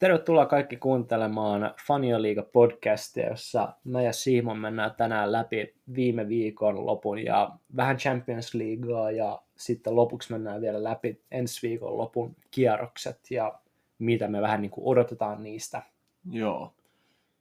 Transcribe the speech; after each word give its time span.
Tervetuloa 0.00 0.46
kaikki 0.46 0.76
kuuntelemaan 0.76 1.74
Fania 1.86 2.22
Liiga 2.22 2.42
podcastia, 2.42 3.28
jossa 3.28 3.72
mä 3.84 4.02
ja 4.02 4.12
Simon 4.12 4.58
mennään 4.58 4.94
tänään 4.94 5.32
läpi 5.32 5.74
viime 5.94 6.28
viikon 6.28 6.86
lopun 6.86 7.18
ja 7.24 7.50
vähän 7.76 7.96
Champions 7.96 8.54
Leaguea 8.54 9.10
ja 9.10 9.42
sitten 9.56 9.96
lopuksi 9.96 10.32
mennään 10.32 10.60
vielä 10.60 10.82
läpi 10.82 11.22
ensi 11.30 11.68
viikon 11.68 11.98
lopun 11.98 12.36
kierrokset 12.50 13.20
ja 13.30 13.60
mitä 13.98 14.28
me 14.28 14.40
vähän 14.40 14.62
niin 14.62 14.70
kuin 14.70 14.86
odotetaan 14.86 15.42
niistä. 15.42 15.82
Joo. 16.30 16.74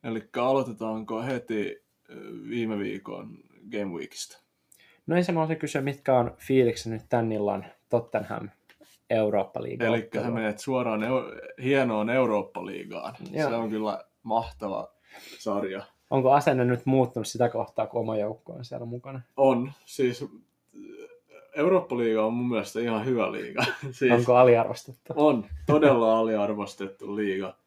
Eli 0.04 0.30
aloitetaanko 0.38 1.24
heti 1.24 1.84
viime 2.50 2.80
viikon 2.80 3.38
Game 3.72 3.98
Weekistä? 3.98 4.38
No 5.08 5.16
ensin 5.16 5.36
kysyä, 5.60 5.82
mitkä 5.82 6.18
on 6.18 6.36
fiiliksi 6.38 6.90
nyt 6.90 7.02
tän 7.10 7.32
illan 7.32 7.66
Tottenham 7.90 8.50
Eurooppa-liigaa. 9.10 9.88
Eli 9.88 10.10
sä 10.14 10.32
menet 10.32 10.60
suoraan 10.60 11.02
eu- 11.04 11.64
hienoon 11.64 12.10
Eurooppa-liigaan. 12.10 13.16
Joo. 13.32 13.50
Se 13.50 13.56
on 13.56 13.70
kyllä 13.70 14.04
mahtava 14.24 14.88
sarja. 15.40 15.84
Onko 16.10 16.32
asenne 16.32 16.66
nyt 16.66 16.86
muuttunut 16.86 17.28
sitä 17.28 17.50
kohtaa, 17.50 17.88
kun 17.88 18.02
oma 18.02 18.18
joukko 18.18 18.54
on 18.54 18.66
siellä 18.66 18.86
mukana? 18.86 19.22
On. 19.38 19.72
Siis 19.86 20.26
Eurooppa-liiga 21.56 22.26
on 22.26 22.34
mun 22.34 22.50
mielestä 22.50 22.80
ihan 22.80 23.06
hyvä 23.06 23.32
liiga. 23.32 23.64
Siis 23.92 24.12
Onko 24.12 24.36
aliarvostettu? 24.36 25.14
On, 25.16 25.46
todella 25.66 26.20
aliarvostettu 26.20 27.16
liiga. 27.16 27.58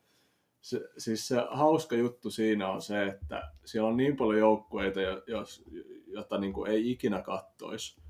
Se, 0.61 0.81
siis 0.99 1.29
se 1.29 1.37
hauska 1.51 1.97
juttu 1.97 2.31
siinä 2.31 2.69
on 2.69 2.83
se, 2.83 3.03
että 3.07 3.51
siellä 3.65 3.89
on 3.89 3.97
niin 3.97 4.17
paljon 4.17 4.39
joukkueita, 4.39 5.01
jos, 5.27 5.65
jota 6.07 6.39
niin 6.39 6.53
kuin 6.53 6.71
ei 6.71 6.91
ikinä 6.91 7.23
kattoisi 7.23 8.01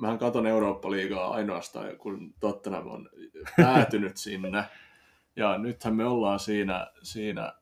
mähän 0.00 0.18
katon 0.18 0.46
Eurooppa-liigaa 0.46 1.30
ainoastaan, 1.30 1.96
kun 1.96 2.34
Tottenham 2.40 2.86
on 2.86 3.08
päätynyt 3.56 4.16
sinne. 4.16 4.64
Ja 5.36 5.58
nythän 5.58 5.96
me 5.96 6.04
ollaan 6.04 6.40
siinä, 6.40 6.86
siinä, 7.02 7.52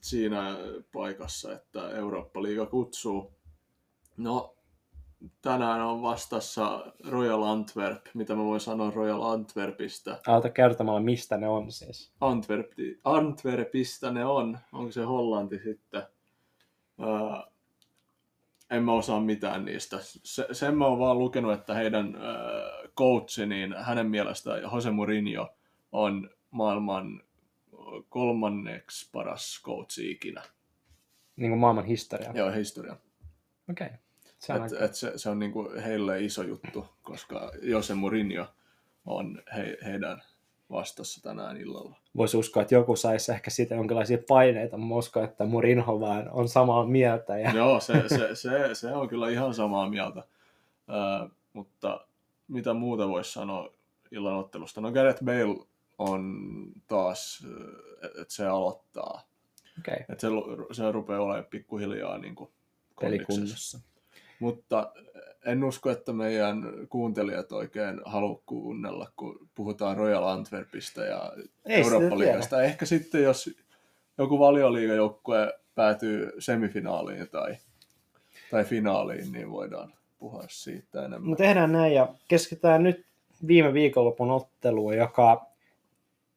siinä 0.00 0.56
paikassa, 0.92 1.52
että 1.52 1.90
Eurooppa-liiga 1.90 2.66
kutsuu. 2.66 3.34
No, 4.16 4.56
tänään 5.42 5.80
on 5.80 6.02
vastassa 6.02 6.92
Royal 7.08 7.42
Antwerp. 7.42 8.06
Mitä 8.14 8.34
mä 8.34 8.44
voin 8.44 8.60
sanoa 8.60 8.90
Royal 8.90 9.22
Antwerpista? 9.22 10.18
Aloita 10.26 10.50
kertomalla, 10.50 11.00
mistä 11.00 11.36
ne 11.36 11.48
on 11.48 11.72
siis. 11.72 12.12
Antwerp, 12.20 12.72
Antwerpista 13.04 14.10
ne 14.10 14.24
on. 14.24 14.58
Onko 14.72 14.92
se 14.92 15.02
Hollanti 15.02 15.58
sitten? 15.58 16.02
En 18.70 18.84
mä 18.84 18.92
osaa 18.92 19.20
mitään 19.20 19.64
niistä. 19.64 19.98
Se, 20.02 20.46
sen 20.52 20.78
mä 20.78 20.86
oon 20.86 20.98
vaan 20.98 21.18
lukenut, 21.18 21.52
että 21.52 21.74
heidän 21.74 22.14
äh, 22.14 22.92
coachi, 22.96 23.46
niin 23.46 23.74
hänen 23.78 24.06
mielestään 24.06 24.62
Jose 24.62 24.90
Mourinho 24.90 25.54
on 25.92 26.30
maailman 26.50 27.22
kolmanneksi 28.08 29.10
paras 29.12 29.62
coachi 29.64 30.10
ikinä. 30.10 30.42
Niin 31.36 31.50
kuin 31.50 31.60
maailman 31.60 31.84
historia? 31.84 32.32
Joo, 32.34 32.50
historia. 32.50 32.96
Okei. 33.70 33.86
Okay. 33.86 33.98
Se, 34.38 34.52
on 34.52 34.66
et, 34.66 34.72
et 34.82 34.94
se, 34.94 35.12
se 35.16 35.30
on 35.30 35.38
niin 35.38 35.52
kuin 35.52 35.82
heille 35.82 36.24
iso 36.24 36.42
juttu, 36.42 36.86
koska 37.02 37.52
Jose 37.62 37.94
Mourinho 37.94 38.46
on 39.06 39.42
he, 39.56 39.78
heidän 39.84 40.22
vastassa 40.70 41.22
tänään 41.22 41.56
illalla. 41.56 41.96
Voisi 42.16 42.36
uskoa, 42.36 42.62
että 42.62 42.74
joku 42.74 42.96
saisi 42.96 43.32
ehkä 43.32 43.50
siitä 43.50 43.74
jonkinlaisia 43.74 44.18
paineita, 44.28 44.76
uskon, 44.94 45.24
että 45.24 45.44
Murinho 45.44 46.00
vaan 46.00 46.30
on 46.30 46.48
samaa 46.48 46.86
mieltä. 46.86 47.38
Ja... 47.38 47.50
Joo, 47.50 47.80
se, 47.80 48.08
se, 48.08 48.34
se, 48.34 48.74
se, 48.74 48.92
on 48.92 49.08
kyllä 49.08 49.28
ihan 49.28 49.54
samaa 49.54 49.90
mieltä. 49.90 50.22
Uh, 50.88 51.30
mutta 51.52 52.00
mitä 52.48 52.74
muuta 52.74 53.08
voisi 53.08 53.32
sanoa 53.32 53.72
illan 54.10 54.36
ottelusta? 54.36 54.80
No 54.80 54.92
Gareth 54.92 55.24
Bale 55.24 55.66
on 55.98 56.34
taas, 56.86 57.46
että 58.04 58.34
se 58.34 58.46
aloittaa. 58.46 59.28
Okay. 59.78 59.96
Että 60.08 60.20
se, 60.20 60.28
se 60.72 60.92
rupeaa 60.92 61.20
olemaan 61.20 61.44
pikkuhiljaa 61.44 62.18
niin 62.18 62.34
kuin 62.34 62.50
pelikunnossa. 63.00 63.80
Mutta 64.40 64.92
en 65.46 65.64
usko, 65.64 65.90
että 65.90 66.12
meidän 66.12 66.62
kuuntelijat 66.88 67.52
oikein 67.52 68.00
haluaa 68.04 68.40
kuunnella, 68.46 69.06
kun 69.16 69.48
puhutaan 69.54 69.96
Royal 69.96 70.24
Antwerpista 70.24 71.04
ja 71.04 71.32
Eurooppa-liigasta. 71.66 72.62
Ehkä 72.62 72.86
sitten, 72.86 73.22
jos 73.22 73.50
joku 74.18 74.38
valioliigajoukkue 74.38 75.52
päätyy 75.74 76.32
semifinaaliin 76.38 77.28
tai, 77.28 77.56
tai 78.50 78.64
finaaliin, 78.64 79.32
niin 79.32 79.50
voidaan 79.50 79.92
puhua 80.18 80.44
siitä 80.48 81.04
enemmän. 81.04 81.30
No 81.30 81.36
tehdään 81.36 81.72
näin 81.72 81.94
ja 81.94 82.08
keskitytään 82.28 82.82
nyt 82.82 83.06
viime 83.46 83.72
viikonlopun 83.72 84.30
otteluun, 84.30 84.96
joka, 84.96 85.46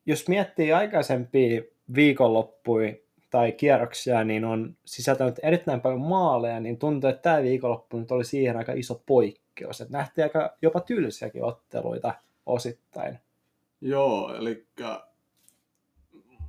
jos 0.05 0.27
miettii 0.27 0.73
aikaisempia 0.73 1.61
viikonloppuja, 1.95 2.93
tai 3.31 3.51
kierroksia, 3.51 4.23
niin 4.23 4.45
on 4.45 4.77
sisältänyt 4.85 5.39
erittäin 5.43 5.81
paljon 5.81 6.01
maaleja, 6.01 6.59
niin 6.59 6.79
tuntuu, 6.79 7.09
että 7.09 7.21
tämä 7.21 7.43
viikonloppu 7.43 7.97
nyt 7.97 8.11
oli 8.11 8.25
siihen 8.25 8.57
aika 8.57 8.73
iso 8.73 9.03
poikkeus. 9.05 9.81
Että 9.81 9.97
nähtiin 9.97 10.25
aika 10.25 10.57
jopa 10.61 10.79
tylsiäkin 10.79 11.43
otteluita 11.43 12.13
osittain. 12.45 13.19
Joo, 13.81 14.35
eli 14.35 14.67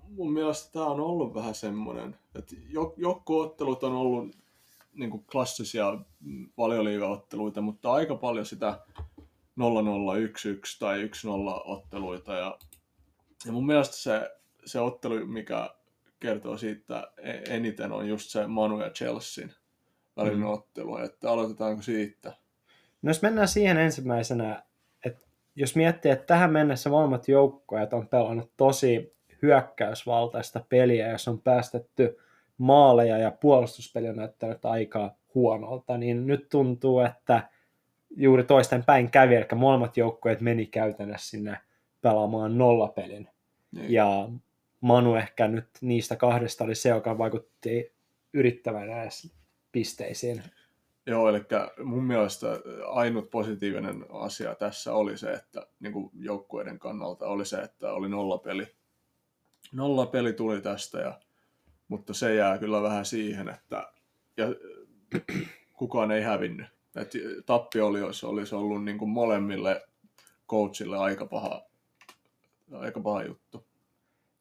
mun 0.09 0.33
mielestä 0.33 0.73
tämä 0.73 0.87
on 0.87 1.01
ollut 1.01 1.35
vähän 1.35 1.55
semmoinen, 1.55 2.17
että 2.39 2.57
joku 2.97 3.39
ottelut 3.39 3.85
on 3.85 3.93
ollut 3.93 4.37
niin 4.95 5.11
kuin 5.11 5.25
klassisia 5.33 5.99
valioliigaotteluita, 6.59 7.61
mutta 7.61 7.93
aika 7.93 8.17
paljon 8.17 8.47
sitä 8.47 8.81
0-0, 8.91 9.23
1-1 9.61 9.65
tai 10.79 11.05
1-0 11.05 11.09
otteluita. 11.65 12.33
Ja, 12.33 12.59
ja 13.47 13.53
mun 13.53 13.67
mielestä 13.67 13.97
se, 13.97 14.31
se 14.65 14.81
ottelu, 14.81 15.27
mikä 15.27 15.71
kertoo 16.23 16.57
siitä 16.57 17.13
e- 17.19 17.55
eniten 17.57 17.93
on 17.93 18.09
just 18.09 18.31
se 18.31 18.47
Manu 18.47 18.81
ja 18.81 18.91
Chelsean 18.91 19.51
välinen 20.17 20.39
mm. 20.39 20.47
ottelu, 20.47 20.97
että 20.97 21.31
aloitetaanko 21.31 21.83
siitä? 21.83 22.33
No 23.03 23.11
jos 23.11 23.23
mennään 23.23 23.49
siihen 23.49 23.77
ensimmäisenä, 23.77 24.63
että 25.05 25.27
jos 25.57 25.77
miettii, 25.77 26.11
että 26.11 26.27
tähän 26.27 26.53
mennessä 26.53 26.91
molemmat 26.91 27.29
joukkueet 27.29 27.93
on 27.93 28.09
pelannut 28.09 28.53
tosi 28.57 29.17
hyökkäysvaltaista 29.43 30.65
peliä, 30.69 31.11
jos 31.11 31.29
on 31.29 31.41
päästetty 31.41 32.19
maaleja 32.59 33.19
ja 33.19 33.31
puolustuspeli 33.31 34.09
on 34.09 34.17
näyttänyt 34.17 34.65
aika 34.65 35.15
huonolta, 35.35 35.99
niin 35.99 36.27
nyt 36.27 36.49
tuntuu, 36.49 37.01
että 37.01 37.49
juuri 38.17 38.45
toisten 38.45 38.85
päin 38.85 39.11
kävi, 39.11 39.35
eli 39.35 39.47
molemmat 39.55 39.97
joukkueet 39.97 40.41
meni 40.41 40.67
käytännössä 40.67 41.31
sinne 41.31 41.59
pelaamaan 42.01 42.59
nollapelin. 42.59 43.29
Niin. 43.73 43.93
Ja 43.93 44.29
Manu 44.83 45.15
ehkä 45.15 45.49
nyt 45.49 45.69
niistä 45.81 46.17
kahdesta 46.17 46.65
oli 46.65 46.75
se, 46.75 46.89
joka 46.89 47.19
vaikutti 47.19 47.93
yrittävän 48.33 48.91
edes 48.91 49.33
pisteisiin. 49.73 50.43
Joo, 51.07 51.29
eli 51.29 51.41
mun 51.85 52.05
mielestä 52.05 52.47
ainut 52.87 53.31
positiivinen 53.31 54.05
asia 54.09 54.55
tässä 54.55 54.95
oli 54.95 55.17
se, 55.17 55.33
että 55.33 55.67
niin 55.81 55.93
kuin 55.93 56.11
joukkueiden 56.15 56.79
kannalta 56.79 57.27
oli 57.27 57.47
se, 57.47 57.57
että 57.57 57.93
oli 57.93 58.09
nollapeli. 58.09 58.67
Nollapeli 59.73 60.33
tuli 60.33 60.61
tästä, 60.61 61.01
ja, 61.01 61.21
mutta 61.89 62.15
se 62.15 62.35
jää 62.35 62.59
kyllä 62.59 62.83
vähän 62.83 63.05
siihen, 63.05 63.49
että 63.49 63.93
ja, 64.37 64.47
kukaan 65.73 66.11
ei 66.11 66.23
hävinnyt. 66.23 66.67
Et 66.97 67.13
tappio 67.47 67.87
oli, 67.87 67.99
jos 67.99 68.25
olisi 68.25 68.55
ollut 68.55 68.85
niin 68.85 68.99
kuin 68.99 69.11
molemmille 69.11 69.83
coachille 70.49 70.99
aika 70.99 71.27
paha, 71.27 71.63
aika 72.73 73.01
paha 73.01 73.23
juttu. 73.23 73.67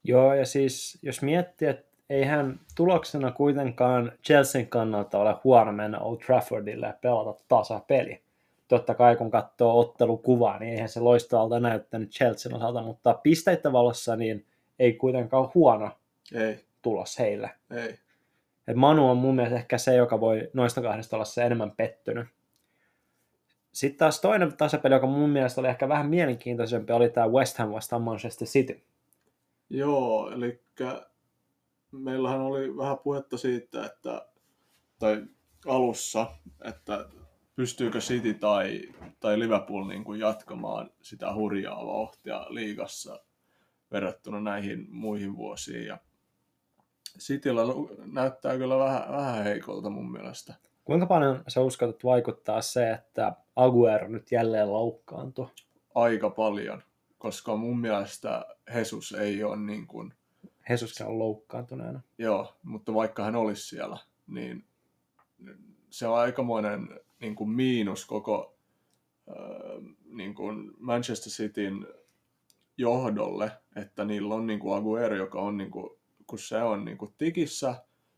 Joo, 0.03 0.33
ja 0.33 0.45
siis 0.45 0.99
jos 1.01 1.21
miettii, 1.21 1.67
että 1.67 1.91
eihän 2.09 2.59
tuloksena 2.75 3.31
kuitenkaan 3.31 4.11
Chelsean 4.25 4.67
kannalta 4.67 5.17
ole 5.17 5.35
huono 5.43 5.71
mennä 5.71 5.99
Old 5.99 6.17
Traffordille 6.17 6.87
ja 6.87 6.93
pelata 7.01 7.43
tasapeli. 7.47 8.21
Totta 8.67 8.93
kai 8.93 9.15
kun 9.15 9.31
katsoo 9.31 9.79
ottelukuvaa, 9.79 10.59
niin 10.59 10.73
eihän 10.73 10.89
se 10.89 10.99
loistavalta 10.99 11.59
näyttänyt 11.59 12.09
Chelsean 12.09 12.55
osalta, 12.55 12.81
mutta 12.81 13.13
pisteitä 13.13 13.71
valossa 13.71 14.15
niin 14.15 14.45
ei 14.79 14.93
kuitenkaan 14.93 15.49
huono 15.55 15.91
ei. 16.33 16.59
tulos 16.81 17.19
heille. 17.19 17.49
Ei. 17.71 17.99
Et 18.67 18.75
Manu 18.75 19.09
on 19.09 19.17
mun 19.17 19.35
mielestä 19.35 19.55
ehkä 19.55 19.77
se, 19.77 19.95
joka 19.95 20.19
voi 20.19 20.49
noista 20.53 20.81
kahdesta 20.81 21.15
olla 21.15 21.25
se 21.25 21.43
enemmän 21.43 21.71
pettynyt. 21.71 22.27
Sitten 23.71 23.97
taas 23.97 24.21
toinen 24.21 24.57
tasapeli, 24.57 24.95
joka 24.95 25.07
mun 25.07 25.29
mielestä 25.29 25.61
oli 25.61 25.67
ehkä 25.67 25.89
vähän 25.89 26.09
mielenkiintoisempi, 26.09 26.93
oli 26.93 27.09
tämä 27.09 27.27
West 27.27 27.57
Ham 27.57 27.71
vastaan 27.71 28.01
Manchester 28.01 28.47
City. 28.47 28.81
Joo, 29.73 30.31
eli 30.31 30.63
meillähän 31.91 32.41
oli 32.41 32.77
vähän 32.77 32.97
puhetta 32.99 33.37
siitä, 33.37 33.85
että, 33.85 34.27
tai 34.99 35.25
alussa, 35.67 36.31
että 36.63 37.09
pystyykö 37.55 37.99
City 37.99 38.33
tai, 38.33 38.81
tai 39.19 39.39
Liverpool 39.39 39.87
niin 39.87 40.03
kuin 40.03 40.19
jatkamaan 40.19 40.89
sitä 41.01 41.33
hurjaa 41.33 41.85
vauhtia 41.85 42.45
liigassa 42.49 43.19
verrattuna 43.91 44.39
näihin 44.39 44.87
muihin 44.89 45.35
vuosiin. 45.37 45.85
Ja 45.85 45.97
Cityllä 47.19 47.61
näyttää 48.05 48.57
kyllä 48.57 48.77
vähän, 48.77 49.11
vähän 49.11 49.43
heikolta 49.43 49.89
mun 49.89 50.11
mielestä. 50.11 50.53
Kuinka 50.83 51.05
paljon 51.05 51.43
sä 51.47 51.61
uskot, 51.61 51.89
että 51.89 52.07
vaikuttaa 52.07 52.61
se, 52.61 52.91
että 52.91 53.35
Aguero 53.55 54.07
nyt 54.07 54.31
jälleen 54.31 54.71
loukkaantui? 54.71 55.47
Aika 55.95 56.29
paljon 56.29 56.83
koska 57.21 57.55
mun 57.55 57.79
mielestä 57.79 58.45
Jesus 58.75 59.11
ei 59.11 59.43
ole 59.43 59.57
niin 59.57 59.87
kuin, 59.87 60.13
Jesuskin 60.69 61.05
on 61.05 61.19
loukkaantuneena. 61.19 62.01
joo, 62.17 62.55
mutta 62.63 62.93
vaikka 62.93 63.23
hän 63.23 63.35
olisi 63.35 63.67
siellä, 63.67 63.97
niin 64.27 64.65
se 65.89 66.07
on 66.07 66.17
aikamoinen 66.17 66.99
niin 67.19 67.35
kuin 67.35 67.49
miinus 67.49 68.05
koko 68.05 68.57
äh, 69.29 69.93
niin 70.05 70.35
kuin 70.35 70.71
Manchester 70.79 71.31
Cityn 71.31 71.87
johdolle, 72.77 73.51
että 73.75 74.05
niillä 74.05 74.35
on 74.35 74.47
niin 74.47 74.59
kuin 74.59 74.77
Aguero, 74.77 75.15
joka 75.15 75.39
on, 75.39 75.57
niin 75.57 75.71
kuin, 75.71 75.89
kun 76.27 76.39
se 76.39 76.63
on 76.63 76.85
niin 76.85 76.97
kuin 76.97 77.13
tikissä, 77.17 77.75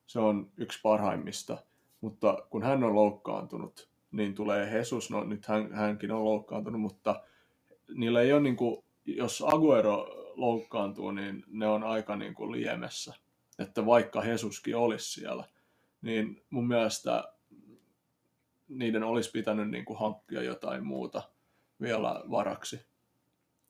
se 0.08 0.20
on 0.20 0.52
yksi 0.58 0.80
parhaimmista, 0.84 1.58
mutta 2.02 2.38
kun 2.50 2.64
hän 2.64 2.84
on 2.84 2.96
loukkaantunut, 2.96 3.90
niin 4.12 4.36
tulee 4.36 4.78
Jesus, 4.78 5.10
no 5.10 5.24
nyt 5.24 5.46
hän, 5.46 5.74
hänkin 5.74 6.12
on 6.12 6.26
loukkaantunut, 6.26 6.82
mutta 6.82 7.24
niillä 7.96 8.22
ei 8.22 8.34
ole 8.34 8.42
niin 8.42 8.56
kuin, 8.56 8.83
jos 9.06 9.44
Aguero 9.48 10.08
loukkaantuu, 10.36 11.12
niin 11.12 11.44
ne 11.48 11.68
on 11.68 11.84
aika 11.84 12.16
niin 12.16 12.34
kuin 12.34 12.52
liemessä. 12.52 13.14
Että 13.60 13.86
vaikka 13.86 14.26
Jesuskin 14.26 14.76
olisi 14.76 15.12
siellä, 15.14 15.44
niin 16.02 16.44
mun 16.50 16.68
mielestä 16.68 17.24
niiden 18.68 19.04
olisi 19.04 19.32
pitänyt 19.32 19.70
niin 19.70 19.86
kuin 19.86 20.00
hankkia 20.00 20.42
jotain 20.42 20.86
muuta 20.86 21.22
vielä 21.82 22.22
varaksi. 22.32 22.86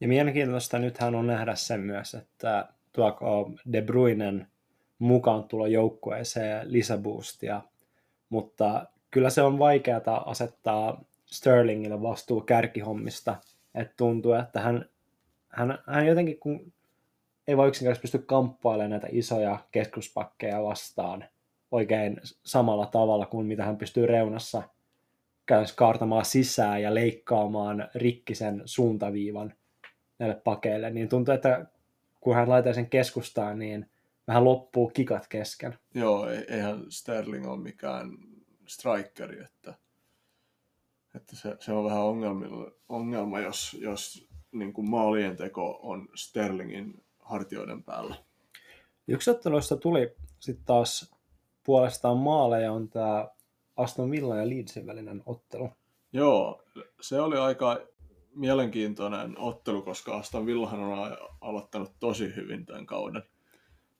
Ja 0.01 0.07
mielenkiintoista 0.07 0.79
nythän 0.79 1.15
on 1.15 1.27
nähdä 1.27 1.55
sen 1.55 1.79
myös, 1.79 2.13
että 2.13 2.67
tuoko 2.91 3.51
De 3.73 3.81
Bruynen 3.81 4.47
mukaan 4.99 5.43
tulo 5.43 5.67
joukkueeseen 5.67 6.73
lisäboostia, 6.73 7.61
mutta 8.29 8.85
kyllä 9.11 9.29
se 9.29 9.41
on 9.41 9.59
vaikeata 9.59 10.15
asettaa 10.15 11.01
Sterlingille 11.25 12.01
vastuu 12.01 12.41
kärkihommista, 12.41 13.35
että 13.75 13.93
tuntuu, 13.97 14.33
että 14.33 14.59
hän, 14.59 14.89
hän, 15.53 15.77
hän 15.87 16.07
jotenkin 16.07 16.39
kun 16.39 16.73
ei 17.47 17.57
voi 17.57 17.67
yksinkertaisesti 17.67 18.17
pysty 18.17 18.27
kamppailemaan 18.27 18.91
näitä 18.91 19.07
isoja 19.11 19.59
keskuspakkeja 19.71 20.63
vastaan 20.63 21.25
oikein 21.71 22.17
samalla 22.43 22.85
tavalla 22.85 23.25
kuin 23.25 23.47
mitä 23.47 23.65
hän 23.65 23.77
pystyy 23.77 24.05
reunassa 24.05 24.63
käydessä 25.45 25.75
kaartamaan 25.75 26.25
sisään 26.25 26.81
ja 26.81 26.95
leikkaamaan 26.95 27.89
rikkisen 27.95 28.61
suuntaviivan 28.65 29.53
näille 30.19 30.35
pakeille, 30.35 30.89
niin 30.89 31.09
tuntuu, 31.09 31.33
että 31.33 31.65
kun 32.21 32.35
hän 32.35 32.49
laittaa 32.49 32.73
sen 32.73 32.89
keskustaan, 32.89 33.59
niin 33.59 33.89
vähän 34.27 34.43
loppuu 34.43 34.89
kikat 34.89 35.27
kesken. 35.27 35.77
Joo, 35.93 36.27
eihän 36.47 36.85
Sterling 36.89 37.47
ole 37.47 37.59
mikään 37.59 38.11
strikeri, 38.67 39.43
että, 39.43 39.73
että 41.15 41.35
se, 41.35 41.55
se, 41.59 41.71
on 41.71 41.85
vähän 41.85 42.03
ongelma, 42.89 43.39
jos, 43.39 43.77
jos 43.81 44.32
niin 44.53 44.73
kuin 44.73 44.89
maalien 44.89 45.37
teko 45.37 45.79
on 45.83 46.09
Sterlingin 46.15 47.03
hartioiden 47.19 47.83
päällä. 47.83 48.15
Yksi 49.07 49.31
otteluista 49.31 49.77
tuli 49.77 50.15
sitten 50.39 50.65
taas 50.65 51.15
puolestaan 51.63 52.17
maaleja 52.17 52.71
on 52.71 52.89
tämä 52.89 53.27
Aston 53.75 54.11
Villa 54.11 54.37
ja 54.37 54.49
Leedsin 54.49 54.87
välinen 54.87 55.23
ottelu. 55.25 55.69
Joo, 56.13 56.63
se 57.01 57.21
oli 57.21 57.37
aika 57.37 57.79
mielenkiintoinen 58.35 59.39
ottelu, 59.39 59.81
koska 59.81 60.17
Aston 60.17 60.45
Villahan 60.45 60.79
on 60.79 61.17
aloittanut 61.41 61.91
tosi 61.99 62.35
hyvin 62.35 62.65
tämän 62.65 62.85
kauden. 62.85 63.23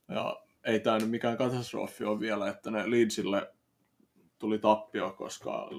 Ja 0.10 0.44
ei 0.64 0.80
tämä 0.80 0.98
nyt 0.98 1.10
mikään 1.10 1.38
katastrofi 1.38 2.04
ole 2.04 2.20
vielä, 2.20 2.50
että 2.50 2.72
ne 2.72 2.92
Leedsille 2.92 3.54
tuli 4.40 4.60
tappio, 4.60 5.14
koska 5.18 5.70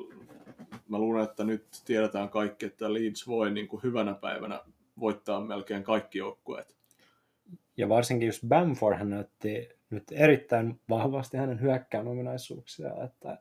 mä 0.89 0.99
luulen, 0.99 1.25
että 1.25 1.45
nyt 1.45 1.65
tiedetään 1.85 2.29
kaikki, 2.29 2.67
että 2.67 2.95
Leeds 2.95 3.27
voi 3.29 3.51
niin 3.51 3.69
kuin 3.69 3.83
hyvänä 3.83 4.15
päivänä 4.15 4.61
voittaa 5.01 5.41
melkein 5.41 5.85
kaikki 5.85 6.19
joukkueet. 6.19 6.77
Ja 7.77 7.89
varsinkin 7.89 8.27
just 8.27 8.43
Bamford 8.49 8.99
hän 8.99 9.11
näytti 9.11 9.69
nyt 9.91 10.05
erittäin 10.13 10.81
vahvasti 10.89 11.37
hänen 11.37 11.61
hyökkään 11.61 12.09
ominaisuuksia, 12.09 13.05
että 13.05 13.39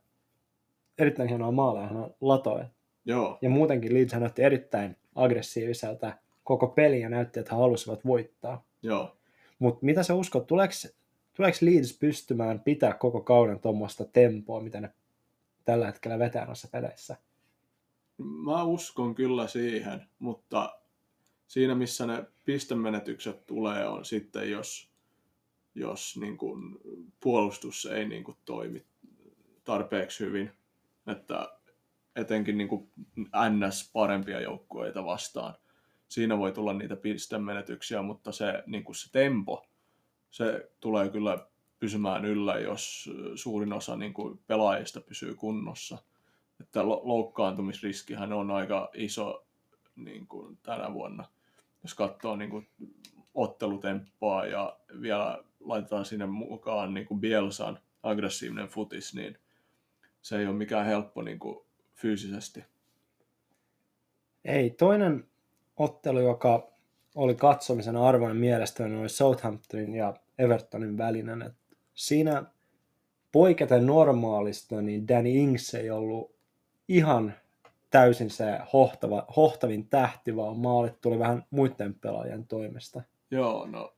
erittäin 0.98 1.30
hienoa 1.30 1.52
maaleja 1.52 1.88
hän 1.88 2.14
latoi. 2.22 2.64
Joo. 3.06 3.38
Ja 3.42 3.50
muutenkin 3.50 3.94
Leeds 3.94 4.14
näytti 4.14 4.44
erittäin 4.44 4.98
aggressiiviselta 5.16 6.14
koko 6.44 6.68
peli 6.68 7.02
ja 7.02 7.10
näytti, 7.10 7.40
että 7.40 7.56
he 7.56 7.62
halusivat 7.62 8.06
voittaa. 8.06 8.66
Joo. 8.82 9.18
Mutta 9.60 9.86
mitä 9.86 10.04
sä 10.04 10.14
uskot, 10.14 10.48
tuleeko, 10.48 10.74
tuleeko 11.34 11.58
Leeds 11.62 11.98
pystymään 12.00 12.60
pitää 12.60 12.94
koko 12.94 13.22
kauden 13.22 13.60
tuommoista 13.60 14.06
tempoa, 14.06 14.62
mitä 14.62 14.82
ne 14.82 14.90
tällä 15.66 15.86
hetkellä 15.86 16.20
vetää 16.20 16.46
noissa 16.46 16.68
peleissä? 16.72 17.18
Mä 18.18 18.64
uskon 18.64 19.16
kyllä 19.16 19.48
siihen, 19.48 20.08
mutta 20.20 20.80
siinä 21.48 21.76
missä 21.76 22.06
ne 22.06 22.26
pistemenetykset 22.46 23.46
tulee 23.46 23.88
on 23.88 24.06
sitten, 24.06 24.52
jos, 24.52 24.92
jos 25.76 26.18
niin 26.18 26.38
kuin 26.38 26.80
puolustus 27.20 27.86
ei 27.86 28.08
niin 28.08 28.24
kuin 28.24 28.38
toimi 28.46 28.86
tarpeeksi 29.64 30.26
hyvin. 30.26 30.52
Että 31.08 31.58
etenkin 32.16 32.58
niin 32.58 32.68
kuin 32.68 32.90
NS 33.50 33.90
parempia 33.94 34.42
joukkueita 34.42 35.06
vastaan. 35.06 35.54
Siinä 36.10 36.38
voi 36.38 36.52
tulla 36.52 36.74
niitä 36.74 36.96
pistemenetyksiä, 36.96 38.02
mutta 38.02 38.32
se, 38.32 38.64
niin 38.66 38.84
kuin 38.84 38.96
se 38.96 39.12
tempo, 39.12 39.66
se 40.32 40.72
tulee 40.80 41.10
kyllä 41.10 41.48
pysymään 41.84 42.26
yllä, 42.26 42.60
jos 42.60 43.10
suurin 43.36 43.74
osa 43.74 43.96
niin 43.96 44.14
kuin 44.14 44.40
pelaajista 44.48 45.02
pysyy 45.02 45.36
kunnossa. 45.36 45.98
Että 46.62 46.88
loukkaantumisriskihän 46.88 48.34
on 48.34 48.52
aika 48.52 48.90
iso 48.94 49.46
niin 49.96 50.28
kuin 50.28 50.58
tänä 50.58 50.94
vuonna. 50.94 51.26
Jos 51.84 51.94
katsoo 51.94 52.36
niin 52.36 52.50
kuin 52.50 52.68
ottelutemppaa 53.34 54.46
ja 54.46 54.78
vielä 55.02 55.44
laitetaan 55.60 56.06
sinne 56.06 56.26
mukaan 56.26 56.94
niin 56.94 57.06
kuin 57.06 57.20
Bielsan 57.20 57.80
aggressiivinen 58.04 58.68
futis, 58.68 59.16
niin 59.16 59.38
se 60.22 60.40
ei 60.40 60.48
ole 60.48 60.56
mikään 60.56 60.86
helppo 60.86 61.22
niin 61.22 61.40
kuin 61.40 61.66
fyysisesti. 61.96 62.64
Ei. 64.46 64.70
Toinen 64.70 65.28
ottelu, 65.78 66.20
joka 66.20 66.68
oli 67.16 67.36
katsomisen 67.36 67.96
arvoinen 67.98 68.38
mielestäni, 68.38 68.96
oli 68.96 69.10
Southamptonin 69.10 69.96
ja 69.96 70.14
Evertonin 70.38 70.98
välinen. 70.98 71.42
Et 71.42 71.63
siinä 71.94 72.44
poiketen 73.32 73.86
normaalista, 73.86 74.82
niin 74.82 75.08
Danny 75.08 75.30
Ings 75.30 75.74
ei 75.74 75.90
ollut 75.90 76.36
ihan 76.88 77.34
täysin 77.90 78.30
se 78.30 78.60
hohtava, 78.74 79.26
hohtavin 79.36 79.88
tähti, 79.88 80.36
vaan 80.36 80.58
maalit 80.58 81.02
tuli 81.02 81.20
vähän 81.20 81.44
muiden 81.50 81.96
pelaajien 81.96 82.48
toimesta. 82.48 83.02
Joo, 83.32 83.66
no 83.66 83.94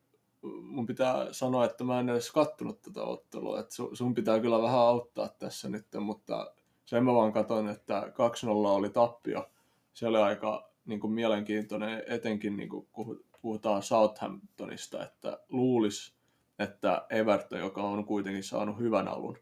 mun 0.62 0.86
pitää 0.86 1.28
sanoa, 1.34 1.66
että 1.66 1.84
mä 1.84 2.00
en 2.00 2.10
edes 2.10 2.32
kattonut 2.32 2.82
tätä 2.82 3.02
ottelua, 3.02 3.60
että 3.60 3.76
sun 3.94 4.14
pitää 4.14 4.40
kyllä 4.40 4.62
vähän 4.62 4.80
auttaa 4.80 5.30
tässä 5.30 5.70
nyt, 5.70 5.86
mutta 6.00 6.54
sen 6.86 7.04
mä 7.04 7.14
vaan 7.14 7.34
katsoin, 7.34 7.70
että 7.70 8.02
2-0 8.46 8.48
oli 8.50 8.90
tappio. 8.90 9.50
Se 9.94 10.08
oli 10.08 10.18
aika 10.18 10.70
niin 10.86 11.00
kuin 11.00 11.14
mielenkiintoinen, 11.14 12.04
etenkin 12.08 12.58
niin 12.58 12.70
kuin, 12.70 12.88
puhutaan 13.42 13.84
Southamptonista, 13.84 15.04
että 15.04 15.40
luulisi, 15.50 16.14
että 16.60 17.06
Everton, 17.10 17.60
joka 17.60 17.82
on 17.82 18.06
kuitenkin 18.06 18.44
saanut 18.44 18.80
hyvän 18.80 19.08
alun, 19.08 19.38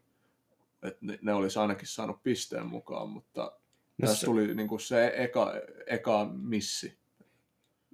että 0.82 0.98
ne, 1.00 1.18
ne 1.22 1.34
olisi 1.34 1.58
ainakin 1.58 1.88
saanut 1.88 2.22
pisteen 2.22 2.66
mukaan, 2.66 3.08
mutta 3.08 3.42
no 3.42 4.06
tässä 4.06 4.20
se... 4.20 4.26
tuli 4.26 4.54
niin 4.54 4.68
kuin 4.68 4.80
se 4.80 5.12
eka, 5.16 5.52
eka 5.86 6.28
missi. 6.32 6.98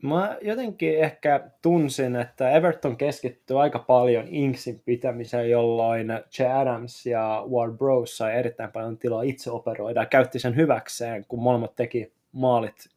Mä 0.03 0.39
jotenkin 0.43 0.99
ehkä 0.99 1.51
tunsin, 1.63 2.17
että 2.17 2.51
Everton 2.51 2.97
keskittyy 2.97 3.63
aika 3.63 3.79
paljon 3.79 4.29
Inksin 4.29 4.83
pitämiseen, 4.85 5.51
jolloin 5.51 6.09
J. 6.39 6.43
Adams 6.43 7.07
ja 7.07 7.45
Ward 7.51 7.77
Bros 7.77 8.17
sai 8.17 8.37
erittäin 8.37 8.73
paljon 8.73 8.99
tilaa 8.99 9.23
itse 9.23 9.51
operoida 9.51 10.01
ja 10.01 10.07
käytti 10.07 10.39
sen 10.39 10.57
hyväkseen, 10.57 11.25
kun 11.29 11.43
molemmat 11.43 11.77
teki 11.77 12.13
maalit 12.33 12.89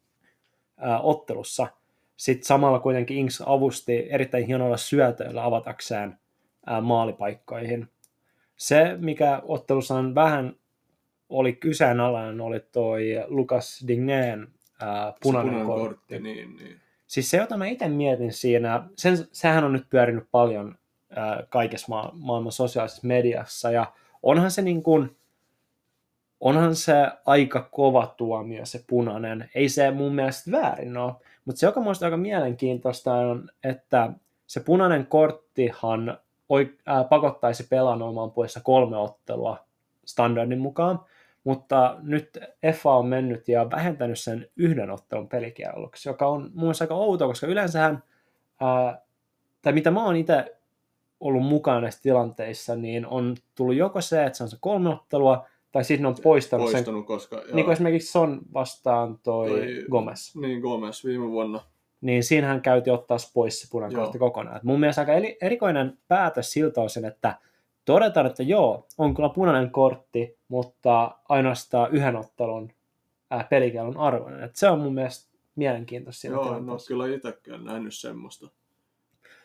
ää, 0.76 1.00
ottelussa. 1.00 1.66
Sitten 2.16 2.46
samalla 2.46 2.78
kuitenkin 2.80 3.16
Inks 3.16 3.42
avusti 3.46 4.06
erittäin 4.10 4.46
hienoilla 4.46 4.76
syötöillä 4.76 5.44
avatakseen 5.44 6.18
maalipaikkoihin. 6.82 7.88
Se, 8.56 8.96
mikä 9.00 9.42
ottelussa 9.44 9.94
on 9.94 10.14
vähän 10.14 10.56
oli 11.28 11.52
kyseenalainen, 11.52 12.40
oli 12.40 12.60
toi 12.60 13.24
Lukas 13.26 13.84
Digneen 13.88 14.48
ää, 14.80 15.12
punainen, 15.22 15.52
punainen 15.52 15.66
kortti. 15.66 15.88
kortti. 15.88 16.20
Niin, 16.20 16.56
niin 16.56 16.80
Siis 17.06 17.30
se, 17.30 17.36
jota 17.36 17.56
mä 17.56 17.66
itse 17.66 17.88
mietin 17.88 18.32
siinä, 18.32 18.88
sen, 18.96 19.16
sehän 19.32 19.64
on 19.64 19.72
nyt 19.72 19.90
pyörinyt 19.90 20.24
paljon 20.30 20.78
ää, 21.16 21.46
kaikessa 21.48 21.86
ma- 21.88 22.10
maailman 22.14 22.52
sosiaalisessa 22.52 23.06
mediassa, 23.06 23.70
ja 23.70 23.92
onhan 24.22 24.50
se 24.50 24.62
niin 24.62 24.82
kuin, 24.82 25.16
onhan 26.44 26.76
se 26.76 26.94
aika 27.26 27.68
kova 27.70 28.14
tuomio 28.16 28.66
se 28.66 28.84
punainen. 28.86 29.50
Ei 29.54 29.68
se 29.68 29.90
mun 29.90 30.14
mielestä 30.14 30.50
väärin 30.50 30.96
ole, 30.96 31.12
mutta 31.44 31.58
se, 31.58 31.66
joka 31.66 31.80
minusta 31.80 32.04
aika 32.04 32.16
mielenkiintoista 32.16 33.14
on, 33.14 33.48
että 33.64 34.12
se 34.46 34.60
punainen 34.60 35.06
korttihan 35.06 36.18
ää, 36.86 37.04
pakottaisi 37.04 37.66
pelaamaan 37.68 38.30
puolessa 38.30 38.60
kolme 38.60 38.96
ottelua 38.96 39.66
standardin 40.04 40.58
mukaan, 40.58 41.00
mutta 41.44 41.96
nyt 42.02 42.38
FA 42.72 42.96
on 42.96 43.06
mennyt 43.06 43.48
ja 43.48 43.70
vähentänyt 43.70 44.18
sen 44.18 44.48
yhden 44.56 44.90
ottelun 44.90 45.28
pelikielloksi, 45.28 46.08
joka 46.08 46.26
on 46.26 46.42
mun 46.42 46.64
mielestä 46.64 46.84
aika 46.84 46.94
outo, 46.94 47.26
koska 47.26 47.46
yleensähän, 47.46 48.02
ää, 48.60 49.00
tai 49.62 49.72
mitä 49.72 49.90
mä 49.90 50.04
oon 50.04 50.16
itse 50.16 50.56
ollut 51.20 51.46
mukana 51.46 51.80
näissä 51.80 52.02
tilanteissa, 52.02 52.76
niin 52.76 53.06
on 53.06 53.36
tullut 53.54 53.74
joko 53.74 54.00
se, 54.00 54.24
että 54.24 54.36
se 54.36 54.42
on 54.42 54.50
se 54.50 54.56
kolme 54.60 54.88
ottelua, 54.88 55.46
tai 55.74 55.84
sitten 55.84 56.06
on 56.06 56.14
poistanut, 56.22 56.70
Poistanut, 56.70 57.00
sen, 57.00 57.06
koska... 57.06 57.36
joo, 57.36 57.54
niin 57.54 57.64
kuin 57.64 57.72
esimerkiksi 57.72 58.12
Son 58.12 58.40
vastaan 58.52 59.18
toi, 59.22 59.48
Toi- 59.48 59.84
Gomez. 59.90 60.34
Niin, 60.36 60.60
Gomez 60.60 61.04
viime 61.04 61.30
vuonna. 61.30 61.60
niin 62.00 62.22
siinähän 62.24 62.62
käytiin 62.62 62.94
ottaa 62.94 63.16
pois 63.34 63.60
se 63.60 63.68
Joo. 63.72 63.90
kortti 64.02 64.18
kokonaan. 64.18 64.56
Et 64.56 64.62
mun 64.62 64.80
mielestä 64.80 65.02
aika 65.02 65.12
eli- 65.12 65.36
erikoinen 65.40 65.98
päätös 66.08 66.50
siltä 66.52 66.80
osin, 66.80 67.04
että 67.04 67.38
todetaan, 67.84 68.26
että 68.26 68.42
joo, 68.42 68.86
on 68.98 69.14
kyllä 69.14 69.28
punainen 69.28 69.70
kortti, 69.70 70.38
mutta 70.48 71.18
ainoastaan 71.28 71.90
yhden 71.92 72.16
ottelun 72.16 72.72
ää, 73.30 73.46
pelikielon 73.50 73.96
arvoinen. 73.96 74.42
Et 74.42 74.56
se 74.56 74.68
on 74.68 74.80
mun 74.80 74.94
mielestä 74.94 75.38
mielenkiintoista 75.56 76.20
siinä 76.20 76.36
Joo, 76.36 76.60
no 76.60 76.76
kyllä 76.88 77.06
itsekään 77.14 77.64
nähnyt 77.64 77.94
semmoista. 77.94 78.48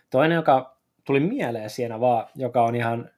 Toinen, 0.09 0.35
joka 0.35 0.77
tuli 1.03 1.19
mieleen 1.19 1.69
siinä 1.69 1.99
vaan, 1.99 2.27
joka 2.35 2.63
on 2.63 2.75
ihan, 2.75 3.09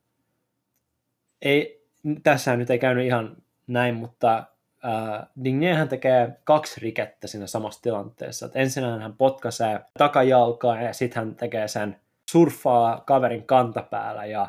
ei, 1.41 1.80
tässä 2.23 2.55
nyt 2.55 2.69
ei 2.69 2.79
käynyt 2.79 3.05
ihan 3.05 3.37
näin, 3.67 3.95
mutta 3.95 4.37
äh, 4.37 5.27
Dignehän 5.43 5.89
tekee 5.89 6.39
kaksi 6.43 6.81
rikettä 6.81 7.27
siinä 7.27 7.47
samassa 7.47 7.81
tilanteessa. 7.81 8.45
Et 8.45 8.55
ensinnäkin 8.55 9.01
hän 9.01 9.17
potkaisee 9.17 9.79
takajalkaa 9.97 10.81
ja 10.81 10.93
sitten 10.93 11.23
hän 11.23 11.35
tekee 11.35 11.67
sen 11.67 11.99
surffaa 12.31 13.03
kaverin 13.05 13.45
kantapäällä 13.45 14.25
ja 14.25 14.47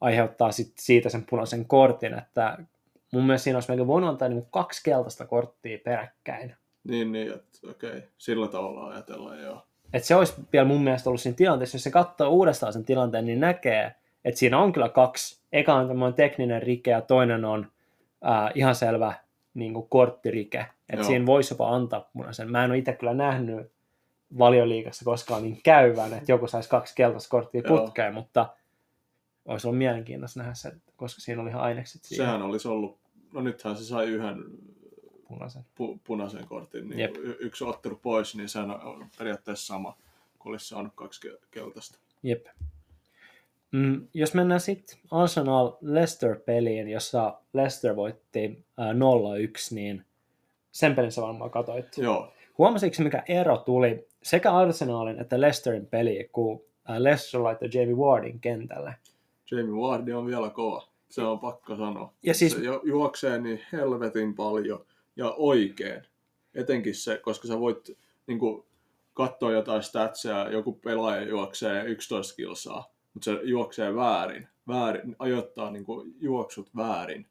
aiheuttaa 0.00 0.52
sit 0.52 0.72
siitä 0.78 1.08
sen 1.08 1.24
punaisen 1.30 1.64
kortin, 1.64 2.18
että 2.18 2.58
mun 3.12 3.26
mielestä 3.26 3.44
siinä 3.44 3.56
olisi 3.56 3.68
melkein 3.68 3.86
voinut 3.86 4.10
antaa 4.10 4.28
niin 4.28 4.46
kaksi 4.50 4.82
keltaista 4.84 5.26
korttia 5.26 5.78
peräkkäin. 5.84 6.56
Niin, 6.84 7.12
niin, 7.12 7.32
että 7.32 7.58
okei, 7.70 8.02
sillä 8.18 8.48
tavalla 8.48 8.88
ajatellaan, 8.88 9.42
joo. 9.42 9.66
Et 9.92 10.04
se 10.04 10.14
olisi 10.14 10.34
vielä 10.52 10.66
mun 10.66 10.84
mielestä 10.84 11.10
ollut 11.10 11.20
siinä 11.20 11.36
tilanteessa, 11.36 11.76
jos 11.76 11.82
se 11.82 11.90
katsoo 11.90 12.28
uudestaan 12.28 12.72
sen 12.72 12.84
tilanteen, 12.84 13.24
niin 13.24 13.40
näkee, 13.40 13.94
että 14.24 14.38
siinä 14.38 14.58
on 14.58 14.72
kyllä 14.72 14.88
kaksi. 14.88 15.40
Eka 15.52 15.74
on 15.74 15.88
tämmöinen 15.88 16.14
tekninen 16.14 16.62
rike 16.62 16.90
ja 16.90 17.00
toinen 17.00 17.44
on 17.44 17.66
ää, 18.22 18.50
ihan 18.54 18.74
selvä 18.74 19.14
niin 19.54 19.74
kuin 19.74 19.88
korttirike. 19.88 20.58
Että 20.58 20.96
Joo. 20.96 21.04
siinä 21.04 21.26
voisi 21.26 21.54
jopa 21.54 21.74
antaa 21.74 22.08
punaisen. 22.12 22.50
Mä 22.50 22.64
en 22.64 22.70
ole 22.70 22.78
itse 22.78 22.92
kyllä 22.92 23.14
nähnyt 23.14 23.72
valioliigassa 24.38 25.04
koskaan 25.04 25.42
niin 25.42 25.60
käyvän, 25.62 26.12
että 26.12 26.32
joku 26.32 26.46
saisi 26.46 26.68
kaksi 26.68 26.94
keltaista 26.94 27.30
korttia 27.30 27.62
putkeen, 27.68 28.14
mutta 28.14 28.46
olisi 29.44 29.66
ollut 29.66 29.78
mielenkiintoista 29.78 30.40
nähdä 30.40 30.54
se, 30.54 30.72
koska 30.96 31.20
siinä 31.20 31.42
oli 31.42 31.50
ihan 31.50 31.62
ainekset 31.62 32.04
siihen 32.04 32.26
Sehän 32.26 32.42
olisi 32.42 32.68
ollut, 32.68 32.98
no 33.32 33.40
nythän 33.40 33.76
se 33.76 33.84
sai 33.84 34.06
yhden 34.08 34.44
punaisen. 35.28 35.62
pu- 35.62 35.98
punaisen 36.04 36.46
kortin, 36.46 36.88
niin 36.88 36.98
Jep. 37.00 37.14
yksi 37.38 37.64
ottelu 37.64 37.96
pois, 38.02 38.34
niin 38.36 38.48
sehän 38.48 38.70
on 38.70 39.06
periaatteessa 39.18 39.66
sama, 39.66 39.96
kun 40.38 40.52
olisi 40.52 40.68
saanut 40.68 40.92
kaksi 40.94 41.28
ke- 41.28 41.40
keltaista. 41.50 41.98
Jep. 42.22 42.46
Mm, 43.72 44.08
jos 44.14 44.34
mennään 44.34 44.60
sitten 44.60 44.98
Arsenal-Leicester-peliin, 45.10 46.88
jossa 46.88 47.38
Leicester 47.52 47.96
voitti 47.96 48.64
ää, 48.78 48.92
0-1, 48.92 48.96
niin 49.70 50.04
sen 50.72 50.94
pelin 50.94 51.12
sä 51.12 51.22
varmaan 51.22 51.50
katsoit. 51.50 51.98
Joo, 51.98 52.32
Huomasitko, 52.58 53.02
mikä 53.02 53.22
ero 53.28 53.56
tuli 53.56 54.06
sekä 54.22 54.52
Arsenalin 54.56 55.20
että 55.20 55.40
Leicesterin 55.40 55.86
peliin, 55.86 56.28
kun 56.32 56.64
ää, 56.84 57.02
Leicester 57.02 57.42
laittoi 57.42 57.68
Jamie 57.74 57.94
Wardin 57.94 58.40
kentälle? 58.40 58.94
Jamie 59.50 59.74
Ward 59.74 60.08
on 60.08 60.26
vielä 60.26 60.50
kova, 60.50 60.88
se 61.08 61.22
on 61.22 61.38
pakko 61.38 61.76
sanoa. 61.76 62.12
Ja 62.22 62.34
siis- 62.34 62.52
Se 62.52 62.60
ju- 62.64 62.80
juoksee 62.84 63.38
niin 63.38 63.60
helvetin 63.72 64.34
paljon 64.34 64.84
ja 65.16 65.30
oikein. 65.36 66.02
Etenkin 66.54 66.94
se, 66.94 67.16
koska 67.18 67.48
sä 67.48 67.60
voit 67.60 67.90
niin 68.26 68.38
kuin, 68.38 68.64
katsoa 69.14 69.52
jotain 69.52 69.82
statsia, 69.82 70.50
joku 70.50 70.72
pelaaja 70.72 71.22
juoksee 71.22 71.84
11 71.84 72.36
kilsaa, 72.36 72.91
mutta 73.14 73.24
se 73.24 73.40
juoksee 73.42 73.94
väärin, 73.94 74.48
väärin 74.68 75.16
ajoittaa 75.18 75.70
niin 75.70 75.84
kuin, 75.84 76.14
juoksut 76.20 76.70
väärin, 76.76 77.26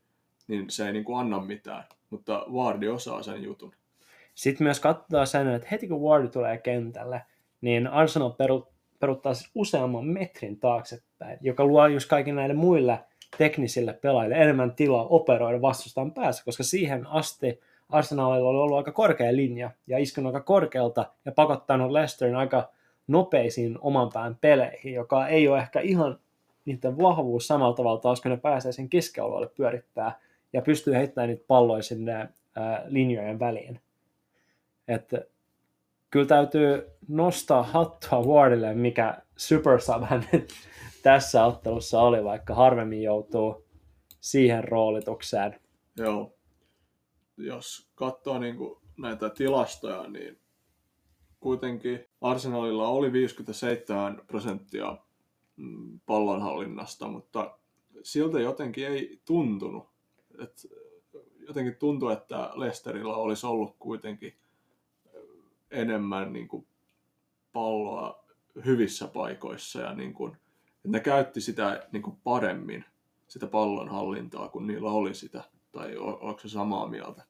niin 0.48 0.70
se 0.70 0.88
ei 0.88 0.94
niin 0.94 1.04
kuin, 1.04 1.20
anna 1.20 1.40
mitään. 1.40 1.84
Mutta 2.10 2.46
Vardi 2.54 2.88
osaa 2.88 3.24
sen 3.24 3.44
jutun. 3.44 3.74
Sitten 4.36 4.66
myös 4.66 4.80
katsotaan 4.80 5.28
sen, 5.28 5.48
että 5.48 5.68
heti 5.72 5.88
kun 5.88 6.02
Ward 6.02 6.28
tulee 6.28 6.58
kentälle, 6.58 7.22
niin 7.62 7.88
Arsenal 7.88 8.30
peru, 8.30 8.68
peruttaa 9.00 9.34
siis 9.34 9.52
useamman 9.56 10.06
metrin 10.06 10.60
taaksepäin, 10.60 11.38
joka 11.42 11.66
luo 11.66 11.88
just 11.88 12.10
kaikille 12.10 12.40
näille 12.40 12.56
muille 12.56 13.00
teknisille 13.38 13.94
pelaajille 13.94 14.36
enemmän 14.36 14.76
tilaa 14.76 15.08
operoida 15.08 15.62
vastustajan 15.62 16.12
päässä, 16.12 16.46
koska 16.46 16.64
siihen 16.64 17.08
asti 17.08 17.60
Arsenalilla 17.90 18.50
oli 18.50 18.58
ollut 18.58 18.78
aika 18.78 18.92
korkea 18.92 19.36
linja 19.36 19.72
ja 19.88 19.98
iskenut 19.98 20.36
aika 20.36 20.46
korkealta 20.46 21.06
ja 21.26 21.32
pakottanut 21.32 21.92
Leicesterin 21.92 22.36
aika 22.36 22.72
nopeisiin 23.12 23.78
oman 23.82 24.10
pään 24.14 24.38
peleihin, 24.42 24.94
joka 24.94 25.28
ei 25.28 25.48
ole 25.48 25.60
ehkä 25.60 25.80
ihan 25.80 26.20
niiden 26.66 26.98
vahvuus 26.98 27.48
samalla 27.48 27.76
tavalla 27.76 28.02
taas, 28.02 28.22
kun 28.22 28.32
ne 28.32 28.38
pääsee 28.38 28.72
sen 28.72 28.90
keskialueelle 28.90 29.48
pyörittää 29.48 30.20
ja 30.54 30.62
pystyy 30.62 30.94
heittämään 30.94 31.30
niitä 31.30 31.44
palloja 31.48 31.84
sinne 31.84 32.30
ää, 32.56 32.84
linjojen 32.86 33.40
väliin. 33.40 33.80
Että 34.88 35.26
kyllä 36.10 36.26
täytyy 36.26 36.92
nostaa 37.08 37.64
hattua 37.64 38.24
Wardille, 38.24 38.74
mikä 38.74 39.18
nyt 40.32 40.54
tässä 41.04 41.46
ottelussa 41.46 42.02
oli, 42.02 42.24
vaikka 42.24 42.56
harvemmin 42.56 43.04
joutuu 43.04 43.66
siihen 44.20 44.64
roolitukseen. 44.64 45.60
Joo. 45.98 46.34
Jos 47.38 47.90
katsoo 47.96 48.40
niin 48.40 48.58
kuin 48.58 48.80
näitä 48.98 49.30
tilastoja, 49.30 50.04
niin 50.04 50.41
kuitenkin 51.42 52.06
Arsenalilla 52.22 52.88
oli 52.88 53.14
57 53.14 54.22
prosenttia 54.28 54.98
mm, 55.58 56.00
pallonhallinnasta, 56.06 57.08
mutta 57.08 57.58
siltä 58.04 58.40
jotenkin 58.40 58.88
ei 58.88 59.22
tuntunut. 59.26 59.90
Et 60.44 60.68
jotenkin 61.48 61.76
tuntuu, 61.76 62.10
että 62.10 62.52
Leicesterillä 62.56 63.16
olisi 63.16 63.46
ollut 63.46 63.76
kuitenkin 63.80 64.34
enemmän 65.72 66.34
niin 66.34 66.48
kuin 66.48 66.68
palloa 67.54 68.24
hyvissä 68.66 69.08
paikoissa 69.08 69.82
ja 69.82 69.94
niin 69.94 70.14
kuin, 70.14 70.38
että 70.76 70.90
ne 70.90 71.00
käytti 71.00 71.42
sitä 71.42 71.88
niin 71.92 72.04
kuin 72.04 72.18
paremmin, 72.24 72.86
sitä 73.28 73.48
pallonhallintaa, 73.48 74.50
kun 74.50 74.68
niillä 74.68 74.92
oli 74.92 75.14
sitä. 75.14 75.44
Tai 75.72 75.98
onko 75.98 76.40
se 76.40 76.50
samaa 76.50 76.88
mieltä? 76.88 77.24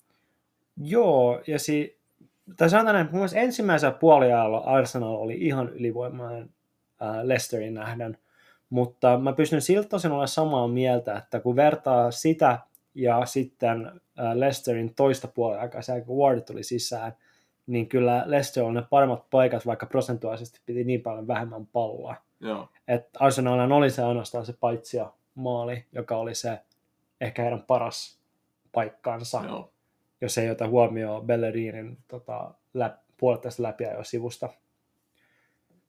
Joo, 0.78 1.42
ja 1.48 1.60
si- 1.60 2.01
tai 2.58 2.70
sanotaan 2.70 2.96
näin, 2.96 3.10
mun 3.12 3.30
ensimmäisellä 3.36 3.98
puoliajalla 3.98 4.58
Arsenal 4.58 5.16
oli 5.16 5.38
ihan 5.40 5.70
ylivoimainen 5.70 6.50
ää, 7.00 7.28
Leicesterin 7.28 7.74
nähden, 7.74 8.18
mutta 8.70 9.18
mä 9.18 9.34
pystyn 9.34 9.62
siltä 9.62 9.90
tosin 9.90 10.12
olla 10.12 10.28
samaa 10.28 10.68
mieltä, 10.68 11.18
että 11.18 11.40
kun 11.40 11.56
vertaa 11.56 12.12
sitä 12.12 12.60
ja 12.96 13.26
sitten 13.26 13.92
ää, 14.18 14.40
Leicesterin 14.40 14.96
toista 14.96 15.28
puoliaikaa, 15.28 15.82
se 15.82 16.02
kun 16.02 16.18
Ward 16.18 16.42
tuli 16.42 16.64
sisään, 16.64 17.12
niin 17.68 17.90
kyllä 17.90 18.24
Leicester 18.26 18.64
on 18.64 18.74
ne 18.74 18.84
paremmat 18.90 19.30
paikat, 19.30 19.66
vaikka 19.66 19.86
prosentuaalisesti 19.86 20.60
piti 20.66 20.84
niin 20.84 21.02
paljon 21.02 21.28
vähemmän 21.28 21.68
palloa. 21.68 22.16
Joo, 22.40 22.68
että 22.88 23.20
Arsenalin 23.20 23.72
oli 23.72 23.90
se 23.90 24.04
ainoastaan 24.04 24.46
se 24.46 24.54
paitsia 24.54 25.12
maali, 25.36 25.86
joka 25.92 26.18
oli 26.18 26.36
se 26.36 26.60
ehkä 27.22 27.42
heidän 27.42 27.64
paras 27.64 28.20
paikkansa, 28.72 29.44
joo, 29.46 29.72
jos 30.22 30.38
ei 30.38 30.50
ota 30.50 30.68
huomioon 30.68 31.28
Bellerinin 31.28 31.98
tota, 32.08 32.54
läp, 32.74 32.96
puolet 33.18 33.42
tästä 33.42 33.64
läpi 33.64 33.84
jo 33.84 34.04
sivusta. 34.04 34.50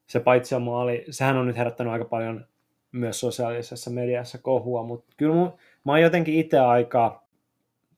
Se 0.07 0.21
paitsia 0.21 0.59
maali, 0.59 1.05
sehän 1.11 1.37
on 1.37 1.47
nyt 1.47 1.57
herättänyt 1.57 1.93
aika 1.93 2.05
paljon 2.05 2.47
myös 2.93 3.21
sosiaalisessa 3.21 3.91
mediassa 3.91 4.39
kohua, 4.39 4.83
mutta 4.83 5.15
kyllä 5.17 5.35
mun, 5.35 5.53
mä 5.85 5.93
oon 5.93 6.03
jotenkin 6.03 6.35
itse 6.35 6.59
aika, 6.59 7.23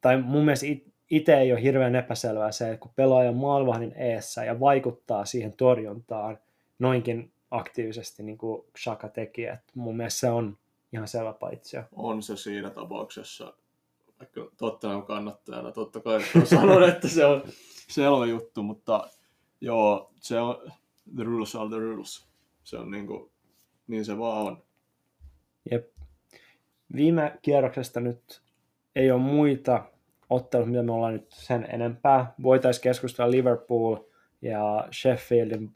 tai 0.00 0.23
mun 0.23 0.45
mielestä 0.45 0.67
it, 0.67 0.95
itse 1.11 1.35
ei 1.35 1.53
ole 1.53 1.62
hirveän 1.62 1.95
epäselvää 1.95 2.53
se, 2.53 2.71
että 2.71 2.81
kun 2.81 2.93
pelaaja 2.97 3.31
on 3.31 3.37
maalivahdin 3.37 3.93
eessä 3.97 4.45
ja 4.45 4.61
vaikuttaa 4.61 5.25
siihen 5.25 5.53
torjuntaan 5.53 6.38
noinkin 6.79 7.33
aktiivisesti, 7.50 8.23
niin 8.23 8.38
kuin 8.38 8.64
Shaka 8.83 9.09
teki, 9.09 9.45
että 9.47 9.73
mun 9.75 9.97
mielestä 9.97 10.21
se 10.21 10.31
on 10.31 10.59
ihan 10.93 11.09
selvä 11.09 11.33
paitsio. 11.33 11.83
on 11.93 12.23
se 12.23 12.37
siinä 12.37 12.71
tapauksessa, 12.71 13.55
Tottenham 14.56 15.02
kannattajana 15.02 15.73
totta 15.73 16.00
kai 16.00 16.21
sanon, 16.44 16.83
että 16.88 17.09
se 17.09 17.25
on 17.25 17.42
selvä 17.88 18.26
juttu, 18.26 18.62
mutta 18.62 19.09
joo, 19.61 20.12
se 20.21 20.40
on, 20.40 20.73
the 21.14 21.25
rules 21.25 21.56
are 21.56 21.68
the 21.68 21.78
rules. 21.78 22.26
Se 22.64 22.78
on 22.78 22.90
niin 22.90 23.06
kuin, 23.06 23.30
niin 23.87 24.04
se 24.04 24.18
vaan 24.18 24.47
on. 24.47 24.62
Jep. 25.71 25.90
Viime 26.97 27.38
kierroksesta 27.42 28.00
nyt 28.00 28.42
ei 28.97 29.11
ole 29.11 29.21
muita 29.21 29.85
otteluita, 30.30 30.71
mitä 30.71 30.83
me 30.83 30.92
ollaan 30.92 31.12
nyt 31.12 31.30
sen 31.30 31.66
enempää. 31.73 32.35
Voitaisiin 32.42 32.83
keskustella 32.83 33.30
Liverpool 33.30 33.97
ja 34.42 34.88
Sheffieldin 34.92 35.75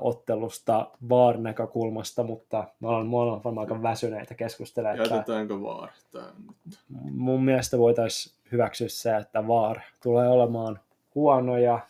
ottelusta 0.00 0.90
VAR-näkökulmasta, 1.08 2.22
mutta 2.22 2.64
me 2.80 2.88
ollaan 2.88 3.06
molemmat 3.06 3.44
varmaan 3.44 3.66
aika 3.70 3.82
väsyneitä 3.82 4.34
keskustelemaan. 4.34 4.98
Jätetäänkö 4.98 5.62
VAR 5.62 5.88
nyt? 6.14 6.78
mun 7.10 7.44
mielestä 7.44 7.78
voitaisiin 7.78 8.36
hyväksyä 8.52 8.88
se, 8.88 9.16
että 9.16 9.48
VAR 9.48 9.80
tulee 10.02 10.28
olemaan 10.28 10.80
huono 11.14 11.58
ja 11.58 11.80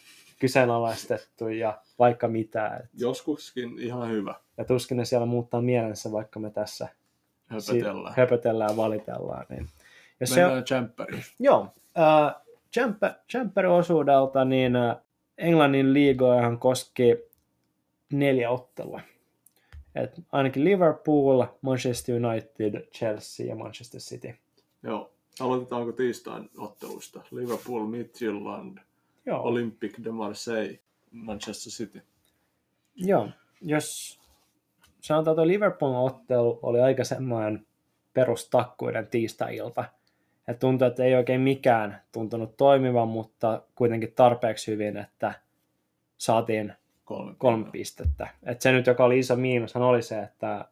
kyseenalaistettu 0.40 1.48
ja 1.48 1.78
vaikka 1.98 2.28
mitä. 2.28 2.76
Et, 2.76 2.90
Joskuskin 3.00 3.78
ihan 3.78 4.10
hyvä. 4.10 4.34
ja 4.58 4.64
tuskin 4.64 4.96
ne 4.96 5.04
siellä 5.04 5.26
muuttaa 5.26 5.60
mielensä, 5.62 6.12
vaikka 6.12 6.40
me 6.40 6.50
tässä 6.50 6.88
Höpötellään. 7.46 8.14
si- 8.14 8.20
höpötellään 8.20 8.70
ja 8.70 8.76
valitellaan. 8.76 9.46
Niin. 9.48 9.66
Ja 10.20 10.26
se, 10.26 10.40
Mennään 10.40 10.64
Champperiin. 10.64 11.22
joo, 11.38 11.68
äh, 11.98 12.34
Champer, 12.72 13.10
Champerin 13.30 13.70
osuudelta 13.70 14.44
niin 14.44 14.76
äh, 14.76 14.96
Englannin 15.38 15.94
liigoihan 15.94 16.58
koski 16.58 17.16
neljä 18.12 18.50
ottelua. 18.50 19.00
Et 19.94 20.20
ainakin 20.32 20.64
Liverpool, 20.64 21.44
Manchester 21.62 22.14
United, 22.14 22.88
Chelsea 22.92 23.46
ja 23.46 23.56
Manchester 23.56 24.00
City. 24.00 24.34
Joo. 24.82 25.12
Aloitetaanko 25.40 25.92
tiistain 25.92 26.50
ottelusta? 26.58 27.22
Liverpool, 27.30 27.86
Midtjylland, 27.86 28.78
Joo. 29.26 29.42
Olympique 29.42 30.04
de 30.04 30.10
Marseille, 30.10 30.78
Manchester 31.10 31.72
City. 31.72 32.02
Joo, 32.94 33.28
jos 33.60 34.20
sanotaan, 35.00 35.34
että 35.34 35.46
Liverpoolin 35.46 35.98
ottelu 35.98 36.58
oli 36.62 36.80
aika 36.80 37.04
semmoinen 37.04 37.66
perustakkuiden 38.14 39.06
tiistai-ilta. 39.06 39.84
Et 40.48 40.58
tuntui, 40.58 40.88
että 40.88 41.04
ei 41.04 41.14
oikein 41.14 41.40
mikään 41.40 42.02
tuntunut 42.12 42.56
toimivan, 42.56 43.08
mutta 43.08 43.62
kuitenkin 43.74 44.12
tarpeeksi 44.12 44.70
hyvin, 44.70 44.96
että 44.96 45.34
saatiin 46.18 46.72
Kolme, 47.12 47.34
kolme 47.38 47.70
pistettä. 47.72 48.28
Et 48.42 48.60
se 48.60 48.72
nyt, 48.72 48.86
joka 48.86 49.04
oli 49.04 49.18
iso 49.18 49.36
miinushan 49.36 49.82
oli 49.82 50.02
se, 50.02 50.18
että 50.18 50.64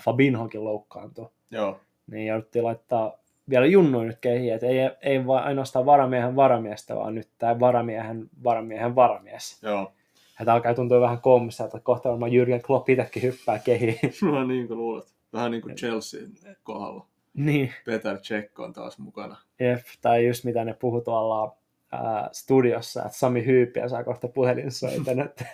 Fabinhokin 0.00 0.64
loukkaantui. 0.64 1.28
Joo. 1.50 1.80
Niin 2.10 2.26
jouduttiin 2.26 2.64
laittaa 2.64 3.18
vielä 3.50 3.66
junnuin 3.66 4.06
nyt 4.06 4.18
kehiin, 4.20 4.54
että 4.54 4.66
ei, 4.66 4.78
ei 5.02 5.26
vaan 5.26 5.44
ainoastaan 5.44 5.86
varamiehen 5.86 6.36
varamiestä, 6.36 6.96
vaan 6.96 7.14
nyt 7.14 7.28
tämä 7.38 7.60
varamiehen 7.60 8.30
varamiehen 8.44 8.94
varamies. 8.94 9.62
Joo. 9.62 9.92
Että 10.40 10.52
alkaa 10.52 10.74
tuntua 10.74 11.00
vähän 11.00 11.20
koomissa, 11.20 11.64
että 11.64 11.80
kohta 11.80 12.08
varmaan 12.08 12.32
Jürgen 12.32 12.62
Klopp 12.66 12.88
itsekin 12.88 13.22
hyppää 13.22 13.58
kehiin. 13.58 13.98
Vähän 14.32 14.48
niin 14.48 14.68
kuin 14.68 14.78
luulet. 14.78 15.14
Vähän 15.32 15.50
niin 15.50 15.62
kuin 15.62 15.74
Chelsean 15.74 16.30
kohdalla. 16.62 17.06
niin, 17.34 17.72
Peter 17.84 18.18
Cech 18.18 18.60
on 18.60 18.72
taas 18.72 18.98
mukana. 18.98 19.36
jep, 19.60 19.80
tai 20.02 20.26
just 20.26 20.44
mitä 20.44 20.64
ne 20.64 20.74
puhuu 20.74 21.00
tuolla 21.00 21.56
ää, 21.92 22.28
studiossa, 22.32 23.04
että 23.04 23.18
Sami 23.18 23.46
Hyypiä 23.46 23.88
saa 23.88 24.04
kohta 24.04 24.28
puhelinsoiton, 24.28 25.20
että 25.26 25.44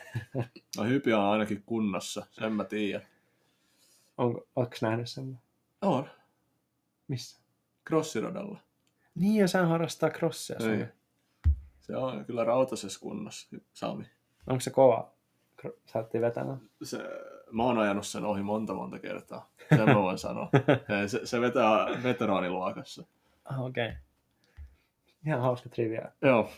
No 0.76 0.84
Hypi 0.84 1.12
on 1.12 1.24
ainakin 1.24 1.62
kunnossa, 1.66 2.26
sen 2.30 2.52
mä 2.52 2.64
tiedän. 2.64 3.02
onko, 4.18 4.46
onko 4.56 4.76
nähnyt 4.82 5.10
sen? 5.10 5.38
On. 5.82 6.10
Missä? 7.08 7.42
Crossiradalla. 7.88 8.58
Niin, 9.14 9.36
ja 9.40 9.48
sehän 9.48 9.68
harrastaa 9.68 10.10
crossia. 10.10 10.56
Ei. 10.70 10.86
Se 11.80 11.96
on 11.96 12.24
kyllä 12.24 12.44
rautasessa 12.44 13.00
kunnossa, 13.00 13.56
Sami. 13.72 14.04
Onko 14.46 14.60
se 14.60 14.70
kova? 14.70 15.14
Saattiin 15.86 16.22
vetämään. 16.22 16.60
Se, 16.82 16.98
mä 17.50 17.62
oon 17.62 17.78
ajanut 17.78 18.06
sen 18.06 18.24
ohi 18.24 18.42
monta 18.42 18.74
monta 18.74 18.98
kertaa. 18.98 19.50
Sen 19.68 19.88
mä 19.88 19.94
voin 19.94 20.18
sanoa. 20.18 20.48
Se, 21.06 21.26
se 21.26 21.40
vetää 21.40 21.86
veteraaniluokassa. 22.02 23.04
Ah, 23.44 23.62
okei. 23.62 23.86
Okay. 23.86 23.96
Ihan 25.26 25.40
hauska 25.40 25.68
trivia. 25.68 26.08
Joo. 26.22 26.50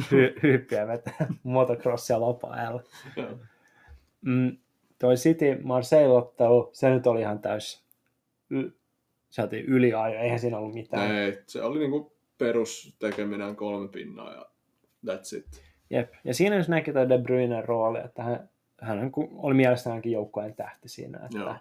Hy- 0.00 0.40
hyyppiä 0.42 0.86
vetää 0.86 1.26
motocrossia 1.42 2.20
lopa 2.20 2.56
Joo. 3.16 3.30
Mm, 4.20 4.56
toi 4.98 5.14
City 5.14 5.58
Marseille-ottelu, 5.62 6.70
se 6.72 6.90
nyt 6.90 7.06
oli 7.06 7.20
ihan 7.20 7.38
täys 7.38 7.84
y- 8.50 8.70
saatiin 9.30 9.64
yliajo, 9.64 10.20
eihän 10.20 10.38
siinä 10.38 10.58
ollut 10.58 10.74
mitään. 10.74 11.16
Ei, 11.16 11.38
se 11.46 11.62
oli 11.62 11.78
niinku 11.78 12.16
perustekeminen 12.38 13.56
kolme 13.56 13.88
pinnaa 13.88 14.32
ja 14.32 14.46
that's 15.06 15.38
it. 15.38 15.62
Jep. 15.90 16.12
Ja 16.24 16.34
siinä 16.34 16.56
jos 16.56 16.68
näki 16.68 16.92
toi 16.92 17.08
De 17.08 17.18
Bruynen 17.18 17.64
rooli, 17.64 17.98
että 18.04 18.22
hän, 18.22 18.48
hän 18.80 19.10
oli 19.36 19.54
mielestäni 19.54 20.12
joukkueen 20.12 20.54
tähti 20.54 20.88
siinä. 20.88 21.18
Että 21.24 21.38
Joo. 21.38 21.54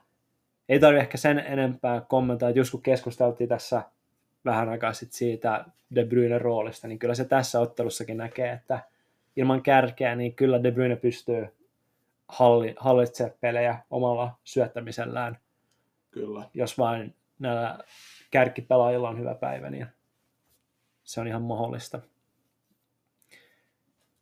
Ei 0.69 0.79
tarvi 0.79 0.99
ehkä 0.99 1.17
sen 1.17 1.39
enempää 1.39 2.01
kommentoida, 2.01 2.49
että 2.49 2.59
just 2.59 2.71
kun 2.71 2.81
keskusteltiin 2.81 3.49
tässä 3.49 3.83
vähän 4.45 4.69
aikaa 4.69 4.93
sitten 4.93 5.17
siitä 5.17 5.65
De 5.95 6.05
Bruynen 6.05 6.41
roolista, 6.41 6.87
niin 6.87 6.99
kyllä 6.99 7.15
se 7.15 7.25
tässä 7.25 7.59
ottelussakin 7.59 8.17
näkee, 8.17 8.51
että 8.51 8.79
ilman 9.35 9.61
kärkeä, 9.61 10.15
niin 10.15 10.35
kyllä 10.35 10.63
De 10.63 10.71
Bruyne 10.71 10.95
pystyy 10.95 11.47
halli, 12.27 12.75
hallitsemaan 12.77 13.35
pelejä 13.41 13.79
omalla 13.89 14.31
syöttämisellään, 14.43 15.37
Kyllä. 16.11 16.49
jos 16.53 16.77
vain 16.77 17.15
näillä 17.39 17.79
kärkipelaajilla 18.31 19.09
on 19.09 19.19
hyvä 19.19 19.35
päivä, 19.35 19.69
niin 19.69 19.87
se 21.03 21.21
on 21.21 21.27
ihan 21.27 21.41
mahdollista. 21.41 21.99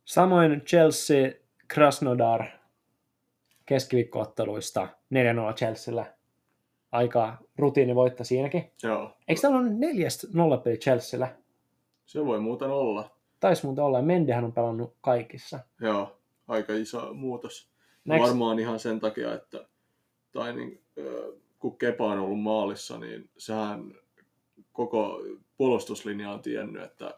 Samoin 0.04 0.60
Chelsea 0.60 1.32
Krasnodar 1.68 2.44
keskiviikkootteluista 3.66 4.88
4-0 5.50 5.54
Chelsealle. 5.54 6.14
Aika 6.92 7.38
rutiinivoitto 7.58 8.24
siinäkin. 8.24 8.70
Joo. 8.82 9.16
Eikö 9.28 9.40
täällä 9.40 9.58
ole 9.58 9.70
neljästä 9.70 10.26
nollapeli 10.34 10.76
Chelseallä? 10.76 11.36
Se 12.06 12.24
voi 12.26 12.40
muuten 12.40 12.70
olla. 12.70 13.10
Taisi 13.40 13.66
muuten 13.66 13.84
olla, 13.84 13.98
ja 13.98 14.02
Mendehän 14.04 14.44
on 14.44 14.52
pelannut 14.52 14.94
kaikissa. 15.00 15.58
Joo. 15.80 16.16
Aika 16.48 16.72
iso 16.72 17.14
muutos. 17.14 17.68
Näetkö- 18.04 18.26
Varmaan 18.28 18.58
ihan 18.58 18.78
sen 18.78 19.00
takia, 19.00 19.34
että 19.34 19.66
tai 20.32 20.52
niin, 20.56 20.80
kun 21.58 21.78
Kepa 21.78 22.06
on 22.12 22.18
ollut 22.18 22.40
maalissa, 22.42 22.98
niin 22.98 23.30
sehän 23.38 23.94
koko 24.72 25.20
puolustuslinja 25.56 26.30
on 26.30 26.42
tiennyt, 26.42 26.82
että 26.82 27.14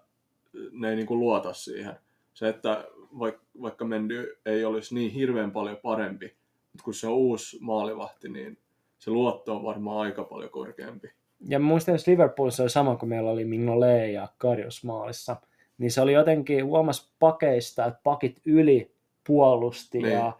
ne 0.72 0.90
ei 0.90 0.96
niin 0.96 1.06
kuin 1.06 1.20
luota 1.20 1.52
siihen. 1.52 1.94
Se, 2.34 2.48
että 2.48 2.84
vaikka, 3.18 3.42
vaikka 3.62 3.84
Mendy 3.84 4.40
ei 4.46 4.64
olisi 4.64 4.94
niin 4.94 5.10
hirveän 5.10 5.50
paljon 5.52 5.76
parempi, 5.76 6.26
mutta 6.72 6.84
kun 6.84 6.94
se 6.94 7.06
on 7.06 7.14
uusi 7.14 7.58
maalivahti, 7.60 8.28
niin 8.28 8.58
se 9.05 9.11
luotto 9.11 9.57
on 9.57 9.62
varmaan 9.64 9.99
aika 9.99 10.25
paljon 10.25 10.51
korkeampi. 10.51 11.09
Ja 11.49 11.59
muistan, 11.59 11.95
että 11.95 12.11
Liverpoolissa 12.11 12.62
oli 12.62 12.71
sama, 12.71 12.97
kun 12.97 13.09
meillä 13.09 13.31
oli 13.31 13.45
Mignolet 13.45 14.12
ja 14.12 14.29
Karius 14.38 14.85
maalissa. 14.85 15.37
Niin 15.79 15.90
se 15.90 16.01
oli 16.01 16.12
jotenkin 16.12 16.64
huomas 16.67 17.12
pakeista, 17.19 17.85
että 17.87 18.01
pakit 18.05 18.40
yli 18.47 18.95
puolusti 19.27 19.99
Niin. 19.99 20.12
ja 20.12 20.33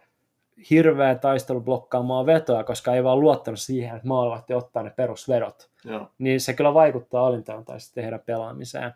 hirveä 0.69 1.15
taistelu 1.15 1.61
blokkaamaan 1.61 2.25
vetoa, 2.25 2.63
koska 2.63 2.95
ei 2.95 3.03
vaan 3.03 3.19
luottanut 3.19 3.59
siihen, 3.59 3.95
että 3.95 4.07
maalivahti 4.07 4.53
ottaa 4.53 4.83
ne 4.83 4.89
perusvedot. 4.89 5.69
Joo, 5.85 6.07
Niin 6.17 6.41
se 6.41 6.53
kyllä 6.53 6.73
vaikuttaa 6.73 7.27
alintaantaisesti 7.27 8.01
heidän 8.03 8.19
pelaamiseen. 8.25 8.93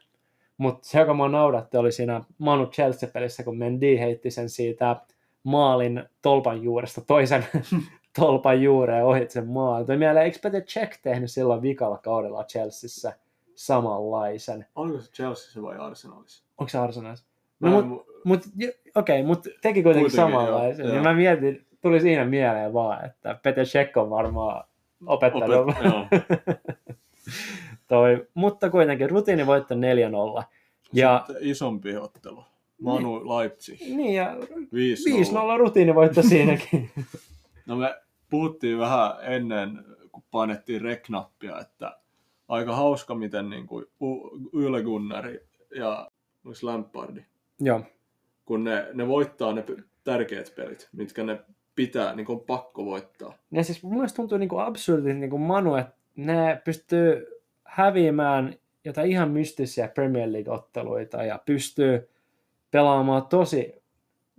Mutta 0.57 0.87
se, 0.87 0.99
joka 0.99 1.13
mua 1.13 1.29
naudatti, 1.29 1.77
oli 1.77 1.91
siinä 1.91 2.23
Manu 2.37 2.65
Chelsea-pelissä, 2.65 3.43
kun 3.43 3.57
Mendy 3.57 3.99
heitti 3.99 4.31
sen 4.31 4.49
siitä 4.49 4.95
maalin 5.43 6.03
tolpan 6.21 6.63
juuresta 6.63 7.01
toisen 7.01 7.45
tolpan 8.15 8.61
juureen 8.61 9.05
ohit 9.05 9.31
sen 9.31 9.47
maalin. 9.47 9.87
Toi 9.87 9.97
mieleen, 9.97 10.25
eikö 10.25 10.37
Peter 10.41 10.61
Check 10.61 10.93
tehnyt 11.01 11.31
silloin 11.31 11.61
vikalla 11.61 11.97
kaudella 11.97 12.43
Chelseassa 12.43 13.11
samanlaisen? 13.55 14.65
oliko 14.75 15.01
se 15.01 15.11
Chelsea 15.11 15.63
vai 15.63 15.77
Arsenalissa? 15.77 16.43
Onko 16.57 16.69
se 16.69 16.77
Arsenalissa? 16.77 17.25
No, 17.59 17.79
en 17.79 17.85
mut, 17.87 18.01
mu- 18.07 18.11
mut, 18.23 18.41
okei, 18.95 19.23
mutta 19.23 19.49
teki 19.61 19.83
kuitenkin, 19.83 20.11
samanlaisen. 20.11 20.83
joo, 20.85 20.93
Niin 20.93 21.03
joo. 21.03 21.03
mä 21.03 21.13
mietin, 21.13 21.65
tuli 21.81 21.99
siinä 22.01 22.25
mieleen 22.25 22.73
vaan, 22.73 23.05
että 23.05 23.39
Peter 23.43 23.65
Check 23.65 23.97
on 23.97 24.09
varmaan 24.09 24.63
opettanut. 25.05 25.49
Opet- 25.67 25.83
joo. 25.85 26.05
Toi, 27.87 28.27
mutta 28.33 28.69
kuitenkin 28.69 29.09
rutiinivoitto 29.09 29.75
4-0. 30.39 30.43
Ja, 30.93 31.23
Sitten 31.27 31.47
isompi 31.49 31.95
ottelu. 31.97 32.43
Manu 32.81 33.37
Leipzig. 33.37 33.79
niin, 33.81 34.13
ja 34.15 34.35
5-0. 34.35 34.37
5-0 35.55 35.57
rutiinivoitto 35.57 36.21
siinäkin. 36.21 36.89
No 37.69 37.75
me 37.75 38.01
puhuttiin 38.29 38.79
vähän 38.79 39.11
ennen, 39.21 39.85
kun 40.11 40.23
painettiin 40.31 40.81
reknappia, 40.81 41.59
että 41.59 41.97
aika 42.47 42.75
hauska, 42.75 43.15
miten 43.15 43.49
niin 43.49 43.67
kuin 43.67 43.85
Yle 44.53 44.83
Gunnari 44.83 45.39
ja 45.75 46.11
oliko 46.45 46.59
Lampardi, 46.63 47.21
Joo, 47.59 47.81
kun 48.45 48.63
ne, 48.63 48.87
ne 48.93 49.07
voittaa 49.07 49.53
ne 49.53 49.65
tärkeät 50.03 50.53
pelit, 50.55 50.89
mitkä 50.91 51.23
ne 51.23 51.41
pitää, 51.75 52.15
niin 52.15 52.25
kuin 52.25 52.39
on 52.39 52.45
pakko 52.45 52.85
voittaa. 52.85 53.33
ja 53.51 53.63
siis 53.63 53.83
mun 53.83 53.93
mielestä 53.93 54.15
tuntuu 54.15 54.37
niinku 54.37 54.57
absurdilta 54.57 55.19
niinku 55.19 55.37
Manu, 55.37 55.75
että 55.75 55.93
ne 56.15 56.61
pystyy 56.65 57.27
häviämään 57.63 58.55
jotain 58.85 59.11
ihan 59.11 59.31
mystisiä 59.31 59.87
Premier 59.87 60.29
League-otteluita 60.29 61.23
ja 61.23 61.39
pystyy 61.45 62.09
pelaamaan 62.71 63.27
tosi 63.27 63.73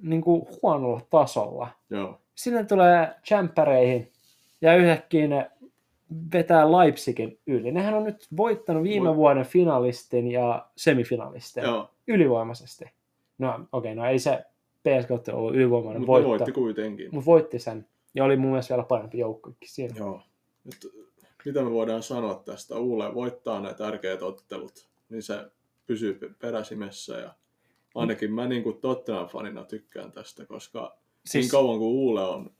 niinku 0.02 0.48
huonolla 0.62 1.00
tasolla. 1.10 1.68
Joo, 1.90 2.20
Sinne 2.40 2.64
tulee 2.64 3.14
champereihin 3.26 4.12
ja 4.60 4.76
yhtäkkiä 4.76 5.28
ne 5.28 5.50
vetää 6.32 6.72
Leipzigin 6.72 7.38
yli. 7.46 7.72
Nehän 7.72 7.94
on 7.94 8.04
nyt 8.04 8.26
voittanut 8.36 8.82
viime 8.82 9.08
Voi- 9.08 9.16
vuoden 9.16 9.44
finalistin 9.44 10.30
ja 10.30 10.66
semifinalistin 10.76 11.62
joo, 11.62 11.90
ylivoimaisesti. 12.06 12.84
No 13.38 13.54
okei, 13.54 13.66
okay, 13.72 13.94
no 13.94 14.06
ei 14.06 14.18
se 14.18 14.44
PSG 14.82 15.28
ollut 15.32 15.54
ylivoimainen 15.54 16.00
Mutta 16.00 16.12
ne 16.12 16.24
voitto. 16.24 16.28
voitti 16.28 16.52
kuitenkin. 16.52 17.08
Mutta 17.12 17.26
voitti 17.26 17.58
sen. 17.58 17.86
Ja 18.14 18.24
oli 18.24 18.36
mun 18.36 18.50
mielestä 18.50 18.74
vielä 18.74 18.86
parempi 18.86 19.18
joukkokin 19.18 19.68
siinä. 19.68 19.94
Joo. 19.98 20.22
Nyt, 20.64 20.92
mitä 21.44 21.62
me 21.62 21.70
voidaan 21.70 22.02
sanoa 22.02 22.42
tästä? 22.44 22.76
Uule 22.76 23.14
voittaa 23.14 23.60
ne 23.60 23.74
tärkeät 23.74 24.22
ottelut, 24.22 24.88
niin 25.08 25.22
se 25.22 25.50
pysyy 25.86 26.14
pe- 26.14 26.30
peräsimessä 26.38 27.18
ja 27.18 27.34
ainakin 27.94 28.32
mä 28.32 28.46
niin 28.48 28.62
kuin 28.62 28.76
Tottenham-fanina 28.80 29.64
tykkään 29.64 30.12
tästä, 30.12 30.46
koska 30.46 31.00
siis... 31.30 31.44
niin 31.44 31.50
kauan 31.50 31.78
kuin 31.78 31.88
Uule 31.90 32.22
on 32.22 32.50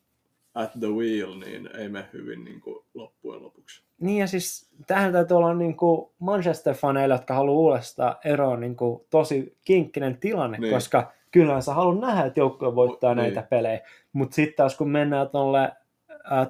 at 0.55 0.71
the 0.81 0.87
wheel, 0.89 1.35
niin 1.39 1.69
ei 1.77 1.89
me 1.89 2.05
hyvin 2.13 2.45
niin 2.45 2.61
kuin 2.61 2.77
loppujen 2.95 3.43
lopuksi. 3.43 3.83
niin 4.01 4.19
ja 4.19 4.27
siis 4.27 4.71
tähän 4.87 5.13
täytyy 5.13 5.37
olla 5.37 5.55
niin 5.55 5.77
kuin 5.77 6.11
Manchester-faneille, 6.19 7.13
jotka 7.15 7.35
haluaa 7.35 7.59
uudesta 7.61 8.17
eroon 8.25 8.61
niin 8.61 8.77
kuin 8.77 9.01
tosi 9.11 9.57
kinkkinen 9.65 10.17
tilanne, 10.17 10.59
Niin. 10.59 10.63
niin. 10.63 10.75
koska 10.75 11.13
kyllähän 11.31 11.63
sä 11.63 11.75
haluat 11.75 12.01
nähdä, 12.01 12.25
että 12.25 12.41
joukkue 12.41 12.75
voittaa 12.75 13.11
O- 13.11 13.15
niin. 13.15 13.23
näitä 13.23 13.43
pelejä. 13.51 13.81
Mutta 14.13 14.35
sitten 14.35 14.57
taas 14.57 14.77
kun 14.77 14.89
mennään 14.91 15.29
tuolle 15.29 15.73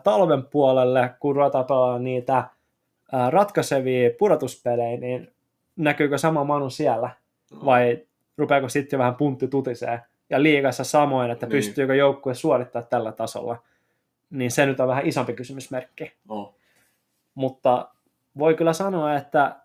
talven 0.04 0.42
puolelle, 0.46 1.10
kun 1.20 1.36
ruvetaan 1.36 1.64
pelaamaan 1.64 2.04
niitä 2.04 2.44
ää, 3.12 3.30
ratkaisevia 3.30 4.10
pudotuspelejä, 4.18 4.96
niin 5.00 5.32
näkyykö 5.76 6.18
sama 6.18 6.44
Manu 6.44 6.70
siellä? 6.70 7.10
No, 7.52 7.64
vai 7.64 8.06
rupeako 8.38 8.68
sitten 8.68 8.96
jo 8.96 8.98
vähän 8.98 9.14
puntti 9.14 9.48
tutisee? 9.48 10.00
Ja 10.30 10.42
liigassa 10.42 10.84
samoin, 10.84 11.30
että 11.30 11.46
Niin. 11.46 11.50
pystyykö 11.50 11.94
joukkue 11.94 12.34
suorittamaan 12.34 12.88
tällä 12.90 13.12
tasolla, 13.12 13.62
niin 14.30 14.50
se 14.50 14.66
nyt 14.66 14.80
on 14.80 14.88
vähän 14.88 15.06
isompi 15.06 15.32
kysymysmerkki. 15.32 16.12
No, 16.28 16.54
Mutta 17.34 17.88
voi 18.38 18.54
kyllä 18.54 18.72
sanoa, 18.72 19.14
että 19.16 19.56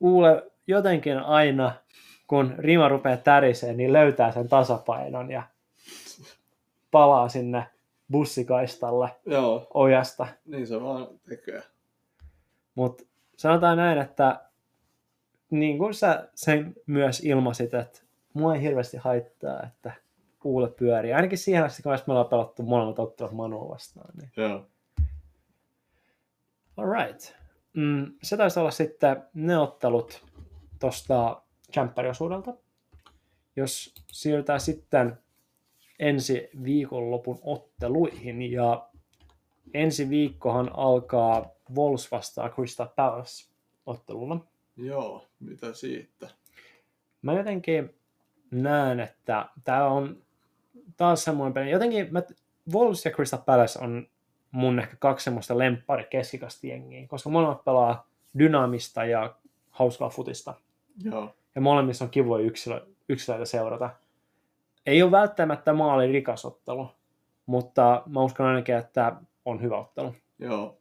Uule 0.00 0.50
jotenkin 0.66 1.18
aina, 1.18 1.72
kun 2.26 2.54
rima 2.58 2.88
rupeaa 2.88 3.16
tärisee, 3.16 3.72
niin 3.72 3.92
löytää 3.92 4.32
sen 4.32 4.48
tasapainon 4.48 5.30
ja 5.30 5.42
palaa 6.90 7.28
sinne 7.28 7.66
bussikaistalle 8.12 9.08
joo, 9.26 9.66
ojasta. 9.74 10.26
niin 10.46 10.66
se 10.66 10.80
vaan 10.82 11.06
tekee. 11.28 11.62
Mutta 12.74 13.04
sanotaan 13.36 13.76
näin, 13.76 13.98
että 13.98 14.40
niin 15.50 15.78
kuin 15.78 15.94
sä 15.94 16.28
sen 16.34 16.74
myös 16.86 17.20
ilmasit, 17.24 17.74
että 17.74 18.00
mua 18.34 18.54
ei 18.54 18.62
hirveästi 18.62 18.96
haittaa, 18.96 19.62
että 19.62 19.92
kuule 20.40 20.68
pyörii. 20.68 21.12
Ainakin 21.12 21.38
siihen 21.38 21.64
asti, 21.64 21.82
kun 21.82 21.92
me 21.92 22.12
ollaan 22.12 22.28
pelattu 22.28 22.62
molemmat 22.62 22.98
ottelut 22.98 23.32
Manua 23.32 23.68
vastaan. 23.68 24.14
Niin. 24.16 24.30
Joo, 24.36 24.66
Alright. 26.76 27.34
Mm, 27.72 28.12
se 28.22 28.36
taisi 28.36 28.60
olla 28.60 28.70
sitten 28.70 29.22
ne 29.34 29.58
ottelut 29.58 30.24
tuosta 30.80 31.42
Champeriosuudelta. 31.72 32.54
Jos 33.56 33.94
siirrytään 34.12 34.60
sitten 34.60 35.18
ensi 35.98 36.48
viikonlopun 36.64 37.38
otteluihin 37.42 38.42
ja 38.52 38.88
ensi 39.74 40.08
viikkohan 40.10 40.70
alkaa 40.74 41.50
Wolves 41.76 42.10
vastaan 42.10 42.50
Crystal 42.50 42.88
Palace 42.96 43.52
otteluna. 43.86 44.40
joo, 44.76 45.28
mitä 45.40 45.72
siitä? 45.72 46.28
Mä 47.22 47.32
jotenkin 47.32 47.94
näen, 48.52 49.00
että 49.00 49.48
tämä 49.64 49.86
on 49.86 50.16
taas 50.96 51.24
semmoinen 51.24 51.54
peli. 51.54 51.70
Jotenkin 51.70 52.08
mä, 52.10 52.22
Wolves 52.72 53.04
ja 53.04 53.10
Crystal 53.10 53.40
Palace 53.46 53.78
on 53.82 54.06
mun 54.50 54.78
ehkä 54.78 54.96
kaksi 54.98 55.24
semmoista 55.24 55.58
lemppari 55.58 56.04
keskikasta 56.10 56.66
jengiä, 56.66 57.06
koska 57.06 57.30
molemmat 57.30 57.64
pelaa 57.64 58.08
dynaamista 58.38 59.04
ja 59.04 59.34
hauskaa 59.70 60.08
futista. 60.08 60.54
Joo, 61.04 61.34
Ja 61.54 61.60
molemmissa 61.60 62.04
on 62.04 62.10
kivoja 62.10 62.44
yksilö, 62.44 62.86
yksilöitä 63.08 63.44
seurata. 63.44 63.90
Ei 64.86 65.02
ole 65.02 65.10
välttämättä 65.10 65.72
maali 65.72 66.12
rikas 66.12 66.44
ottelu, 66.44 66.88
mutta 67.46 68.02
mä 68.06 68.22
uskon 68.22 68.46
ainakin, 68.46 68.74
että 68.74 69.16
on 69.44 69.62
hyvä 69.62 69.78
ottelu. 69.78 70.14
joo. 70.38 70.78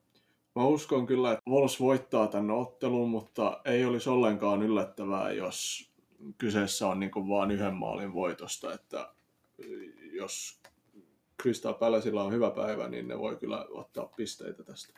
Mä 0.55 0.65
uskon 0.65 1.05
kyllä, 1.05 1.31
että 1.31 1.49
Wolves 1.49 1.79
voittaa 1.79 2.27
tämän 2.27 2.51
ottelun, 2.51 3.10
mutta 3.10 3.62
ei 3.65 3.86
olisi 3.86 4.10
ollenkaan 4.10 4.62
yllättävää, 4.63 5.31
jos 5.31 5.90
kyseessä 6.38 6.88
on 6.88 6.99
niin 6.99 7.12
vain 7.15 7.51
yhden 7.51 7.73
maalin 7.73 8.13
voitosta, 8.13 8.73
että 8.73 9.10
jos 10.12 10.62
Crystal 11.41 11.73
Palacella 11.73 12.23
on 12.23 12.34
hyvä 12.34 12.51
päivä, 12.51 12.88
niin 12.88 13.07
ne 13.07 13.19
voi 13.19 13.36
kyllä 13.36 13.65
ottaa 13.69 14.05
pisteitä 14.05 14.63
tästä. 14.63 14.93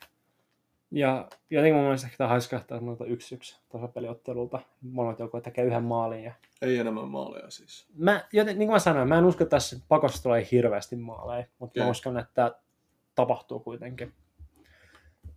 Ja 0.91 1.27
jotenkin 1.49 1.75
mun 1.75 1.83
mielestä 1.83 2.07
tämä 2.17 2.27
haiskahtaa 2.27 2.79
yksi 3.07 3.35
yksi 3.35 3.59
tasapeliottelulta. 3.69 4.59
Molemmat 4.81 5.19
joukkueet 5.19 5.43
tekee 5.43 5.65
yhden 5.65 5.83
maalin 5.83 6.23
ja 6.23 6.33
Ei 6.61 6.77
enemmän 6.77 7.07
maaleja 7.07 7.49
siis. 7.49 7.87
mä, 7.95 8.23
joten, 8.33 8.59
niin 8.59 8.67
kuin 8.67 8.75
mä 8.75 8.79
sanoin, 8.79 9.07
mä 9.07 9.17
en 9.17 9.25
usko, 9.25 9.43
että 9.43 9.55
tässä 9.57 9.79
pakossa 9.87 10.23
tulee 10.23 10.47
hirveästi 10.51 10.95
maaleja, 10.95 11.45
mutta 11.59 11.73
Okei. 11.73 11.83
mä 11.83 11.89
uskon, 11.89 12.17
että 12.17 12.55
tapahtuu 13.15 13.59
kuitenkin. 13.59 14.13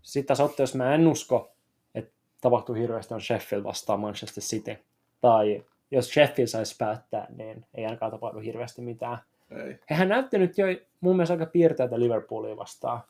Sitten 0.02 0.28
tässä 0.28 0.44
otteessa 0.44 0.78
mä 0.78 0.94
en 0.94 1.06
usko, 1.06 1.52
että 1.94 2.12
tapahtuu 2.40 2.74
hirveästi 2.74 3.14
on 3.14 3.20
Sheffield 3.22 3.64
vastaan 3.64 4.00
Manchester 4.00 4.42
City. 4.42 4.76
Tai 5.20 5.64
jos 5.90 6.08
Sheffield 6.08 6.48
saisi 6.48 6.76
päättää, 6.78 7.26
niin 7.36 7.66
ei 7.74 7.84
ainakaan 7.84 8.10
tapahdu 8.10 8.38
hirveästi 8.38 8.82
mitään. 8.82 9.18
Ei. 9.50 9.78
Hehän 9.90 10.08
näytti 10.08 10.38
nyt 10.38 10.58
jo 10.58 10.66
mun 11.00 11.16
mielestä 11.16 11.34
aika 11.34 11.46
piirteitä 11.46 12.00
Liverpoolia 12.00 12.56
vastaan. 12.56 13.00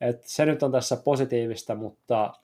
Et 0.00 0.24
se 0.24 0.46
nyt 0.46 0.62
on 0.62 0.72
tässä 0.72 0.96
positiivista, 0.96 1.74
mutta 1.74 2.34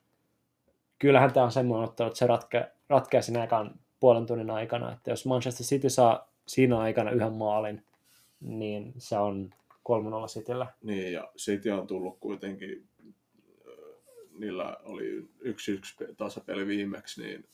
kyllähän 0.99 1.33
tämä 1.33 1.45
on 1.45 1.53
semmoinen 1.53 1.89
ottelu, 1.89 2.07
että 2.07 2.19
se 2.19 2.27
ratke, 2.27 2.67
ratkeaa 2.89 3.23
siinä 3.23 3.45
ekan 3.45 3.75
puolen 4.01 4.27
tunnin 4.27 4.51
aikana. 4.51 4.93
Että 4.93 5.11
jos 5.11 5.27
Manchester 5.27 5.67
City 5.67 5.91
saa 5.91 6.31
siinä 6.47 6.79
aikana 6.79 7.11
yhden 7.11 7.33
maalin, 7.33 7.83
niin 8.41 8.93
se 8.99 9.19
on 9.19 9.51
3-0 9.71 9.75
Cityllä. 10.29 10.67
Niin, 10.83 11.13
ja 11.13 11.31
City 11.39 11.71
on 11.71 11.87
tullut 11.87 12.19
kuitenkin, 12.21 12.89
niillä 14.39 14.77
oli 14.85 15.29
yksi 15.41 15.73
yksi 15.73 15.95
pe- 15.99 16.15
tasapeli 16.17 16.67
viimeksi, 16.67 17.23
niin 17.23 17.45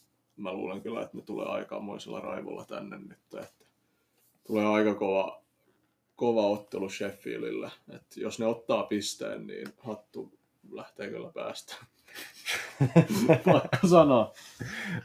mä 0.43 0.53
luulen 0.53 0.81
kyllä, 0.81 1.03
että 1.03 1.17
ne 1.17 1.23
tulee 1.23 1.47
aikamoisella 1.47 2.21
raivolla 2.21 2.65
tänne 2.65 2.99
nyt. 2.99 3.43
Että 3.43 3.65
tulee 4.47 4.67
aika 4.67 4.95
kova, 4.95 5.43
kova 6.17 6.47
ottelu 6.47 6.91
Sheffieldille. 6.91 7.71
Että 7.95 8.21
jos 8.21 8.39
ne 8.39 8.47
ottaa 8.47 8.83
pisteen, 8.83 9.47
niin 9.47 9.69
hattu 9.79 10.33
lähtee 10.73 11.11
kyllä 11.11 11.31
päästä. 11.35 11.77
Vaikka 13.53 13.89
sanoa. 13.91 14.33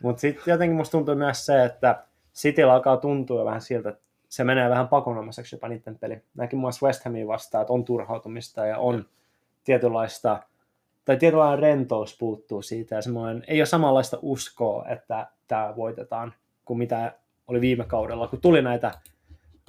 Mutta 0.03 0.19
sitten 0.19 0.51
jotenkin 0.51 0.75
musta 0.75 0.91
tuntuu 0.91 1.15
myös 1.15 1.45
se, 1.45 1.65
että 1.65 2.03
Cityllä 2.35 2.73
alkaa 2.73 2.97
tuntua 2.97 3.45
vähän 3.45 3.61
siltä, 3.61 3.89
että 3.89 4.01
se 4.29 4.43
menee 4.43 4.69
vähän 4.69 4.87
pakonomaiseksi 4.87 5.55
jopa 5.55 5.67
niiden 5.67 5.99
peli. 5.99 6.21
Näkin 6.35 6.59
muassa 6.59 6.85
West 6.85 7.05
Hamia 7.05 7.27
vastaan, 7.27 7.61
että 7.61 7.73
on 7.73 7.85
turhautumista 7.85 8.65
ja 8.65 8.77
on 8.77 9.05
tietynlaista, 9.63 10.43
tai 11.05 11.17
tietynlainen 11.17 11.59
rentous 11.59 12.17
puuttuu 12.17 12.61
siitä 12.61 12.95
ja 12.95 13.01
semmoinen, 13.01 13.43
ei 13.47 13.59
ole 13.59 13.65
samanlaista 13.65 14.17
uskoa, 14.21 14.85
että 14.89 15.27
tämä 15.47 15.73
voitetaan 15.75 16.33
kuin 16.65 16.77
mitä 16.77 17.13
oli 17.47 17.61
viime 17.61 17.85
kaudella, 17.85 18.27
kun 18.27 18.41
tuli 18.41 18.61
näitä 18.61 18.91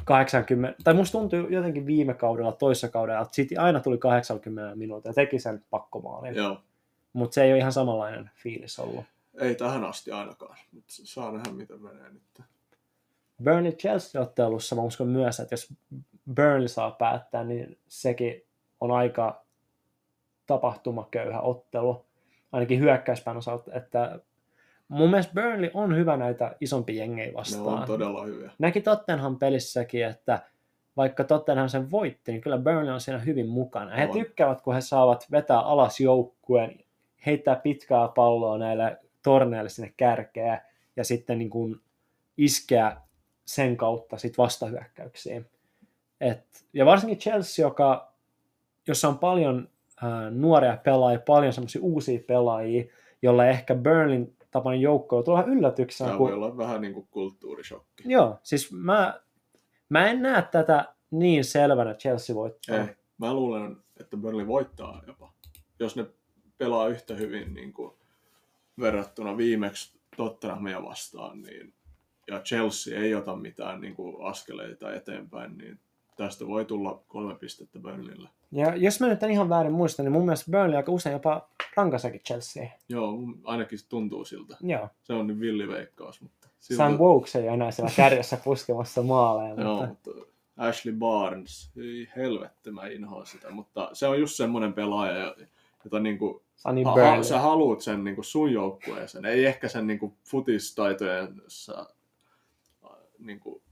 80, 0.04 0.78
tai 0.84 0.94
musta 0.94 1.18
tuntuu 1.18 1.48
jotenkin 1.48 1.86
viime 1.86 2.14
kaudella, 2.14 2.52
toissa 2.52 2.88
kaudella, 2.88 3.22
että 3.22 3.34
City 3.34 3.56
aina 3.56 3.80
tuli 3.80 3.98
80 3.98 4.76
minuuttia 4.76 5.10
ja 5.10 5.14
teki 5.14 5.38
sen 5.38 5.64
pakkomaalin, 5.70 6.34
Joo. 6.34 6.60
mutta 7.12 7.34
se 7.34 7.44
ei 7.44 7.52
ole 7.52 7.58
ihan 7.58 7.72
samanlainen 7.72 8.30
fiilis 8.34 8.78
ollut. 8.78 9.04
Ei 9.40 9.54
tähän 9.54 9.84
asti 9.84 10.12
ainakaan, 10.12 10.58
mutta 10.72 10.88
saa 10.88 11.32
nähdä 11.32 11.50
miten 11.50 11.82
menee 11.82 12.10
nyt. 12.10 12.46
Burnley-Chelsea-ottelussa 13.42 14.76
mä 14.76 14.82
uskon 14.82 15.08
myös, 15.08 15.40
että 15.40 15.52
jos 15.52 15.74
Burnley 16.34 16.68
saa 16.68 16.90
päättää, 16.90 17.44
niin 17.44 17.78
sekin 17.88 18.42
on 18.80 18.90
aika 18.90 19.45
tapahtumaköyhä 20.46 21.40
ottelu, 21.40 22.06
ainakin 22.52 22.80
hyökkäyspään 22.80 23.36
osalta, 23.36 23.70
että 23.74 24.20
mun 24.88 25.10
mielestä 25.10 25.34
Burnley 25.34 25.70
on 25.74 25.96
hyvä 25.96 26.16
näitä 26.16 26.56
isompia 26.60 26.96
jengejä 26.96 27.26
Ne 27.28 27.34
vastaan. 27.34 27.66
on 27.80 27.86
todella 27.86 28.24
hyviä. 28.24 28.50
Näki 28.58 28.80
Tottenham 28.80 29.36
pelissäkin, 29.38 30.04
että 30.04 30.42
vaikka 30.96 31.24
Tottenham 31.24 31.68
sen 31.68 31.90
voitti, 31.90 32.32
niin 32.32 32.40
kyllä 32.40 32.58
Burnley 32.58 32.94
on 32.94 33.00
siinä 33.00 33.18
hyvin 33.18 33.48
mukana. 33.48 33.96
He 33.96 34.08
tykkäävät, 34.12 34.60
kun 34.60 34.74
he 34.74 34.80
saavat 34.80 35.26
vetää 35.30 35.60
alas 35.60 36.00
joukkueen, 36.00 36.78
heittää 37.26 37.56
pitkää 37.56 38.08
palloa 38.08 38.58
näille 38.58 39.00
torneille 39.22 39.68
sinne 39.68 39.94
kärkeä 39.96 40.62
ja 40.96 41.04
sitten 41.04 41.38
niin 41.38 41.50
kuin 41.50 41.80
iskeä 42.36 42.96
sen 43.44 43.76
kautta 43.76 44.16
sit 44.16 44.38
vastahyökkäyksiin. 44.38 45.46
Et, 46.20 46.66
ja 46.72 46.86
varsinkin 46.86 47.18
Chelsea, 47.18 47.64
joka, 47.66 48.12
jossa 48.88 49.08
on 49.08 49.18
paljon 49.18 49.68
nuoria 50.30 50.76
pelaajia, 50.76 51.22
paljon 51.26 51.52
semmoisia 51.52 51.82
uusia 51.82 52.20
pelaajia, 52.26 52.84
jolla 53.22 53.46
ehkä 53.46 53.74
Burnley 53.74 54.26
tapainen 54.50 54.82
joukko 54.82 55.22
tulee 55.22 55.44
yllätyksenä, 55.46 56.08
Tämä 56.08 56.18
kun 56.18 56.26
voi 56.26 56.34
olla 56.34 56.56
vähän 56.56 56.80
niin 56.80 56.94
kuin 56.94 57.08
kulttuurishokki. 57.10 58.02
Joo, 58.06 58.38
siis 58.42 58.72
mä, 58.72 59.20
mä 59.88 60.06
en 60.10 60.22
näe 60.22 60.42
tätä 60.42 60.94
niin 61.10 61.44
selvänä, 61.44 61.90
että 61.90 62.00
Chelsea 62.02 62.36
voittaa. 62.36 62.76
Ei. 62.76 62.86
Mä 63.18 63.34
luulen, 63.34 63.76
että 64.00 64.16
Burnley 64.16 64.46
voittaa 64.46 65.02
jopa. 65.06 65.32
Jos 65.80 65.96
ne 65.96 66.06
pelaa 66.58 66.88
yhtä 66.88 67.14
hyvin 67.14 67.54
niin 67.54 67.72
kuin 67.72 67.92
verrattuna 68.80 69.36
viimeksi 69.36 69.98
Tottenhamia 70.16 70.82
vastaan, 70.82 71.42
niin 71.42 71.74
ja 72.28 72.40
Chelsea 72.40 73.00
ei 73.00 73.14
ota 73.14 73.36
mitään 73.36 73.80
niin 73.80 73.94
kuin 73.94 74.16
askeleita 74.20 74.94
eteenpäin, 74.94 75.58
niin 75.58 75.80
tästä 76.16 76.46
voi 76.46 76.64
tulla 76.64 77.02
kolme 77.08 77.34
pistettä 77.34 77.78
Burnleylle. 77.78 78.28
Ja 78.52 78.76
jos 78.76 79.00
mä 79.00 79.06
nyt 79.06 79.22
en 79.22 79.30
ihan 79.30 79.48
väärin 79.48 79.72
muista, 79.72 80.02
niin 80.02 80.12
mun 80.12 80.24
mielestä 80.24 80.50
Burnley 80.50 80.76
aika 80.76 80.92
usein 80.92 81.12
jopa 81.12 81.48
rankasakin 81.76 82.20
Chelsea. 82.20 82.66
Joo, 82.88 83.18
ainakin 83.44 83.78
se 83.78 83.88
tuntuu 83.88 84.24
siltä. 84.24 84.56
Joo. 84.60 84.88
Se 85.02 85.12
on 85.12 85.26
niin 85.26 85.40
villiveikkaus, 85.40 86.20
mutta... 86.20 86.48
Siltä... 86.60 86.82
Sam 86.82 86.98
Wokes 86.98 87.36
ei 87.36 87.42
ole 87.42 87.54
enää 87.54 87.70
siellä 87.70 87.92
kärjessä 87.96 88.38
puskemassa 88.44 89.02
maaleja. 89.02 89.54
Joo, 89.54 89.86
mutta... 89.86 90.10
Ashley 90.56 90.94
Barnes, 90.94 91.70
ei 91.76 92.08
helvetti, 92.16 92.70
mä 92.70 92.86
inhoan 92.86 93.26
sitä, 93.26 93.50
mutta 93.50 93.90
se 93.92 94.06
on 94.06 94.20
just 94.20 94.34
semmoinen 94.34 94.72
pelaaja, 94.72 95.34
jota 95.84 96.00
niinku, 96.00 96.42
Sunny 96.56 96.82
ha- 96.84 97.22
sä 97.22 97.40
haluut 97.40 97.80
sen 97.80 98.04
niinku 98.04 98.22
sun 98.22 98.52
joukkueeseen, 98.52 99.24
ei 99.24 99.44
ehkä 99.44 99.68
sen 99.68 99.86
niinku 99.86 100.14
futistaitojen 100.24 101.42
niinku, 103.18 103.62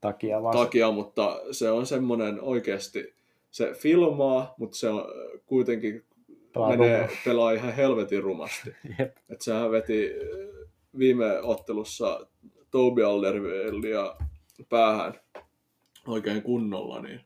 takia, 0.00 0.42
vaan 0.42 0.56
takia, 0.56 0.90
mutta 0.90 1.40
se 1.50 1.70
on 1.70 1.86
semmoinen 1.86 2.40
oikeasti, 2.40 3.14
se 3.50 3.72
filmaa, 3.72 4.54
mutta 4.58 4.76
se 4.78 4.88
on 4.88 5.04
kuitenkin 5.46 6.04
Pelaa 6.52 6.68
menee, 6.68 6.96
rumasti. 6.98 7.18
pelaa 7.30 7.52
ihan 7.52 7.72
helvetin 7.72 8.22
rumasti. 8.22 8.74
Jep. 8.98 9.16
Et 9.30 9.40
sehän 9.40 9.70
veti 9.70 10.12
äh, 10.12 10.68
viime 10.98 11.40
ottelussa 11.40 12.26
Toby 12.70 13.04
Alderweirelia 13.04 14.16
päähän 14.68 15.14
oikein 16.06 16.42
kunnolla, 16.42 17.02
niin 17.02 17.20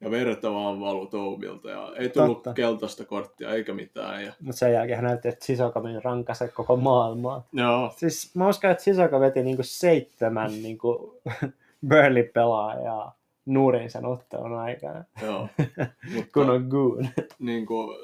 ja 0.00 0.10
verta 0.10 0.52
vaan 0.52 0.80
valu 0.80 1.06
Tobilta 1.06 1.70
ja 1.70 1.92
ei 1.96 2.08
tullut 2.08 2.36
Totta. 2.36 2.52
keltaista 2.52 3.04
korttia 3.04 3.54
eikä 3.54 3.74
mitään. 3.74 4.24
Ja... 4.24 4.32
Mutta 4.40 4.58
sen 4.58 4.72
jälkeen 4.72 5.04
näytti, 5.04 5.28
että 5.28 5.44
Sisoka 5.44 5.80
meni 5.80 6.00
rankase 6.00 6.48
koko 6.48 6.76
maailmaa. 6.76 7.48
Joo, 7.52 7.92
Siis 7.96 8.34
mä 8.34 8.48
uskon, 8.48 8.70
että 8.70 8.84
Sisoka 8.84 9.20
veti 9.20 9.42
niinku 9.42 9.62
seitsemän 9.62 10.62
niinku 10.62 11.20
Burnley-pelaajaa 11.88 13.12
nurin 13.46 13.90
sen 13.90 14.04
ottelun 14.06 14.58
aikana, 14.58 15.04
joo. 15.22 15.48
Mutta 16.14 16.30
kun 16.34 16.50
on 16.50 16.66
good. 16.68 17.04
niin 17.38 17.66
kuin, 17.66 17.98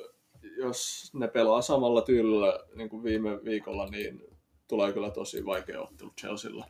jos 0.56 1.10
ne 1.14 1.28
pelaa 1.28 1.62
samalla 1.62 2.02
tyylillä 2.02 2.58
niin 2.74 2.88
kuin 2.88 3.04
viime 3.04 3.44
viikolla, 3.44 3.86
niin 3.86 4.22
tulee 4.68 4.92
kyllä 4.92 5.10
tosi 5.10 5.46
vaikea 5.46 5.80
ottelu 5.82 6.10
Chelsealla. 6.20 6.66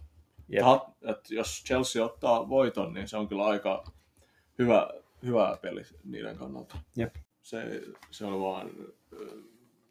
Jep. 0.48 0.64
Ha, 0.64 0.90
et 1.02 1.30
jos 1.30 1.64
Chelsea 1.66 2.04
ottaa 2.04 2.48
voiton, 2.48 2.92
niin 2.94 3.08
se 3.08 3.16
on 3.16 3.28
kyllä 3.28 3.44
aika 3.44 3.84
hyvä, 4.58 4.90
hyvä 5.26 5.58
peli 5.62 5.82
niiden 6.04 6.36
kannalta. 6.36 6.78
Jep. 6.96 7.14
Se, 7.42 7.82
se 8.10 8.26
on 8.26 8.40
vaan 8.40 8.70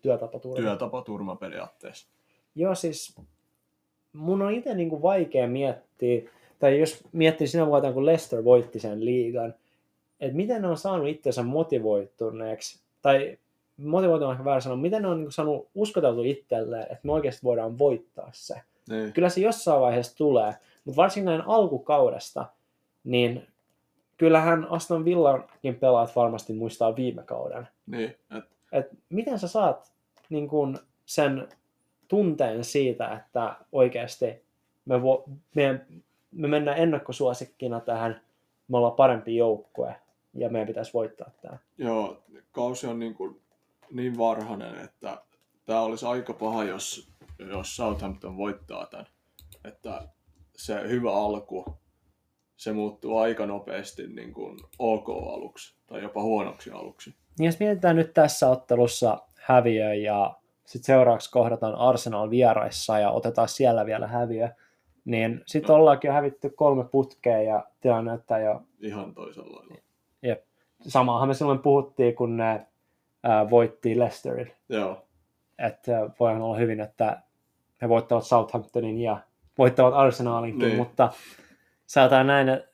Työtapaturma. 0.02 0.56
työtapaturma 0.58 1.36
periaatteessa. 1.36 2.08
Joo, 2.56 2.76
siis 2.76 3.16
mun 4.14 4.42
on 4.42 4.54
itse 4.54 4.76
niinku 4.76 5.02
vaikea 5.02 5.48
miettiä, 5.48 6.22
tai 6.62 6.80
jos 6.80 7.04
miettii 7.12 7.48
sinä 7.48 7.68
vuotena, 7.68 7.94
kun 7.94 8.06
Leicester 8.06 8.44
voitti 8.44 8.80
sen 8.80 9.06
liigan, 9.06 9.54
että 10.20 10.38
miten 10.38 10.62
ne 10.62 10.68
on 10.68 10.78
saanut 10.78 11.08
itsensä 11.08 11.44
motivoituneeksi, 11.44 12.80
tai 13.02 13.38
motivoitunut 13.78 14.28
on 14.28 14.34
ehkä 14.34 14.46
väärä 14.46 14.62
sanoa, 14.62 14.78
miten 14.78 15.02
ne 15.02 15.08
on 15.08 15.18
niinku 15.18 15.32
saanut 15.32 15.68
uskoteltu 15.76 16.24
itselleen, 16.24 16.82
että 16.82 17.00
me 17.04 17.12
oikeasti 17.12 17.44
voidaan 17.44 17.78
voittaa 17.78 18.30
se. 18.34 18.62
Niin, 18.90 19.14
Kyllä 19.14 19.30
se 19.30 19.42
jossain 19.42 19.82
vaiheessa 19.82 20.18
tulee, 20.18 20.54
mutta 20.86 20.96
varsinkin 21.02 21.26
näin 21.26 21.44
alkukaudesta, 21.48 22.46
niin 23.04 23.48
kyllähän 24.18 24.68
Aston 24.70 25.06
Villankin 25.06 25.76
pelaajat 25.76 26.16
varmasti 26.16 26.54
muistaa 26.54 26.96
viime 26.96 27.24
kauden. 27.24 27.68
niin 27.86 28.16
et, 28.38 28.44
Et 28.72 28.88
miten 29.10 29.40
sä 29.40 29.48
saat 29.48 29.92
niin 30.30 30.48
kun, 30.48 30.78
sen 31.06 31.48
tunteen 32.08 32.64
siitä, 32.64 33.14
että 33.14 33.56
oikeasti 33.72 34.42
me, 34.86 35.04
vo, 35.04 35.24
me, 35.56 35.82
me 36.32 36.48
mennään 36.48 36.78
ennakkosuosikkina 36.78 37.80
tähän, 37.80 38.22
me 38.68 38.78
ollaan 38.78 38.96
parempi 38.96 39.36
joukkue 39.36 39.96
ja 40.34 40.50
meidän 40.50 40.68
pitäisi 40.68 40.94
voittaa 40.94 41.30
tämä. 41.42 41.58
joo, 41.78 42.24
kausi 42.52 42.88
on 42.88 43.00
niin, 43.00 43.14
kuin, 43.14 43.42
niin 43.92 44.18
varhainen, 44.18 44.76
että 44.76 45.22
tämä 45.66 45.82
olisi 45.82 46.06
aika 46.06 46.34
paha, 46.34 46.64
jos, 46.64 47.12
jos 47.40 47.76
Southampton 47.76 48.38
voittaa 48.38 48.86
tämän. 48.86 49.08
Että 49.66 50.08
se 50.56 50.90
hyvä 50.90 51.14
alku, 51.14 51.66
se 52.58 52.74
muuttuu 52.74 53.18
aika 53.18 53.46
nopeasti 53.46 54.08
niin 54.08 54.34
kuin 54.34 54.60
ok 54.80 55.10
aluksi 55.10 55.76
tai 55.88 56.02
jopa 56.02 56.22
huonoksi 56.22 56.72
aluksi. 56.72 57.16
Niin 57.40 57.46
jos 57.46 57.60
mietitään 57.60 57.96
nyt 57.96 58.14
tässä 58.14 58.50
ottelussa 58.50 59.22
häviö 59.36 59.94
ja 59.94 60.36
sitten 60.66 60.86
seuraavaksi 60.86 61.32
kohdataan 61.32 61.76
Arsenal 61.76 62.30
vieraissa 62.30 63.00
ja 63.00 63.12
otetaan 63.12 63.50
siellä 63.50 63.86
vielä 63.86 64.08
häviö, 64.08 64.50
niin 65.06 65.42
sitten 65.46 65.74
No. 65.74 65.80
ollaankin 65.80 66.08
jo 66.08 66.14
hävitty 66.14 66.50
kolme 66.50 66.84
putkea 66.84 67.42
ja 67.42 67.64
tilanne 67.82 68.12
näyttää 68.12 68.40
jo 68.40 68.62
Ihan 68.80 69.14
toisella 69.14 69.56
lailla. 69.58 69.76
Jep. 70.22 70.44
Samaahan 70.88 71.28
me 71.28 71.34
silloin 71.34 71.60
puhuttiin, 71.60 72.16
kun 72.16 72.38
ne 72.38 72.66
ää, 73.24 73.50
voitti 73.50 74.00
Leicesterin. 74.00 74.52
Joo, 74.70 75.06
Että 75.60 76.10
voihan 76.20 76.42
olla 76.42 76.58
hyvin, 76.58 76.80
että 76.80 77.22
he 77.82 77.90
voittavat 77.90 78.24
Southamptonin 78.26 78.98
ja 79.02 79.18
voittavat 79.58 79.94
Arsenalinkin, 79.94 80.68
Niin. 80.68 80.78
mutta 80.78 81.12
sanotaan 81.88 82.28
näin, 82.28 82.50
että 82.50 82.72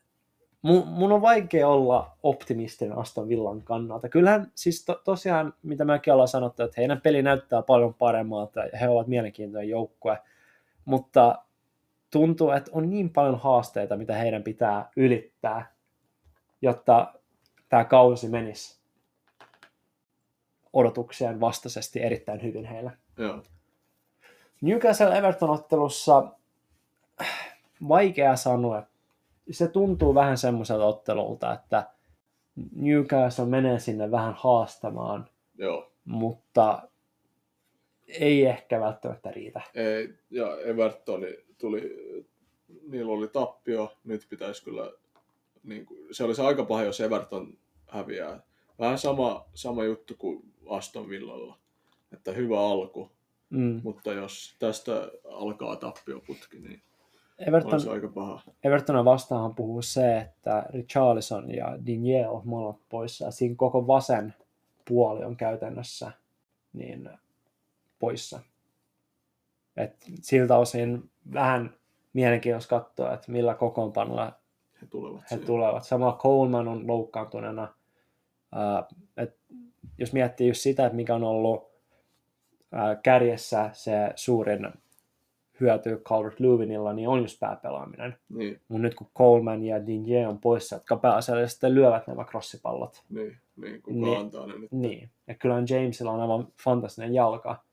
mun, 0.62 0.88
mun 0.88 1.12
on 1.12 1.22
vaikea 1.22 1.68
olla 1.68 2.12
optimistinen 2.24 2.98
Aston 2.98 3.30
Villan 3.30 3.62
kannalta. 3.62 4.10
Kyllähän 4.10 4.52
siis 4.56 4.86
to, 4.86 5.02
tosiaan, 5.04 5.54
mitä 5.64 5.86
mäkin 5.86 6.14
ollaan 6.14 6.28
sanottu, 6.28 6.64
että 6.64 6.82
heidän 6.82 7.02
peli 7.02 7.22
näyttää 7.22 7.62
paljon 7.62 7.94
paremmalta 7.94 8.60
ja 8.60 8.78
he 8.78 8.90
ovat 8.90 9.08
mielenkiintoinen 9.08 9.70
joukkue, 9.70 10.18
mutta 10.86 11.36
tuntuu, 12.18 12.52
että 12.52 12.72
on 12.74 12.90
niin 12.90 13.10
paljon 13.10 13.40
haasteita, 13.40 13.98
mitä 13.98 14.16
heidän 14.16 14.44
pitää 14.44 14.90
ylittää, 14.96 15.74
jotta 16.62 17.14
tämä 17.70 17.86
kausi 17.86 18.30
menisi 18.30 18.80
odotuksien 20.74 21.40
vastaisesti 21.40 22.02
erittäin 22.04 22.44
hyvin 22.44 22.66
heille. 22.66 22.92
joo, 23.18 23.44
Newcastle-Everton-ottelussa 24.62 26.32
vaikea 27.88 28.36
sanoa. 28.36 28.84
Se 29.52 29.68
tuntuu 29.68 30.16
vähän 30.16 30.38
semmoiselta 30.38 30.86
ottelulta, 30.86 31.54
että 31.54 31.88
Newcastle 32.76 33.46
menee 33.46 33.80
sinne 33.80 34.12
vähän 34.12 34.34
haastamaan, 34.38 35.30
joo. 35.58 35.92
mutta 36.06 36.82
ei 38.08 38.46
ehkä 38.46 38.80
välttämättä 38.80 39.32
riitä. 39.32 39.62
Ei, 39.76 40.10
ja 40.30 40.58
Evertoni 40.62 41.38
tuli, 41.58 41.82
niillä 42.90 43.12
oli 43.12 43.28
tappio, 43.28 43.94
nyt 44.04 44.28
pitäisi 44.30 44.64
kyllä, 44.64 44.92
niin 45.64 45.86
kuin, 45.86 46.00
se 46.12 46.24
olisi 46.24 46.42
aika 46.42 46.66
paha, 46.66 46.84
jos 46.84 47.02
Everton 47.02 47.58
häviää. 47.88 48.40
Vähän 48.80 48.98
sama, 48.98 49.46
sama 49.54 49.84
juttu 49.84 50.14
kuin 50.18 50.54
Aston 50.70 51.10
Villalla, 51.10 51.58
että 52.14 52.32
hyvä 52.32 52.60
alku, 52.60 53.12
Mm. 53.50 53.82
mutta 53.84 54.14
jos 54.14 54.56
tästä 54.60 55.12
alkaa 55.32 55.76
tappioputki, 55.76 56.60
niin 56.60 56.82
Everton, 57.40 57.74
olisi 57.74 57.90
aika 57.90 58.08
paha. 58.08 58.42
Evertonia 58.64 59.06
vastaan 59.06 59.56
puhuu 59.56 59.82
se, 59.82 60.18
että 60.18 60.66
Richarlison 60.70 61.56
ja 61.56 61.78
Digne 61.86 62.28
on 62.30 62.42
molemmat 62.46 62.82
poissa. 62.90 63.26
Ja 63.26 63.32
siinä 63.32 63.56
koko 63.56 63.88
vasen 63.88 64.34
puoli 64.88 65.24
on 65.24 65.38
käytännössä 65.38 66.12
niin 66.74 67.10
poissa. 68.00 68.40
Et 69.78 69.96
siltä 70.22 70.58
osin 70.58 71.10
vähän 71.34 71.74
mielenkiintoista 72.14 72.80
katsoa, 72.80 73.14
että 73.14 73.32
millä 73.32 73.54
kokoonpanolla 73.56 74.32
He 74.82 74.88
tulevat 74.88 75.22
he 75.22 75.28
siihen. 75.28 75.46
tulevat. 75.46 75.84
Samalla 75.84 76.18
Coleman 76.22 76.68
on 76.68 76.88
loukkaantuneena. 76.88 77.74
Ää, 78.52 78.86
et 79.18 79.38
jos 79.98 80.14
miettii 80.14 80.48
just 80.48 80.62
sitä, 80.62 80.86
että 80.86 80.96
mikä 80.96 81.16
on 81.16 81.24
ollut 81.24 81.72
ää, 82.72 82.96
kärjessä 82.96 83.70
se 83.74 83.94
suurin 84.16 84.68
hyöty 85.60 85.96
Calvert-Lewinilla, 85.96 86.94
niin 86.94 87.08
on 87.10 87.22
just 87.22 87.40
pääpelaaminen. 87.40 88.18
Niin, 88.30 88.62
Mutta 88.68 88.82
nyt 88.82 88.96
kun 88.96 89.08
Coleman 89.18 89.64
ja 89.64 89.88
Digne 89.88 90.28
on 90.28 90.40
poissa, 90.40 90.76
jotka 90.76 90.98
pääasiallisesti 90.98 91.74
lyövät 91.74 92.08
nämä 92.08 92.26
crossipallot, 92.26 93.04
niin, 93.10 93.38
niin 93.58 93.82
kuka 93.82 93.98
Niin. 94.00 94.20
antaa 94.20 94.48
ne 94.48 94.58
nyt. 94.60 94.72
niin. 94.72 95.10
Ja 95.28 95.36
kyllähän 95.36 95.66
Jamesilla 95.70 96.12
on 96.12 96.20
aivan 96.22 96.48
fantastinen 96.64 97.14
jalka. 97.14 97.64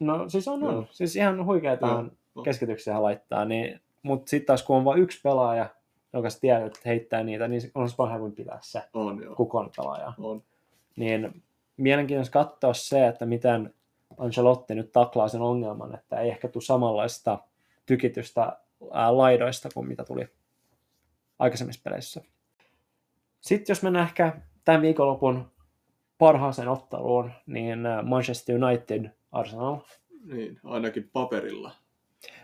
No 0.00 0.28
siis 0.28 0.48
on, 0.48 0.62
on. 0.64 0.86
Siis 0.90 1.16
ihan 1.16 1.36
Joo, 1.36 1.98
on 1.98 2.12
on. 2.34 2.44
keskityksiä 2.44 3.02
laittaa, 3.02 3.44
niin, 3.44 3.80
mutta 4.02 4.30
sitten 4.30 4.46
taas 4.46 4.62
kun 4.62 4.76
on 4.76 4.84
vain 4.84 5.02
yksi 5.02 5.20
pelaaja, 5.22 5.68
joka 6.12 6.30
sä 6.30 6.40
tiedät, 6.40 6.66
että 6.66 6.80
heittää 6.86 7.22
niitä, 7.22 7.48
niin 7.48 7.62
on 7.74 7.90
se 7.90 7.96
paljon 7.96 8.12
helpompi 8.12 8.36
pitää 8.42 8.58
se 8.62 8.82
On 8.94 9.22
joo, 9.22 9.34
kukon 9.34 9.70
pelaaja. 9.76 10.12
on. 10.18 10.42
Niin 10.96 11.42
mielenkiintoista 11.76 12.32
katsoa 12.44 12.74
se, 12.74 13.06
että 13.06 13.26
miten 13.26 13.74
Ancelotti 14.18 14.74
nyt 14.74 14.92
taklaa 14.92 15.28
sen 15.28 15.40
ongelman, 15.42 15.94
että 15.94 16.20
ei 16.20 16.28
ehkä 16.28 16.48
tule 16.48 16.62
samanlaista 16.62 17.38
tykitystä 17.86 18.56
ää, 18.92 19.16
laidoista 19.16 19.68
kuin 19.74 19.88
mitä 19.88 20.04
tuli 20.04 20.28
aikaisemmissa 21.38 21.80
peleissä. 21.84 22.20
Sitten 23.46 23.74
jos 23.74 23.82
mennään 23.82 24.06
ehkä 24.06 24.40
tämän 24.64 24.82
viikonlopun 24.82 25.50
parhaaseen 26.18 26.68
otteluun, 26.68 27.30
niin 27.46 27.86
ää, 27.86 28.02
Manchester 28.02 28.64
United 28.64 29.10
Arsenal. 29.32 29.76
Niin, 30.24 30.60
ainakin 30.64 31.10
paperilla. 31.12 31.72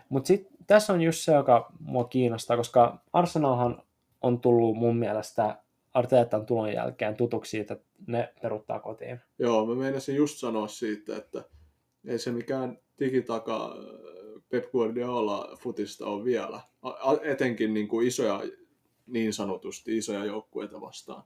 Mutta 0.09 0.27
sitten 0.27 0.57
tässä 0.67 0.93
on 0.93 1.01
just 1.01 1.19
se, 1.19 1.33
joka 1.33 1.71
mua 1.79 2.03
kiinnostaa, 2.03 2.57
koska 2.57 3.03
Arsenalhan 3.13 3.83
on 4.21 4.41
tullut 4.41 4.77
mun 4.77 4.97
mielestä 4.97 5.57
Arteetan 5.93 6.45
tulon 6.45 6.73
jälkeen 6.73 7.15
tutuksi 7.15 7.49
siitä, 7.49 7.73
että 7.73 7.87
ne 8.07 8.33
peruttaa 8.41 8.79
kotiin. 8.79 9.19
Joo, 9.39 9.65
mä 9.65 9.75
meinasin 9.75 10.15
just 10.15 10.37
sanoa 10.37 10.67
siitä, 10.67 11.17
että 11.17 11.43
ei 12.07 12.19
se 12.19 12.31
mikään 12.31 12.77
digitaka 12.99 13.65
äh, 13.65 14.43
Pep 14.49 14.71
Guardiola 14.71 15.57
futista 15.59 16.05
on 16.05 16.25
vielä. 16.25 16.59
Etenkin 17.21 17.73
niin 17.73 17.87
kuin 17.87 18.07
isoja, 18.07 18.41
niin 19.07 19.33
sanotusti 19.33 19.97
isoja 19.97 20.25
joukkueita 20.25 20.81
vastaan. 20.81 21.23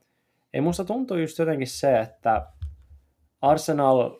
Ei 0.54 0.60
musta 0.60 0.84
tuntuu 0.84 1.16
just 1.16 1.38
jotenkin 1.38 1.66
se, 1.66 2.00
että 2.00 2.46
Arsenal 3.42 4.10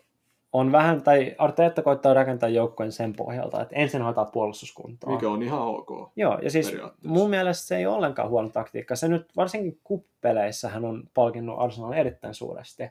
on 0.53 0.73
vähän, 0.73 1.03
tai 1.03 1.35
Arteetta 1.39 1.83
koittaa 1.83 2.15
rakentaa 2.15 2.49
joukkojen 2.49 2.93
sen 2.93 3.13
pohjalta, 3.13 3.63
että 3.63 3.77
ensin 3.77 4.03
hoitaa 4.03 4.25
puolustuskuntoa. 4.25 5.11
Mikä 5.11 5.29
on 5.29 5.43
ihan 5.43 5.61
ok. 5.61 6.13
Joo, 6.17 6.39
ja 6.43 6.51
siis 6.51 6.73
mun 7.05 7.31
mielestä 7.31 7.67
se 7.67 7.77
ei 7.77 7.87
ole 7.87 7.97
ollenkaan 7.97 8.29
huono 8.29 8.49
taktiikka. 8.49 8.97
Se 8.97 9.09
nyt 9.09 9.27
varsinkin 9.37 9.81
kuppeleissä 9.85 10.69
hän 10.69 10.85
on 10.85 11.05
palkinnut 11.15 11.57
Arsenal 11.59 11.93
erittäin 11.93 12.35
suuresti, 12.35 12.83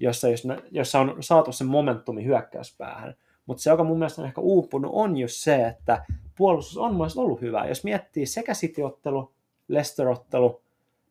jossa, 0.00 0.28
jossa 0.70 1.00
on 1.00 1.16
saatu 1.20 1.52
se 1.52 1.64
momentumi 1.64 2.24
hyökkäyspäähän. 2.24 3.14
Mutta 3.46 3.62
se, 3.62 3.70
joka 3.70 3.84
mun 3.84 3.98
mielestä 3.98 4.22
on 4.22 4.28
ehkä 4.28 4.40
uupunut, 4.40 4.90
on 4.94 5.16
just 5.16 5.36
se, 5.36 5.66
että 5.66 6.04
puolustus 6.36 6.78
on 6.78 6.94
mun 6.94 7.06
ollut 7.16 7.40
hyvä. 7.40 7.66
Jos 7.66 7.84
miettii 7.84 8.26
sekä 8.26 8.52
City-ottelu, 8.52 9.32
Leicester-ottelu 9.70 10.60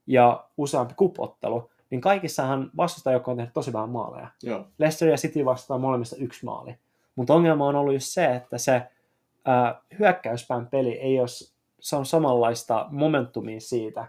ja 0.07 0.45
useampi 0.57 0.93
kupottelu, 0.97 1.69
niin 1.89 2.01
kaikissahan 2.01 2.71
vastustajoukko 2.77 3.31
on 3.31 3.37
tehnyt 3.37 3.53
tosi 3.53 3.73
vähän 3.73 3.89
maaleja. 3.89 4.27
Joo. 4.43 4.67
Leicester 4.77 5.07
ja 5.07 5.17
City 5.17 5.45
vastaa 5.45 5.77
molemmista 5.77 6.15
yksi 6.15 6.45
maali. 6.45 6.75
Mutta 7.15 7.33
ongelma 7.33 7.67
on 7.67 7.75
ollut 7.75 7.93
just 7.93 8.07
se, 8.07 8.25
että 8.35 8.57
se 8.57 8.81
ää, 9.45 9.81
hyökkäyspään 9.99 10.67
peli 10.67 10.91
ei 10.91 11.19
ole 11.19 11.27
saanut 11.79 12.07
samanlaista 12.07 12.87
momentumia 12.91 13.59
siitä, 13.59 14.07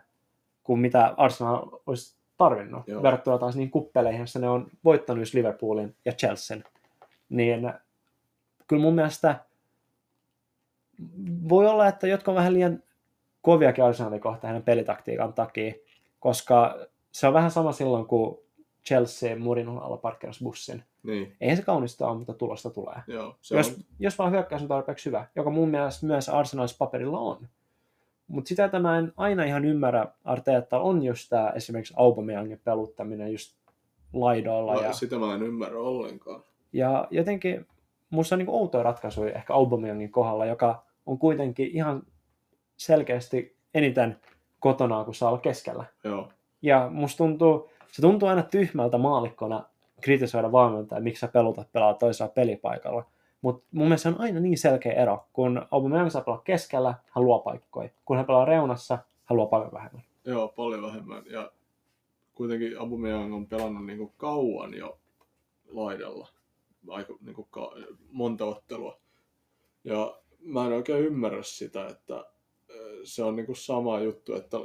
kuin 0.64 0.80
mitä 0.80 1.14
Arsenal 1.16 1.66
olisi 1.86 2.16
tarvinnut, 2.36 2.88
Joo. 2.88 3.02
verrattuna 3.02 3.38
taas 3.38 3.56
niin 3.56 3.70
kuppeleihin, 3.70 4.20
jossa 4.20 4.38
ne 4.38 4.48
on 4.48 4.66
voittanut 4.84 5.22
just 5.22 5.34
Liverpoolin 5.34 5.96
ja 6.04 6.12
Chelsean. 6.12 6.64
Niin 7.28 7.72
kyllä 8.66 8.82
mun 8.82 8.94
mielestä 8.94 9.36
voi 11.48 11.66
olla, 11.66 11.88
että 11.88 12.06
jotka 12.06 12.30
on 12.30 12.34
vähän 12.34 12.54
liian 12.54 12.82
koviakin 13.42 13.85
Arsenalin 13.85 14.20
kohta 14.20 14.46
hänen 14.46 14.62
pelitaktiikan 14.62 15.33
takia, 15.33 15.74
koska 16.20 16.76
se 17.12 17.26
on 17.26 17.35
vähän 17.35 17.50
sama 17.50 17.72
silloin, 17.72 18.07
kun 18.07 18.38
Chelsea 18.87 19.37
Mourinhon 19.37 19.83
alla 19.83 19.96
parkkeerasi 19.96 20.44
bussin. 20.44 20.83
Niin. 21.03 21.37
Eihän 21.40 21.57
se 21.57 21.62
kaunista 21.62 22.09
ole, 22.09 22.18
mutta 22.18 22.35
tulosta 22.35 22.70
tulee. 22.70 22.96
Joo, 23.07 23.37
se 23.40 23.57
jos, 23.57 23.68
on... 23.68 23.74
jos 23.98 24.18
vaan 24.18 24.33
hyökkäys 24.33 24.62
on 24.62 24.68
tarpeeksi 24.68 25.07
hyvä, 25.07 25.26
joka 25.37 25.50
mun 25.50 25.68
mielestä 25.68 26.07
myös 26.07 26.29
Arsenalissa 26.29 26.76
paperilla 26.79 27.18
on. 27.18 27.48
Mutta 28.29 28.48
sitä 28.48 28.68
tämä 28.68 28.98
en 28.98 29.12
aina 29.16 29.44
ihan 29.44 29.64
ymmärrä 29.64 30.07
Arteetta 30.24 30.81
on 30.81 31.03
just 31.03 31.29
tämä 31.29 31.50
esimerkiksi 31.50 31.94
Aubameyangin 31.96 32.61
peluttaminen 32.64 33.33
just 33.33 33.57
laidoilla. 34.12 34.74
No, 34.74 34.81
ja, 34.81 34.92
sitä 34.92 35.18
mä 35.18 35.35
en 35.35 35.42
ymmärrä 35.42 35.79
ollenkaan. 35.79 36.44
Ja 36.72 37.09
jotenkin 37.11 37.66
musta 38.11 38.35
on 38.35 38.38
niin 38.38 38.50
outoja 38.50 38.83
ratkaisuja 38.83 39.33
ehkä 39.33 39.55
Aubameyangin 39.55 40.11
kohdalla, 40.11 40.46
joka 40.46 40.83
on 41.07 41.18
kuitenkin 41.18 41.70
ihan 41.72 42.03
selkeästi 42.80 43.56
eniten 43.74 44.16
kotona, 44.60 45.04
kun 45.04 45.14
saa 45.14 45.28
olla 45.28 45.40
keskellä. 45.40 45.84
Joo. 46.04 46.28
Ja 46.62 46.88
musta 46.92 47.18
tuntuu, 47.18 47.70
se 47.92 48.02
tuntuu 48.02 48.28
aina 48.28 48.42
tyhmältä 48.42 48.98
maalikkona 48.98 49.64
kritisoida 50.00 50.52
valmentajaa, 50.52 51.02
miksi 51.02 51.20
sä 51.20 51.28
pelutat 51.28 51.72
pelaa 51.72 51.94
toisella 51.94 52.32
pelipaikalla. 52.32 53.04
Mutta 53.42 53.66
mun 53.72 53.86
mielestä 53.86 54.08
on 54.08 54.20
aina 54.20 54.40
niin 54.40 54.58
selkeä 54.58 54.92
ero, 54.92 55.26
kun 55.32 55.66
Aubameyang 55.70 56.10
saa 56.10 56.22
pelaa 56.22 56.42
keskellä, 56.44 56.94
hän 57.10 57.24
luo 57.24 57.38
paikkoja. 57.38 57.88
Kun 58.04 58.16
hän 58.16 58.26
pelaa 58.26 58.44
reunassa, 58.44 58.98
hän 59.24 59.36
luo 59.36 59.46
paljon 59.46 59.72
vähemmän. 59.72 60.02
Joo, 60.24 60.48
paljon 60.48 60.82
vähemmän. 60.82 61.22
Ja 61.26 61.52
kuitenkin 62.34 62.80
Aubameyang 62.80 63.34
on 63.34 63.46
pelannut 63.46 63.86
niinku 63.86 64.12
kauan 64.16 64.74
jo 64.74 64.98
laidalla. 65.68 66.28
Aika 66.88 67.14
niinku 67.20 67.44
ka- 67.50 67.72
monta 68.12 68.44
ottelua. 68.44 68.98
Ja 69.84 70.18
mä 70.38 70.66
en 70.66 70.72
oikein 70.72 71.04
ymmärrä 71.04 71.42
sitä, 71.42 71.86
että 71.86 72.24
se 73.04 73.22
on 73.22 73.36
niinku 73.36 73.54
sama 73.54 74.00
juttu, 74.00 74.34
että 74.34 74.56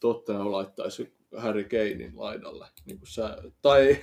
Tottenham 0.00 0.52
laittaisi 0.52 1.12
Harry 1.36 1.64
Kanein 1.64 2.12
laidalle. 2.14 2.66
Niin 2.86 2.98
kuin 2.98 3.08
sä, 3.08 3.36
tai, 3.62 3.96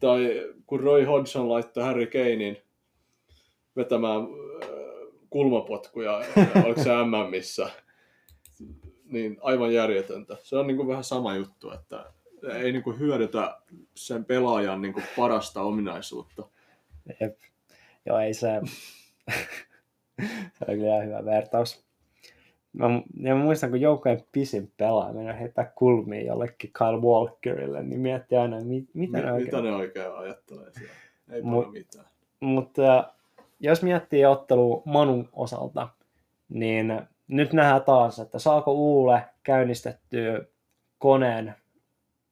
tai 0.00 0.42
kun 0.66 0.80
Roy 0.80 1.04
Hodgson 1.04 1.48
laittaa 1.48 1.84
Harry 1.84 2.06
Kanein 2.06 2.56
vetämään 3.76 4.20
äh, 4.20 4.68
kulmapotkuja, 5.30 6.20
oliko 6.64 6.82
se 6.82 6.90
MMissä, 7.04 7.70
niin 9.04 9.38
aivan 9.40 9.74
järjetöntä. 9.74 10.36
Se 10.42 10.56
on 10.56 10.66
niin 10.66 10.76
kuin 10.76 10.88
vähän 10.88 11.04
sama 11.04 11.36
juttu, 11.36 11.70
että 11.70 12.12
ei 12.52 12.72
niin 12.72 12.82
kuin 12.82 12.98
hyödytä 12.98 13.58
sen 13.94 14.24
pelaajan 14.24 14.82
niin 14.82 14.94
kuin 14.94 15.04
parasta 15.16 15.62
ominaisuutta. 15.62 16.48
Jep. 17.20 17.38
Joo, 18.06 18.18
ei 18.18 18.34
se... 18.34 18.48
se 20.58 20.64
on 20.68 20.76
kyllä 20.76 21.02
hyvä 21.02 21.24
vertaus. 21.24 21.84
Mä, 22.74 22.86
ja 23.20 23.34
mä 23.34 23.42
muistan, 23.42 23.70
kun 23.70 23.80
joukkojen 23.80 24.24
pisin 24.32 24.72
pelaaminen 24.76 25.36
heittää 25.36 25.72
kulmiin 25.74 26.26
jollekin 26.26 26.72
Kyle 26.72 27.00
Walkerille, 27.00 27.82
niin 27.82 28.00
miettii 28.00 28.38
aina, 28.38 28.60
mit, 28.60 28.84
mitä, 28.94 29.18
Mi- 29.18 29.24
ne 29.24 29.32
oikein... 29.32 29.46
mitä 29.46 29.62
ne 29.62 29.74
oikein 29.74 30.12
ajattelee 30.16 30.72
siellä. 30.72 30.94
Ei 31.30 31.42
Mut, 31.42 31.72
mitään. 31.72 32.06
Mutta 32.40 33.14
jos 33.60 33.82
miettii 33.82 34.24
ottelu 34.24 34.82
Manun 34.84 35.28
osalta, 35.32 35.88
niin 36.48 37.00
nyt 37.28 37.52
nähdään 37.52 37.82
taas, 37.82 38.18
että 38.18 38.38
saako 38.38 38.72
Uule 38.72 39.22
käynnistettyä 39.42 40.40
koneen 40.98 41.54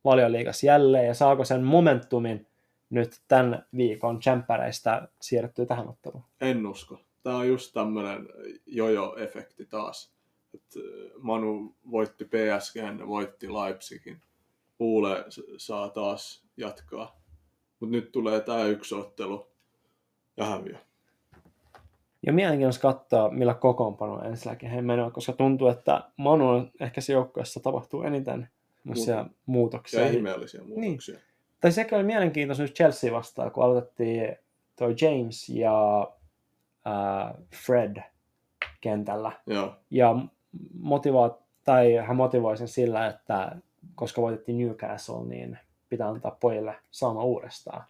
valioliigas 0.04 0.64
jälleen 0.64 1.06
ja 1.06 1.14
saako 1.14 1.44
sen 1.44 1.62
momentumin 1.62 2.46
nyt 2.90 3.20
tämän 3.28 3.66
viikon 3.76 4.18
tsemppäreistä 4.18 5.08
siirrettyä 5.20 5.66
tähän 5.66 5.88
otteluun? 5.88 6.24
En 6.40 6.66
usko. 6.66 7.00
Tämä 7.22 7.36
on 7.36 7.48
just 7.48 7.74
tämmöinen 7.74 8.28
jojo-efekti 8.66 9.66
taas. 9.68 10.12
Et 10.54 10.74
Manu 11.18 11.74
voitti 11.90 12.24
PSG, 12.24 13.06
voitti 13.06 13.52
Leipzigin. 13.52 14.20
Uule 14.78 15.24
saa 15.56 15.88
taas 15.88 16.44
jatkaa. 16.56 17.20
Mutta 17.80 17.92
nyt 17.92 18.12
tulee 18.12 18.40
tämä 18.40 18.64
yksi 18.64 18.94
ottelu 18.94 19.46
ja 20.36 20.44
häviö. 20.44 20.76
Ja 22.26 22.32
mielenkiintoista 22.32 22.82
katsoa, 22.82 23.30
millä 23.30 23.54
kokoonpano 23.54 24.22
ensinnäkin 24.22 24.70
he 24.70 24.82
menevät, 24.82 25.12
koska 25.12 25.32
tuntuu, 25.32 25.68
että 25.68 26.10
Manu 26.16 26.48
on 26.48 26.70
ehkä 26.80 27.00
se 27.00 27.12
joukkueessa 27.12 27.60
tapahtuu 27.60 28.02
eniten 28.02 28.48
Muut- 28.88 29.30
muutoksia. 29.46 30.00
Ja 30.00 30.10
ihmeellisiä 30.10 30.60
muutoksia. 30.62 31.14
Niin. 31.14 31.24
Tai 31.60 31.72
sekä 31.72 31.96
oli 31.96 32.04
mielenkiintoista 32.04 32.62
nyt 32.62 32.74
Chelsea 32.74 33.12
vastaan, 33.12 33.50
kun 33.50 33.64
aloitettiin 33.64 34.36
toi 34.76 34.94
James 35.00 35.48
ja 35.48 36.08
äh, 36.86 37.34
Fred 37.66 38.02
kentällä. 38.80 39.32
Joo. 39.46 39.76
Ja 39.90 40.16
motivoit, 40.78 41.32
tai 41.64 41.94
hän 41.94 42.16
motivoi 42.16 42.56
sen 42.56 42.68
sillä, 42.68 43.06
että 43.06 43.56
koska 43.94 44.22
voitettiin 44.22 44.58
Newcastle, 44.58 45.24
niin 45.24 45.58
pitää 45.88 46.08
antaa 46.08 46.36
pojille 46.40 46.74
saama 46.90 47.24
uudestaan. 47.24 47.84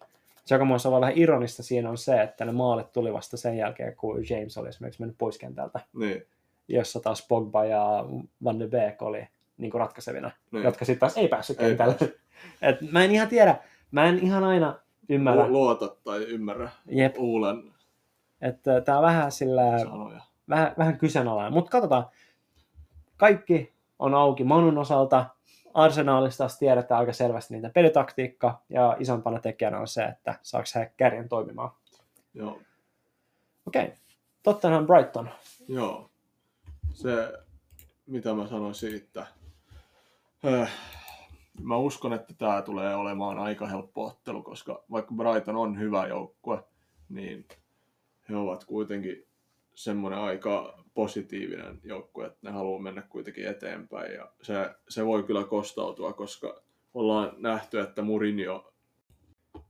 Se, 0.45 0.55
joka 0.55 0.65
muista 0.65 0.89
on 0.89 1.01
vähän 1.01 1.17
ironista 1.17 1.63
siinä 1.63 1.89
on 1.89 1.97
se, 1.97 2.21
että 2.21 2.45
ne 2.45 2.51
maalit 2.51 2.91
tuli 2.91 3.13
vasta 3.13 3.37
sen 3.37 3.57
jälkeen, 3.57 3.95
kun 3.95 4.23
James 4.29 4.57
oli 4.57 4.69
esimerkiksi 4.69 5.01
mennyt 5.01 5.17
pois 5.17 5.37
kentältä. 5.37 5.79
Niin. 5.93 6.25
Jossa 6.67 6.99
taas 6.99 7.27
Pogba 7.27 7.65
ja 7.65 8.05
Van 8.43 8.59
de 8.59 8.67
Beek 8.67 9.01
oli 9.01 9.27
niin 9.57 9.71
kuin 9.71 9.79
ratkaisevina, 9.79 10.31
niin. 10.51 10.63
jotka 10.63 10.85
sitten 10.85 10.99
taas 10.99 11.17
ei 11.17 11.27
päässyt 11.27 11.61
Ei 11.61 11.67
kentälle. 11.67 11.95
Et 12.61 12.91
mä 12.91 13.03
en 13.03 13.11
ihan 13.11 13.27
tiedä, 13.27 13.55
mä 13.91 14.05
en 14.05 14.19
ihan 14.19 14.43
aina 14.43 14.79
ymmärrä. 15.09 15.47
Lu- 15.47 15.51
Luota 15.51 15.95
tai 16.03 16.23
ymmärrä 16.23 16.69
Jep. 16.85 17.15
Uulen 17.17 17.63
Että 18.41 18.81
tää 18.81 18.97
on 18.97 19.03
vähän 19.03 19.31
sillä, 19.31 19.79
sanoja. 19.79 20.21
vähän, 20.49 20.73
vähän 20.77 20.97
kyseenalainen. 20.97 21.53
Mutta 21.53 21.71
katsotaan, 21.71 22.05
kaikki 23.23 23.73
on 23.99 24.13
auki 24.13 24.43
Manun 24.43 24.77
osalta. 24.77 25.25
Arsenaalista 25.73 26.37
taas 26.37 26.57
tiedetään 26.57 26.99
aika 26.99 27.13
selvästi 27.13 27.53
niitä 27.53 27.69
pelitaktiikka, 27.69 28.61
ja 28.69 28.97
isompana 28.99 29.39
tekijänä 29.39 29.79
on 29.79 29.87
se, 29.87 30.03
että 30.03 30.39
saako 30.41 30.65
he 30.75 30.93
kärjen 30.97 31.29
toimimaan. 31.29 31.71
Joo. 32.33 32.61
Okei, 33.67 33.83
okay. 33.83 33.97
Tottenham 34.43 34.85
Brighton. 34.87 35.29
Joo. 35.67 36.09
Se, 36.93 37.33
mitä 38.07 38.33
mä 38.33 38.47
sanoin 38.47 38.75
siitä. 38.75 39.27
Äh, 40.45 40.71
mä 41.61 41.77
uskon, 41.77 42.13
että 42.13 42.33
tämä 42.33 42.61
tulee 42.61 42.95
olemaan 42.95 43.39
aika 43.39 43.67
helppo 43.67 44.05
ottelu, 44.05 44.43
koska 44.43 44.83
vaikka 44.91 45.13
Brighton 45.13 45.55
on 45.55 45.79
hyvä 45.79 46.07
joukkue, 46.07 46.63
niin 47.09 47.47
he 48.29 48.35
ovat 48.35 48.63
kuitenkin 48.63 49.25
semmoinen 49.75 50.19
aika 50.19 50.83
positiivinen 50.93 51.79
joukkue, 51.83 52.25
että 52.25 52.39
ne 52.41 52.51
haluaa 52.51 52.81
mennä 52.81 53.01
kuitenkin 53.01 53.47
eteenpäin. 53.47 54.13
Ja 54.13 54.31
se, 54.41 54.53
se 54.89 55.05
voi 55.05 55.23
kyllä 55.23 55.43
kostautua, 55.43 56.13
koska 56.13 56.61
ollaan 56.93 57.31
nähty, 57.37 57.79
että 57.79 58.01
Mourinho... 58.01 58.73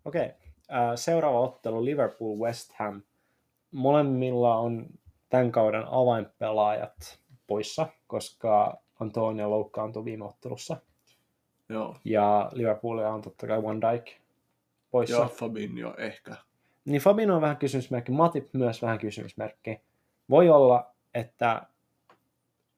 Okei, 0.05 0.25
okay. 0.25 0.97
seuraava 0.97 1.39
ottelu 1.39 1.85
Liverpool-West 1.85 2.73
Ham. 2.79 3.01
Molemmilla 3.71 4.55
on 4.55 4.85
tämän 5.29 5.51
kauden 5.51 5.83
avainpelaajat 5.87 7.19
poissa, 7.47 7.87
koska 8.07 8.77
Antonio 8.99 9.49
loukkaantui 9.49 10.05
viime 10.05 10.25
ottelussa. 10.25 10.77
Joo. 11.69 11.97
Ja 12.05 12.49
Liverpoolia 12.53 13.09
on 13.09 13.21
totta 13.21 13.47
kai 13.47 13.63
Van 13.63 13.81
Dijk 13.81 14.11
poissa. 14.91 15.17
Ja 15.17 15.25
Fabinho 15.27 15.93
ehkä. 15.97 16.35
Niin 16.85 17.01
Fabinho 17.01 17.35
on 17.35 17.41
vähän 17.41 17.57
kysymysmerkki, 17.57 18.11
Matip 18.11 18.53
myös 18.53 18.81
vähän 18.81 18.99
kysymysmerkki. 18.99 19.81
Voi 20.33 20.49
olla, 20.49 20.91
että 21.13 21.61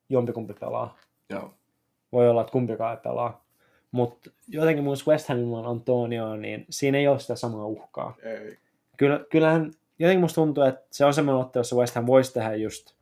jompikumpi 0.10 0.53
pelaa. 0.53 0.97
Joo. 1.30 1.53
Voi 2.12 2.30
olla, 2.30 2.41
että 2.41 2.51
kumpikaan 2.51 2.97
ei 2.97 3.01
pelaa. 3.03 3.45
Mutta 3.91 4.30
jotenkin 4.47 4.84
mun 4.84 4.95
West 5.08 5.30
Hamin 5.30 5.66
Antonio, 5.66 6.36
niin 6.36 6.66
siinä 6.70 6.97
ei 6.97 7.08
ole 7.08 7.20
sitä 7.20 7.36
samaa 7.36 7.66
uhkaa. 7.66 8.16
Ei. 8.24 8.58
Kyllä, 8.97 9.26
kyllähän 9.30 9.72
jotenkin 9.99 10.22
musta 10.22 10.36
tuntuu, 10.36 10.64
että 10.64 10.88
se 10.91 11.06
on 11.06 11.14
semmoinen 11.14 11.41
ottelu, 11.45 11.60
jossa 11.60 11.76
West 11.76 11.95
Ham 11.95 12.06
voisi 12.06 12.34
tehdä 12.34 12.56
just 12.56 12.93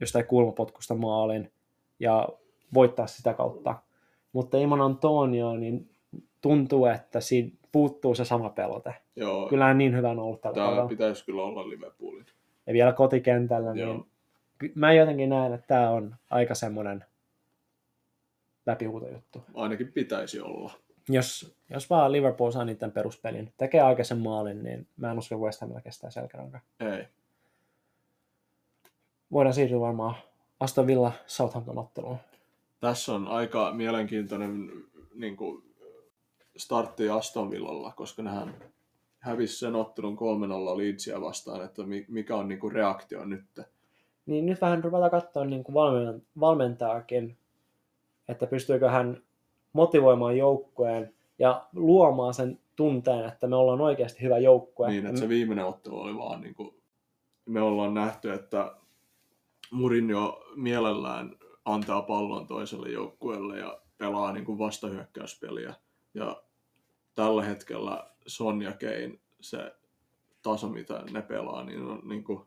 jostain 0.00 0.26
kulmapotkusta 0.26 0.94
maalin 0.94 1.52
ja 1.98 2.28
voittaa 2.74 3.06
sitä 3.06 3.34
kautta. 3.34 3.74
Mutta 4.32 4.58
ilman 4.58 4.80
Antonio, 4.80 5.56
niin 5.56 5.90
tuntuu, 6.40 6.86
että 6.86 7.20
siinä 7.20 7.50
puuttuu 7.72 8.14
se 8.14 8.24
sama 8.24 8.50
pelote. 8.50 8.94
Joo. 9.16 9.48
Kyllähän 9.48 9.78
niin 9.78 9.96
hyvä 9.96 10.10
on 10.10 10.18
ollut 10.18 10.40
tällä 10.40 10.54
Tämä 10.54 10.66
kaudella. 10.66 10.88
pitäisi 10.88 11.24
kyllä 11.24 11.42
olla 11.42 11.68
Liverpoolin. 11.68 12.26
Ja 12.70 12.74
vielä 12.74 12.92
kotikentällä, 12.92 13.72
Joo. 13.74 14.06
niin 14.62 14.72
mä 14.74 14.92
jotenkin 14.92 15.28
näen, 15.28 15.52
että 15.52 15.66
tämä 15.66 15.90
on 15.90 16.16
aika 16.30 16.54
semmoinen 16.54 17.04
läpihuutojuttu. 18.66 19.44
Ainakin 19.54 19.92
pitäisi 19.92 20.40
olla. 20.40 20.72
Jos, 21.08 21.54
jos 21.70 21.90
vaan 21.90 22.12
Liverpool 22.12 22.50
saa 22.50 22.64
niiden 22.64 22.92
peruspelin, 22.92 23.52
tekee 23.56 23.80
aikaisen 23.80 24.18
maalin, 24.18 24.62
niin 24.62 24.86
mä 24.96 25.10
en 25.10 25.18
usko, 25.18 25.34
että 25.34 25.44
West 25.44 25.60
Hamilla 25.60 25.80
kestää 25.80 26.10
selkäranka. 26.10 26.60
Ei. 26.80 27.04
Voidaan 29.32 29.54
siirtyä 29.54 29.80
varmaan 29.80 30.14
Aston 30.60 30.86
Villa 30.86 31.12
Southampton 31.26 31.78
otteluun. 31.78 32.18
Tässä 32.80 33.12
on 33.12 33.28
aika 33.28 33.72
mielenkiintoinen 33.72 34.70
niin 35.14 35.36
kuin, 35.36 35.62
startti 36.56 37.08
Aston 37.08 37.50
Villalla, 37.50 37.92
koska 37.96 38.22
nehän 38.22 38.54
hävisi 39.20 39.58
sen 39.58 39.74
ottelun 39.74 40.16
3-0 40.16 40.78
Leedsia 40.78 41.20
vastaan, 41.20 41.64
että 41.64 41.82
mi- 41.82 42.06
mikä 42.08 42.36
on 42.36 42.48
niin 42.48 42.60
kuin, 42.60 42.72
reaktio 42.72 43.24
nyt. 43.24 43.60
Niin 44.26 44.46
nyt 44.46 44.60
vähän 44.60 44.84
ruvetaan 44.84 45.10
katsoa 45.10 45.44
niin 45.44 45.64
kuin 45.64 45.74
valmen, 45.74 46.22
valmentaakin, 46.40 47.36
että 48.28 48.46
pystyykö 48.46 48.90
hän 48.90 49.22
motivoimaan 49.72 50.36
joukkueen 50.36 51.14
ja 51.38 51.66
luomaan 51.74 52.34
sen 52.34 52.58
tunteen, 52.76 53.24
että 53.24 53.46
me 53.46 53.56
ollaan 53.56 53.80
oikeasti 53.80 54.22
hyvä 54.22 54.38
joukkue. 54.38 54.88
Niin, 54.88 55.06
että 55.06 55.20
se 55.20 55.28
viimeinen 55.28 55.66
ottelu 55.66 56.00
oli 56.00 56.16
vaan 56.16 56.40
niin 56.40 56.54
kuin, 56.54 56.74
me 57.46 57.60
ollaan 57.62 57.94
nähty, 57.94 58.32
että 58.32 58.74
Mourinho 59.70 60.44
mielellään 60.56 61.36
antaa 61.64 62.02
pallon 62.02 62.46
toiselle 62.46 62.88
joukkueelle 62.88 63.58
ja 63.58 63.80
pelaa 63.98 64.32
niin 64.32 64.44
kuin 64.44 64.58
vastahyökkäyspeliä. 64.58 65.74
Ja 66.14 66.42
tällä 67.14 67.44
hetkellä 67.44 68.09
Son 68.26 68.62
ja 68.62 68.72
Kane, 68.72 69.18
se 69.40 69.72
taso, 70.42 70.68
mitä 70.68 71.02
ne 71.10 71.22
pelaa, 71.22 71.64
niin 71.64 71.82
on 71.82 72.00
niin 72.08 72.24
kuin, 72.24 72.40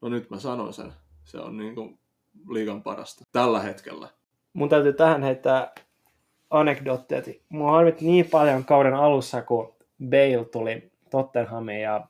no 0.00 0.08
nyt 0.08 0.30
mä 0.30 0.38
sanon 0.38 0.72
sen, 0.72 0.92
se 1.24 1.38
on 1.38 1.56
niin 1.56 1.74
kuin 1.74 1.98
liigan 2.48 2.82
parasta 2.82 3.24
tällä 3.32 3.60
hetkellä. 3.60 4.08
Mun 4.52 4.68
täytyy 4.68 4.92
tähän 4.92 5.22
heittää 5.22 5.72
anekdootteja. 6.50 7.22
Mua 7.48 7.70
harmitti 7.70 8.04
niin 8.04 8.26
paljon 8.30 8.64
kauden 8.64 8.94
alussa, 8.94 9.42
kun 9.42 9.74
Bale 10.10 10.44
tuli 10.52 10.90
Tottenhamiin 11.10 11.80
ja 11.80 12.06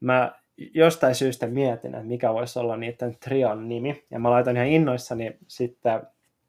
mä 0.00 0.32
jostain 0.74 1.14
syystä 1.14 1.46
mietin, 1.46 1.94
että 1.94 2.06
mikä 2.06 2.34
voisi 2.34 2.58
olla 2.58 2.76
niiden 2.76 3.16
trion 3.20 3.68
nimi. 3.68 4.04
Ja 4.10 4.18
mä 4.18 4.30
laitan 4.30 4.56
ihan 4.56 4.68
innoissani 4.68 5.36
sitten 5.46 6.02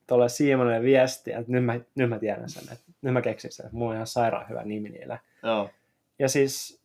tuolle 0.07 0.29
Simonille 0.29 0.81
viestiä, 0.81 1.39
että 1.39 1.51
nyt 1.51 1.65
mä, 1.65 1.79
nyt 1.95 2.09
mä 2.09 2.19
tiedän 2.19 2.49
sen, 2.49 2.63
että 2.73 2.91
nyt 3.01 3.13
mä 3.13 3.21
keksin 3.21 3.51
sen, 3.51 3.65
että 3.65 3.77
mulla 3.77 3.89
on 3.89 3.95
ihan 3.95 4.07
sairaan 4.07 4.49
hyvä 4.49 4.63
nimi 4.63 4.89
niillä. 4.89 5.19
Joo. 5.43 5.69
Ja 6.20 6.30
siis 6.30 6.82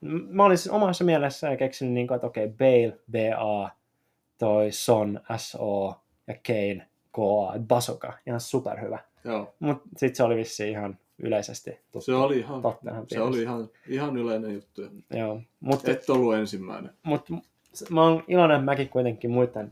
mä 0.00 0.44
olin 0.44 0.58
siis 0.58 0.72
omassa 0.72 1.04
mielessä 1.04 1.50
ja 1.50 1.56
keksin, 1.56 1.94
niin 1.94 2.06
kuin, 2.06 2.14
että 2.14 2.26
okei, 2.26 2.44
okay, 2.44 2.56
Bale, 2.56 2.98
B-A, 3.10 3.70
toi 4.38 4.72
Son, 4.72 5.20
S-O 5.36 6.00
ja 6.26 6.34
Kane, 6.46 6.86
K-A, 7.12 7.58
Basoka, 7.58 8.12
ihan 8.26 8.40
superhyvä. 8.40 8.98
Joo. 9.24 9.54
Mutta 9.58 9.88
sitten 9.96 10.16
se 10.16 10.22
oli 10.22 10.36
vissiin 10.36 10.70
ihan 10.70 10.98
yleisesti 11.18 11.70
tuttu. 11.70 12.00
Se 12.00 12.14
oli 12.14 12.38
ihan, 12.38 12.62
se 13.08 13.20
oli 13.20 13.42
ihan, 13.42 13.68
ihan 13.88 14.16
yleinen 14.16 14.54
juttu. 14.54 14.82
Joo, 15.10 15.40
mutta 15.60 15.90
Et 15.90 16.10
ollut 16.10 16.34
ensimmäinen. 16.34 16.90
mut, 17.02 17.28
mä 17.90 18.02
oon 18.02 18.24
iloinen, 18.28 18.54
että 18.54 18.64
mäkin 18.64 18.88
kuitenkin 18.88 19.30
muiden 19.30 19.70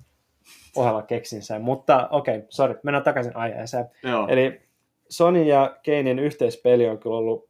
ohella 0.76 1.02
keksin 1.02 1.42
sen. 1.42 1.62
Mutta 1.62 2.08
okei, 2.08 2.36
okay, 2.36 2.46
sorry, 2.50 2.80
mennään 2.82 3.04
takaisin 3.04 3.36
aiheeseen. 3.36 3.86
Joo. 4.02 4.28
Eli 4.28 4.60
Sony 5.08 5.42
ja 5.42 5.76
Keinin 5.82 6.18
yhteispeli 6.18 6.88
on 6.88 6.98
kyllä 6.98 7.16
ollut, 7.16 7.48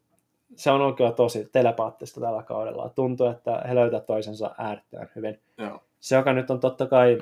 se 0.57 0.71
on 0.71 0.81
ollut 0.81 0.97
kyllä 0.97 1.13
tosi 1.13 1.49
telepaattista 1.53 2.21
tällä 2.21 2.43
kaudella. 2.43 2.89
Tuntuu, 2.89 3.27
että 3.27 3.63
he 3.69 3.75
löytävät 3.75 4.07
toisensa 4.07 4.55
äärettömän 4.59 5.11
hyvin. 5.17 5.41
Joo. 5.59 5.83
Se, 6.01 6.17
joka 6.17 6.33
nyt 6.33 6.51
on 6.51 6.61
totta 6.61 6.87
kai 6.87 7.19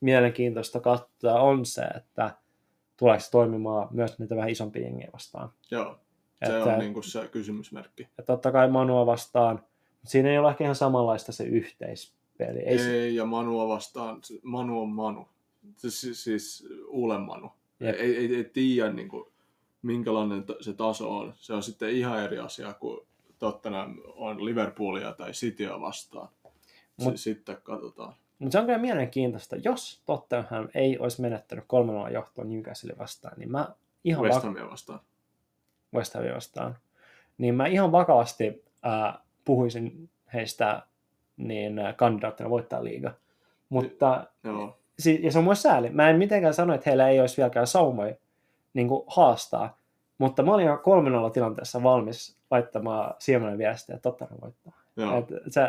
mielenkiintoista 0.00 0.80
katsoa, 0.80 1.40
on 1.40 1.66
se, 1.66 1.82
että 1.82 2.30
tuleeko 2.96 3.20
se 3.20 3.30
toimimaan 3.30 3.88
myös 3.90 4.18
niitä 4.18 4.36
vähän 4.36 4.50
isompia 4.50 4.82
jengejä 4.82 5.10
vastaan. 5.12 5.50
Joo. 5.70 5.98
Se 6.46 6.58
Että- 6.58 6.72
on 6.72 6.78
niin 6.78 6.92
kuin 6.94 7.04
se 7.04 7.28
kysymysmerkki. 7.28 8.08
Ja 8.18 8.24
totta 8.24 8.52
kai 8.52 8.68
Manua 8.68 9.06
vastaan, 9.06 9.56
mutta 9.56 10.10
siinä 10.10 10.30
ei 10.30 10.38
ole 10.38 10.50
ehkä 10.50 10.64
ihan 10.64 10.76
samanlaista 10.76 11.32
se 11.32 11.44
yhteispeli. 11.44 12.58
Ei, 12.58 12.64
Ei, 12.68 12.78
se, 12.78 13.08
ja 13.08 13.24
Manua 13.24 13.68
vastaan, 13.68 14.20
Manu 14.42 14.80
on 14.82 14.88
Manu. 14.88 15.28
Siis, 15.76 16.24
siis 16.24 16.68
Ulen 16.86 17.20
Manu. 17.20 17.50
Jep. 17.80 17.94
Ei, 17.98 18.16
ei, 18.16 18.36
ei 18.36 18.44
tiedä 18.44 18.92
niin 18.92 19.08
kuin, 19.08 19.31
minkälainen 19.82 20.44
se 20.60 20.72
taso 20.72 21.18
on. 21.18 21.32
Se 21.36 21.52
on 21.52 21.62
sitten 21.62 21.90
ihan 21.90 22.22
eri 22.24 22.38
asia 22.38 22.72
kuin 22.74 23.00
Tottenham 23.38 23.96
on 24.04 24.44
Liverpoolia 24.44 25.12
tai 25.12 25.32
Cityä 25.32 25.80
vastaan. 25.80 26.28
Mut- 27.02 27.16
sitten 27.16 27.56
katsotaan. 27.62 28.14
mutta 28.38 28.52
se 28.52 28.58
on 28.58 28.66
kyllä 28.66 28.78
mielenkiintoista. 28.78 29.56
Jos 29.56 30.02
Tottenham 30.06 30.68
ei 30.74 30.98
olisi 30.98 31.20
menettänyt 31.20 31.64
3 31.68 32.10
johtoon 32.10 32.50
Newcastle 32.50 32.94
vastaan, 32.98 33.34
niin 33.38 33.50
mä 33.50 33.68
ihan 34.04 34.24
West 34.24 34.42
Hamia 34.42 34.70
vastaan. 34.70 35.00
West 35.94 36.14
Hamia 36.14 36.34
vastaan, 36.34 36.76
niin 37.38 37.54
mä 37.54 37.66
ihan 37.66 37.92
vakavasti 37.92 38.64
ää, 38.82 39.18
puhuisin 39.44 40.10
heistä 40.34 40.82
niin 41.36 41.78
ää, 41.78 41.92
kandidaattina 41.92 42.50
voittaa 42.50 42.84
liiga. 42.84 43.12
Mutta, 43.68 44.26
Joo. 44.44 44.78
si- 44.98 45.20
ja 45.22 45.32
se 45.32 45.38
on 45.38 45.44
myös 45.44 45.62
sääli. 45.62 45.90
Mä 45.90 46.10
en 46.10 46.18
mitenkään 46.18 46.54
sano, 46.54 46.74
että 46.74 46.90
heillä 46.90 47.08
ei 47.08 47.20
olisi 47.20 47.36
vieläkään 47.36 47.66
saumoja 47.66 48.14
niin 48.74 48.88
kuin 48.88 49.04
haastaa, 49.06 49.78
mutta 50.18 50.42
mä 50.42 50.54
olin 50.54 50.66
jo 50.66 50.76
3 50.78 51.10
tilanteessa 51.32 51.82
valmis 51.82 52.36
laittamaan 52.50 53.14
Siemonen 53.18 53.58
viestiä, 53.58 53.94
että 53.96 54.10
Tottenham 54.10 54.38
voittaa. 54.42 54.72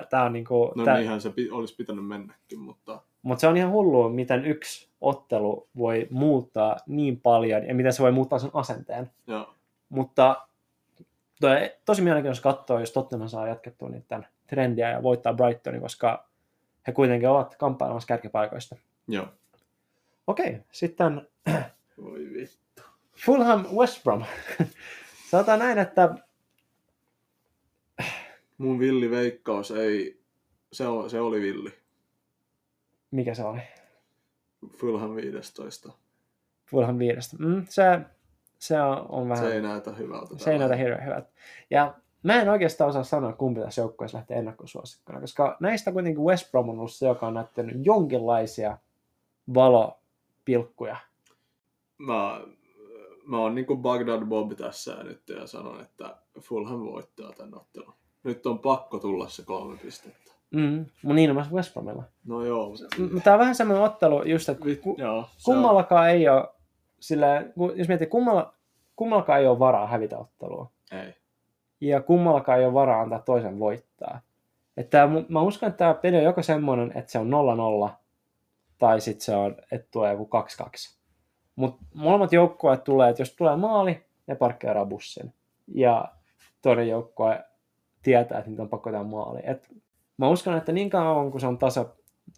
Tää 0.09 0.23
on 0.23 0.33
niinku, 0.33 0.71
No 0.75 0.85
tää, 0.85 0.97
niinhän 0.97 1.21
se 1.21 1.29
pi- 1.29 1.51
olisi 1.51 1.75
pitänyt 1.75 2.07
mennäkin, 2.07 2.59
mutta 2.59 3.01
Mutta 3.21 3.41
se 3.41 3.47
on 3.47 3.57
ihan 3.57 3.71
hullua, 3.71 4.09
miten 4.09 4.45
yksi 4.45 4.89
ottelu 5.01 5.67
voi 5.77 6.07
muuttaa 6.09 6.77
niin 6.87 7.19
paljon 7.21 7.67
ja 7.67 7.75
miten 7.75 7.93
se 7.93 8.03
voi 8.03 8.11
muuttaa 8.11 8.39
sen 8.39 8.51
asenteen. 8.53 9.11
joo. 9.27 9.53
Mutta 9.89 10.47
toi, 11.41 11.71
tosi 11.85 12.01
mielenkiintoista 12.01 12.43
katsoa, 12.43 12.79
jos 12.79 12.91
Tottenham 12.91 13.29
saa 13.29 13.47
jatkettua 13.47 13.89
niiden 13.89 14.27
trendiä 14.47 14.89
ja 14.89 15.03
voittaa 15.03 15.33
Brightonin, 15.33 15.81
koska 15.81 16.25
he 16.87 16.91
kuitenkin 16.91 17.29
ovat 17.29 17.55
kamppailemassa 17.55 18.07
kärkipaikoista. 18.07 18.75
joo. 19.07 19.25
Okei, 20.27 20.57
sitten 20.71 21.27
Voi 22.03 22.29
vittu. 22.33 22.72
Fulham 23.25 23.65
West 23.75 24.03
Brom. 24.03 24.23
Sanotaan 25.31 25.59
näin, 25.59 25.77
että 25.77 26.15
Mun 28.57 28.79
villi 28.79 29.11
veikkaus 29.11 29.71
ei, 29.71 30.21
se, 30.73 30.87
on, 30.87 31.09
se 31.09 31.21
oli 31.21 31.41
villi. 31.41 31.73
mikä 33.11 33.33
se 33.33 33.43
oli? 33.43 33.59
Fulham 34.77 35.15
15. 35.15 35.93
Fulham 36.65 36.99
viidestä. 36.99 37.37
Mm, 37.39 37.65
se, 37.69 37.99
se 38.59 38.81
on, 38.81 39.05
on 39.09 39.29
vähän... 39.29 39.45
Se 39.45 39.53
ei 39.53 39.61
näytä 39.61 39.91
hyvältä. 39.93 40.37
se 40.37 40.51
ei 40.51 40.59
näytä 40.59 40.75
hirveän 40.75 41.05
hyvältä. 41.05 41.29
Ja 41.69 41.93
mä 42.23 42.41
en 42.41 42.49
oikeastaan 42.49 42.89
osaa 42.89 43.03
sanoa, 43.03 43.33
kumpi 43.33 43.61
tässä 43.61 43.81
joukkueessa 43.81 44.17
lähtee 44.17 44.37
ennakkosuosikkona, 44.37 45.21
koska 45.21 45.57
näistä 45.59 45.91
kuitenkin 45.91 46.23
West 46.23 46.51
Brom 46.51 46.69
on 46.69 46.79
ollut 46.79 46.93
se, 46.93 47.07
joka 47.07 47.27
on 47.27 47.33
näyttänyt 47.33 47.85
jonkinlaisia 47.85 48.77
valopilkkuja. 49.53 50.97
Mä, 51.97 52.41
mä 53.25 53.37
oon 53.37 53.55
niinku 53.55 53.77
Bagdad 53.77 54.25
Bob 54.25 54.51
tässä 54.57 54.91
ja 54.91 55.03
nyt 55.03 55.29
ja 55.29 55.47
sanon, 55.47 55.81
että 55.81 56.15
Fulham 56.39 56.79
voittaa 56.79 57.31
tämän 57.31 57.55
ottelun. 57.55 57.93
Nyt 58.23 58.45
on 58.45 58.59
pakko 58.59 58.99
tulla 58.99 59.29
se 59.29 59.43
kolme 59.43 59.77
pistettä. 59.77 60.31
Mm, 60.51 60.85
mutta 61.01 61.13
niin 61.13 61.29
on 61.29 61.35
myös 61.35 61.51
West 61.51 61.73
Bromilla. 61.73 62.03
No 62.25 62.45
joo. 62.45 62.71
Tämä 63.23 63.33
on 63.33 63.39
vähän 63.39 63.55
semmoinen 63.55 63.85
ottelu, 63.85 64.23
just, 64.23 64.49
että 64.49 64.63
ku, 64.81 64.95
joo, 64.97 65.25
kummallakaan 65.45 66.09
ei 66.09 66.29
ole, 66.29 66.47
sillä, 66.99 67.45
jos 67.75 67.87
miettii, 67.87 68.07
kummalla, 68.07 68.53
kummallakaan 68.95 69.39
ei 69.39 69.47
ole 69.47 69.59
varaa 69.59 69.87
hävitä 69.87 70.17
ottelua. 70.17 70.71
On, 70.91 70.99
ei. 70.99 71.13
ja 71.81 72.01
kummallakaan 72.01 72.59
ei 72.59 72.65
ole 72.65 72.73
varaa 72.73 73.01
antaa 73.01 73.19
toisen 73.19 73.59
voittaa. 73.59 74.21
Että 74.77 75.09
mä 75.29 75.41
uskon, 75.41 75.69
että 75.69 75.77
tämä 75.77 75.93
peli 75.93 76.17
on 76.17 76.23
joko 76.23 76.43
semmoinen, 76.43 76.91
että 76.95 77.11
se 77.11 77.19
on 77.19 77.31
0-0, 77.87 77.89
tai 78.77 79.01
sitten 79.01 79.25
se 79.25 79.35
on, 79.35 79.55
että 79.71 79.87
tulee 79.91 80.11
joku 80.11 80.29
2-2. 80.63 80.97
Mutta 81.55 81.85
molemmat 81.93 82.33
joukkueet 82.33 82.83
tulee, 82.83 83.09
että 83.09 83.21
jos 83.21 83.35
tulee 83.35 83.55
maali, 83.55 84.05
ne 84.27 84.35
parkkeeraa 84.35 84.85
bussin. 84.85 85.33
Ja 85.67 86.11
toinen 86.61 86.87
joukkue 86.87 87.43
tietää, 88.03 88.37
että 88.37 88.49
niitä 88.49 88.63
on 88.63 88.69
pakko 88.69 88.91
tehdä 88.91 89.03
maali. 89.03 89.39
Et 89.43 89.69
mä 90.17 90.29
uskon, 90.29 90.57
että 90.57 90.71
niin 90.71 90.89
kauan 90.89 91.31
kun 91.31 91.39
se 91.41 91.47
on 91.47 91.57
tasa, 91.57 91.85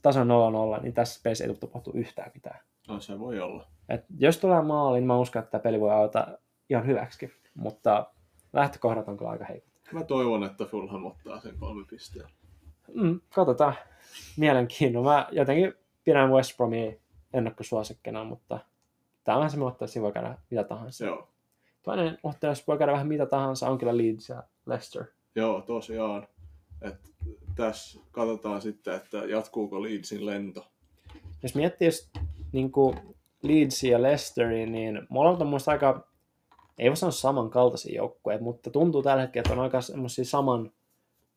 tasa 0.01 0.23
0-0, 0.23 0.81
niin 0.81 0.93
tässä 0.93 1.19
pelissä 1.23 1.43
ei 1.43 1.47
tule 1.47 1.57
tapahtua 1.57 1.93
yhtään 1.95 2.31
mitään. 2.33 2.59
No 2.87 2.99
se 2.99 3.19
voi 3.19 3.39
olla. 3.39 3.67
Et 3.89 4.05
jos 4.19 4.37
tulee 4.37 4.61
maali, 4.61 4.97
niin 4.97 5.07
mä 5.07 5.17
uskon, 5.17 5.39
että 5.39 5.51
tämä 5.51 5.61
peli 5.61 5.79
voi 5.79 5.91
auta 5.91 6.27
ihan 6.69 6.85
hyväksi. 6.85 7.33
Mutta 7.53 8.11
lähtökohdat 8.53 9.07
on 9.07 9.17
kyllä 9.17 9.31
aika 9.31 9.45
heikot. 9.45 9.73
Mä 9.91 10.03
toivon, 10.03 10.43
että 10.43 10.65
Fulham 10.65 11.05
ottaa 11.05 11.39
sen 11.39 11.57
kolme 11.59 11.85
pisteen. 11.89 12.29
Mm, 12.93 13.19
katsotaan. 13.35 13.75
Mielenkiinnolla. 14.37 15.13
Mä 15.13 15.27
jotenkin 15.31 15.73
pidän 16.03 16.31
West 16.31 16.57
Bromia 16.57 16.91
ennakkosuosikkina, 17.33 18.23
mutta 18.23 18.59
tämä 19.25 19.37
on 19.37 19.49
semmoinen 19.49 19.73
ottelu, 19.73 20.03
voi 20.03 20.11
käydä 20.11 20.37
mitä 20.49 20.63
tahansa. 20.63 21.05
Joo. 21.05 21.27
Toinen 21.83 22.17
ottelu, 22.23 22.51
jos 22.51 22.67
voi 22.67 22.77
käydä 22.77 22.91
vähän 22.91 23.07
mitä 23.07 23.25
tahansa, 23.25 23.69
on 23.69 23.77
kyllä 23.77 23.97
Leeds 23.97 24.29
ja 24.29 24.43
Leicester. 24.65 25.05
Joo, 25.35 25.61
tosiaan. 25.61 26.27
Et 26.81 27.13
tässä 27.55 27.99
katsotaan 28.11 28.61
sitten, 28.61 28.95
että 28.95 29.17
jatkuuko 29.17 29.83
Leedsin 29.83 30.25
lento. 30.25 30.67
Jos 31.43 31.55
miettii 31.55 31.87
just, 31.87 32.09
niin 32.51 32.71
kuin 32.71 32.97
Leedsia 33.41 33.91
ja 33.91 34.01
Leicesteria, 34.01 34.65
niin 34.65 35.07
molemmat 35.09 35.41
on 35.41 35.47
muista 35.47 35.71
aika, 35.71 36.07
ei 36.77 36.89
voi 36.89 36.97
sanoa 36.97 37.11
samankaltaisia 37.11 37.95
joukkueita, 37.95 38.43
mutta 38.43 38.69
tuntuu 38.69 39.03
tällä 39.03 39.21
hetkellä, 39.21 39.41
että 39.41 39.53
on 39.53 39.59
aika 39.59 39.81
semmoisia 39.81 40.25
saman 40.25 40.71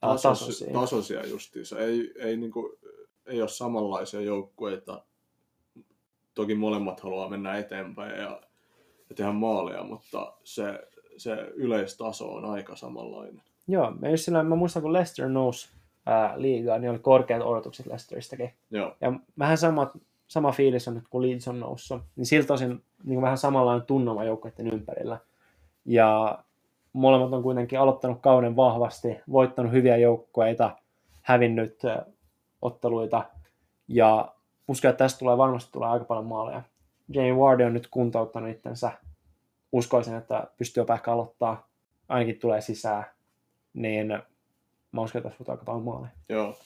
Tasos, 0.00 0.22
tasoisia. 0.22 0.72
tasoisia 0.72 1.26
justiinsa. 1.26 1.78
Ei, 1.78 2.12
ei, 2.18 2.36
niinku, 2.36 2.78
ei 3.26 3.40
ole 3.40 3.48
samanlaisia 3.48 4.20
joukkueita. 4.20 5.04
Toki 6.38 6.54
molemmat 6.54 7.00
haluaa 7.00 7.28
mennä 7.28 7.58
eteenpäin 7.58 8.18
ja, 8.18 8.40
ja 9.08 9.14
tehdä 9.14 9.32
maaleja, 9.32 9.84
mutta 9.84 10.32
se, 10.44 10.88
se 11.16 11.32
yleistaso 11.54 12.34
on 12.34 12.44
aika 12.44 12.76
samanlainen. 12.76 13.42
Joo, 13.68 13.90
mä, 13.90 14.08
just 14.08 14.24
silloin, 14.24 14.46
mä 14.46 14.54
muistan, 14.54 14.82
kun 14.82 14.92
Leicester 14.92 15.28
nousi 15.28 15.68
ää, 16.06 16.34
liigaan, 16.36 16.80
niin 16.80 16.90
oli 16.90 16.98
korkeat 16.98 17.42
odotukset 17.42 17.86
Leicesteristäkin. 17.86 18.50
Joo, 18.70 18.96
Ja 19.00 19.12
vähän 19.38 19.58
sama, 19.58 19.90
sama 20.28 20.52
fiilis 20.52 20.88
on 20.88 20.94
nyt, 20.94 21.08
kun 21.10 21.22
Leeds 21.22 21.48
on 21.48 21.60
noussut. 21.60 22.02
Niin 22.16 22.26
siltä 22.26 22.54
osin 22.54 22.84
niin 23.04 23.22
vähän 23.22 23.38
samanlainen 23.38 23.86
tunnelma 23.86 24.24
joukkueiden 24.24 24.72
ympärillä. 24.72 25.18
Ja 25.84 26.38
molemmat 26.92 27.32
on 27.32 27.42
kuitenkin 27.42 27.80
aloittanut 27.80 28.20
kauden 28.20 28.56
vahvasti, 28.56 29.16
voittanut 29.32 29.72
hyviä 29.72 29.96
joukkueita, 29.96 30.76
hävinnyt 31.22 31.82
otteluita. 32.62 33.24
Ja 33.88 34.34
uskon, 34.68 34.90
että 34.90 35.04
tästä 35.04 35.18
tulee 35.18 35.38
varmasti 35.38 35.72
tulee 35.72 35.88
aika 35.88 36.04
paljon 36.04 36.26
maaleja. 36.26 36.62
Jamie 37.08 37.32
Ward 37.32 37.60
on 37.60 37.74
nyt 37.74 37.86
kuntouttanut 37.86 38.50
itsensä. 38.50 38.92
Uskoisin, 39.72 40.14
että 40.14 40.46
pystyy 40.58 40.80
jopa 40.80 40.94
ehkä 40.94 41.12
aloittaa. 41.12 41.68
Ainakin 42.08 42.40
tulee 42.40 42.60
sisään. 42.60 43.04
Niin 43.74 44.08
mä 44.92 45.00
uskon, 45.02 45.18
että 45.18 45.28
tässä 45.28 45.44
tulee 45.44 45.54
aika 45.54 45.64
paljon 45.64 45.84
maaleja. 45.84 46.12
joo. 46.28 46.58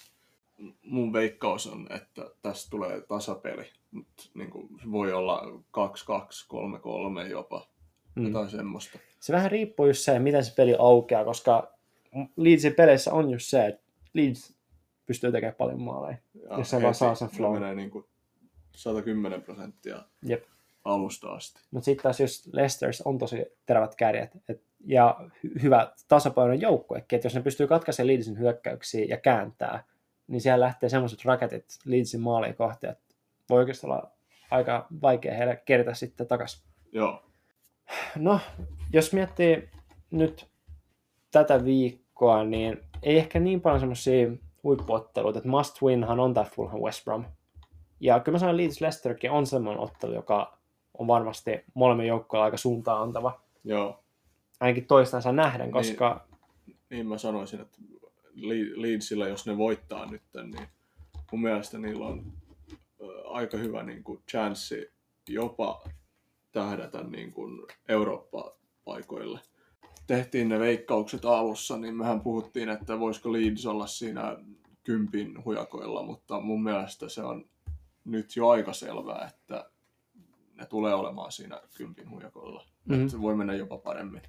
Mun 0.82 1.12
veikkaus 1.12 1.66
on, 1.66 1.86
että 1.90 2.30
tässä 2.42 2.70
tulee 2.70 3.00
tasapeli. 3.00 3.64
Mut, 3.90 4.06
niin 4.34 4.50
kuin, 4.50 4.68
voi 4.92 5.12
olla 5.12 5.42
2-2, 5.42 7.26
3-3 7.26 7.30
jopa. 7.30 7.66
Mm. 8.14 8.26
Jotain 8.26 8.50
semmoista. 8.50 8.98
se 9.20 9.32
vähän 9.32 9.50
riippuu 9.50 9.86
just 9.86 10.00
se, 10.00 10.18
miten 10.18 10.44
se 10.44 10.54
peli 10.54 10.76
aukeaa, 10.78 11.24
koska 11.24 11.72
Leedsin 12.36 12.74
peleissä 12.74 13.12
on 13.12 13.30
just 13.30 13.46
se, 13.46 13.66
että 13.66 13.82
Leeds 14.14 14.56
pystyy 15.06 15.32
tekemään 15.32 15.54
paljon 15.54 15.82
maaleja. 15.82 16.16
Ja 16.50 16.58
Jos 16.58 16.70
se 16.70 16.82
vaan 16.82 16.94
saa 16.94 17.14
sen 17.14 17.28
flow. 17.28 17.52
menee 17.54 17.74
niin 17.74 17.90
kuin 17.90 18.04
110 18.74 19.42
prosenttia 19.42 20.02
Jep. 20.22 20.44
alusta 20.84 21.32
asti. 21.32 21.60
Mutta 21.70 21.84
sitten 21.84 22.02
taas 22.02 22.20
just 22.20 22.46
Leicesters 22.52 23.00
on 23.00 23.18
tosi 23.18 23.46
terävät 23.66 23.94
kärjet 23.94 24.30
et, 24.48 24.62
ja 24.84 25.16
hy- 25.46 25.62
hyvä 25.62 25.92
tasapainoinen 26.08 26.60
joukkuekin, 26.60 27.16
että 27.16 27.26
jos 27.26 27.34
ne 27.34 27.42
pystyy 27.42 27.66
katkaisemaan 27.66 28.06
Leedsin 28.06 28.38
hyökkäyksiä 28.38 29.04
ja 29.08 29.16
kääntää, 29.16 29.84
niin 30.26 30.40
siellä 30.40 30.64
lähtee 30.64 30.88
semmoiset 30.88 31.24
raketit 31.24 31.64
Leedsin 31.84 32.20
maaliin 32.20 32.54
kohti, 32.54 32.86
että 32.86 33.14
voi 33.50 33.58
oikeasti 33.58 33.86
olla 33.86 34.10
aika 34.50 34.86
vaikea 35.02 35.34
heille 35.34 35.62
kertaa 35.64 35.94
sitten 35.94 36.26
takaisin. 36.26 36.62
Joo, 36.92 37.22
No, 38.16 38.40
jos 38.92 39.12
miettii 39.12 39.68
nyt 40.10 40.48
tätä 41.30 41.64
viikkoa, 41.64 42.44
niin 42.44 42.78
ei 43.02 43.18
ehkä 43.18 43.40
niin 43.40 43.60
paljon 43.60 43.80
semmoisia 43.80 44.28
huippuotteluita, 44.62 45.38
että 45.38 45.48
must 45.50 45.82
winhan 45.82 46.20
on 46.20 46.34
tämä 46.34 46.44
Fulham 46.44 46.80
West 46.80 47.04
Brom. 47.04 47.24
Ja 48.00 48.20
kyllä 48.20 48.34
mä 48.34 48.38
sanon 48.38 48.56
Leeds 48.56 48.80
Leicesterkin 48.80 49.30
on 49.30 49.46
semmoinen 49.46 49.82
ottelu, 49.82 50.14
joka 50.14 50.58
on 50.98 51.06
varmasti 51.06 51.50
molemmilla 51.74 52.08
joukkoilla 52.08 52.44
aika 52.44 52.56
suuntaan 52.56 53.02
antava. 53.02 53.40
joo. 53.64 53.98
Ainakin 54.60 54.86
toistansa 54.86 55.32
nähden, 55.32 55.70
koska 55.70 56.26
Niin 56.90 57.06
mä 57.06 57.18
sanoisin, 57.18 57.60
että 57.60 57.78
Le- 58.34 58.82
Leedsillä, 58.82 59.28
jos 59.28 59.46
ne 59.46 59.58
voittaa 59.58 60.10
nyt, 60.10 60.22
niin 60.42 60.68
mun 61.32 61.42
mielestä 61.42 61.78
niillä 61.78 62.06
on 62.06 62.32
aika 63.24 63.56
hyvä 63.56 63.82
niin 63.82 64.04
kuin 64.04 64.22
chanssi 64.30 64.90
jopa 65.28 65.82
tähdätä 66.52 67.02
niin 67.02 67.32
kuin 67.32 67.66
Eurooppa-paikoille. 67.88 69.40
Tehtiin 70.06 70.48
ne 70.48 70.58
veikkaukset 70.58 71.24
alussa, 71.24 71.78
niin 71.78 71.96
mehän 71.96 72.20
puhuttiin, 72.20 72.68
että 72.68 73.00
voisiko 73.00 73.32
Leeds 73.32 73.66
olla 73.66 73.86
siinä 73.86 74.36
kympin 74.84 75.44
hujakoilla, 75.44 76.02
mutta 76.02 76.40
mun 76.40 76.62
mielestä 76.62 77.08
se 77.08 77.22
on 77.22 77.44
nyt 78.04 78.36
jo 78.36 78.48
aika 78.48 78.72
selvää, 78.72 79.28
että 79.28 79.70
ne 80.54 80.66
tulee 80.66 80.94
olemaan 80.94 81.32
siinä 81.32 81.60
kympin 81.76 82.10
hujakoilla. 82.10 82.64
Mhm. 82.84 82.94
Mm-hmm. 82.94 83.08
Se 83.08 83.20
voi 83.20 83.36
mennä 83.36 83.54
jopa 83.54 83.78
paremmin. 83.78 84.22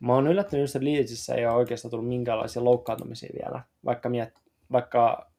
mä 0.00 0.14
oon 0.14 0.26
yllättynyt 0.26 0.68
että 0.76 0.84
Leedsissä 0.84 1.34
ei 1.34 1.46
ole 1.46 1.54
oikeastaan 1.54 1.90
tullut 1.90 2.08
minkäänlaisia 2.08 2.64
loukkaantumisia 2.64 3.30
vielä, 3.42 3.62
vaikka, 3.84 4.08
miet, 4.08 4.34
vaikka 4.72 5.30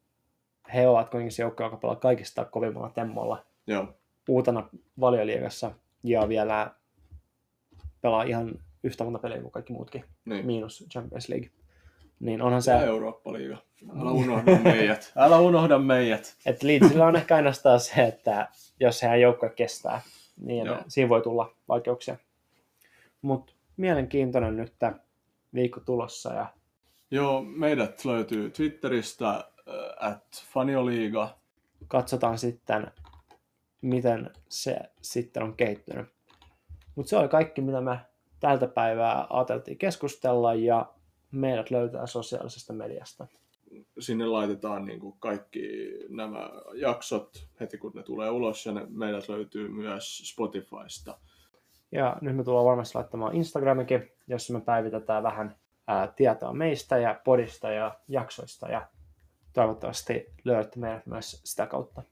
he 0.74 0.88
ovat 0.88 1.10
kuitenkin 1.10 1.32
se 1.32 1.44
joukko, 1.44 1.64
joka 1.64 1.78
pelaa 1.78 1.96
kaikista 1.96 2.46
kovimmalla 2.46 2.90
temmolla 2.90 3.46
Joo, 3.68 3.88
uutena 4.30 4.70
valioliigassa 5.00 5.72
ja 6.04 6.30
vielä 6.30 6.72
pelaa 8.02 8.24
ihan 8.24 8.60
yhtä 8.86 9.04
monta 9.04 9.20
peliä 9.20 9.42
kuin 9.42 9.52
kaikki 9.52 9.74
muutkin, 9.74 10.06
niin. 10.26 10.46
miinus 10.46 10.86
Champions 10.92 11.30
League. 11.30 11.50
Niin 12.20 12.42
onhan 12.42 12.62
Se... 12.62 12.74
Eurooppa-liiga. 12.74 13.58
Älä 14.02 14.12
unohda 14.12 14.56
meidät. 14.64 15.12
Älä 15.16 15.40
unohda 15.40 15.80
meidät. 15.80 16.36
että 16.46 16.68
Leedsillä 16.68 17.06
on 17.06 17.16
ehkä 17.22 17.36
ainoastaan 17.36 17.80
se, 17.80 18.04
että 18.04 18.48
jos 18.80 19.02
heidän 19.02 19.22
joukkue 19.22 19.50
kestää, 19.50 20.02
niin 20.38 20.66
Joo. 20.66 20.78
siinä 20.88 21.10
voi 21.10 21.22
tulla 21.22 21.56
vaikeuksia. 21.68 22.18
Mutta 23.22 23.54
mielenkiintoinen 23.78 24.58
nyt 24.58 24.74
tämä 24.80 25.00
viikko 25.54 25.80
tulossa 25.80 26.34
ja 26.34 26.48
Joo, 27.12 27.42
meidät 27.42 28.06
löytyy 28.06 28.50
Twitteristä 28.50 29.30
äh, 29.30 29.44
at 30.00 30.46
Fanioliiga. 30.54 31.38
katsotaan 31.88 32.38
sitten, 32.38 32.88
miten 33.82 34.30
se 34.50 34.78
sitten 35.02 35.44
on 35.44 35.56
kehittynyt. 35.56 36.06
Mutta 36.96 37.10
se 37.10 37.18
oli 37.18 37.28
kaikki, 37.28 37.62
mitä 37.62 37.82
me 37.82 38.00
tältä 38.40 38.68
päivää 38.68 39.28
ajateltiin 39.30 39.78
keskustella 39.78 40.54
ja 40.54 40.94
meidät 41.32 41.72
löytää 41.72 42.08
sosiaalisesta 42.08 42.74
mediasta. 42.74 43.28
Sinne 44.00 44.26
laitetaan 44.26 44.86
niin 44.86 45.00
kuin 45.00 45.16
kaikki 45.20 45.92
nämä 46.10 46.50
jaksot 46.74 47.48
heti 47.60 47.78
kun 47.78 47.92
ne 47.96 48.04
tulee 48.04 48.30
ulos 48.30 48.66
ja 48.66 48.72
ne, 48.72 48.86
meidät 48.90 49.30
löytyy 49.30 49.70
myös 49.70 50.18
Spotifysta. 50.18 51.18
Ja 51.92 52.18
nyt 52.22 52.36
me 52.36 52.44
tullaan 52.44 52.66
varmasti 52.66 52.98
laittamaan 52.98 53.36
Instagramikin, 53.36 54.12
jossa 54.28 54.54
me 54.54 54.62
päivitetään 54.62 55.24
vähän 55.24 55.56
ää, 55.88 56.14
tietoa 56.16 56.54
meistä 56.54 56.98
ja 56.98 57.22
podista 57.24 57.72
ja 57.72 58.00
jaksoista 58.08 58.68
ja 58.68 58.88
toivottavasti 59.54 60.26
löydätte 60.44 60.80
meidät 60.80 61.06
myös 61.06 61.42
sitä 61.44 61.68
kautta. 61.68 62.04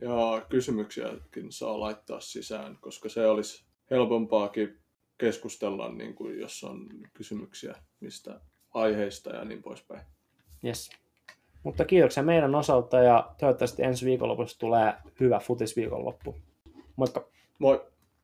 Ja 0.00 0.46
kysymyksiäkin 0.48 1.52
saa 1.52 1.80
laittaa 1.80 2.20
sisään, 2.20 2.78
koska 2.80 3.08
se 3.08 3.26
olisi 3.26 3.64
helpompaakin 3.90 4.81
keskustella, 5.18 5.92
niin 5.92 6.14
kuin 6.14 6.40
jos 6.40 6.64
on 6.64 6.88
kysymyksiä 7.14 7.74
mistä 8.00 8.40
aiheista 8.74 9.30
ja 9.30 9.44
niin 9.44 9.62
poispäin. 9.62 10.02
Yes. 10.64 10.90
Mutta 11.62 11.84
kiitoksia 11.84 12.22
meidän 12.22 12.54
osalta 12.54 12.98
ja 12.98 13.34
toivottavasti 13.40 13.82
ensi 13.82 14.06
viikonlopussa 14.06 14.58
tulee 14.58 14.94
hyvä 15.20 15.38
futisviikonloppu. 15.38 16.36
Moikka! 16.96 17.28
Moi! 17.58 17.91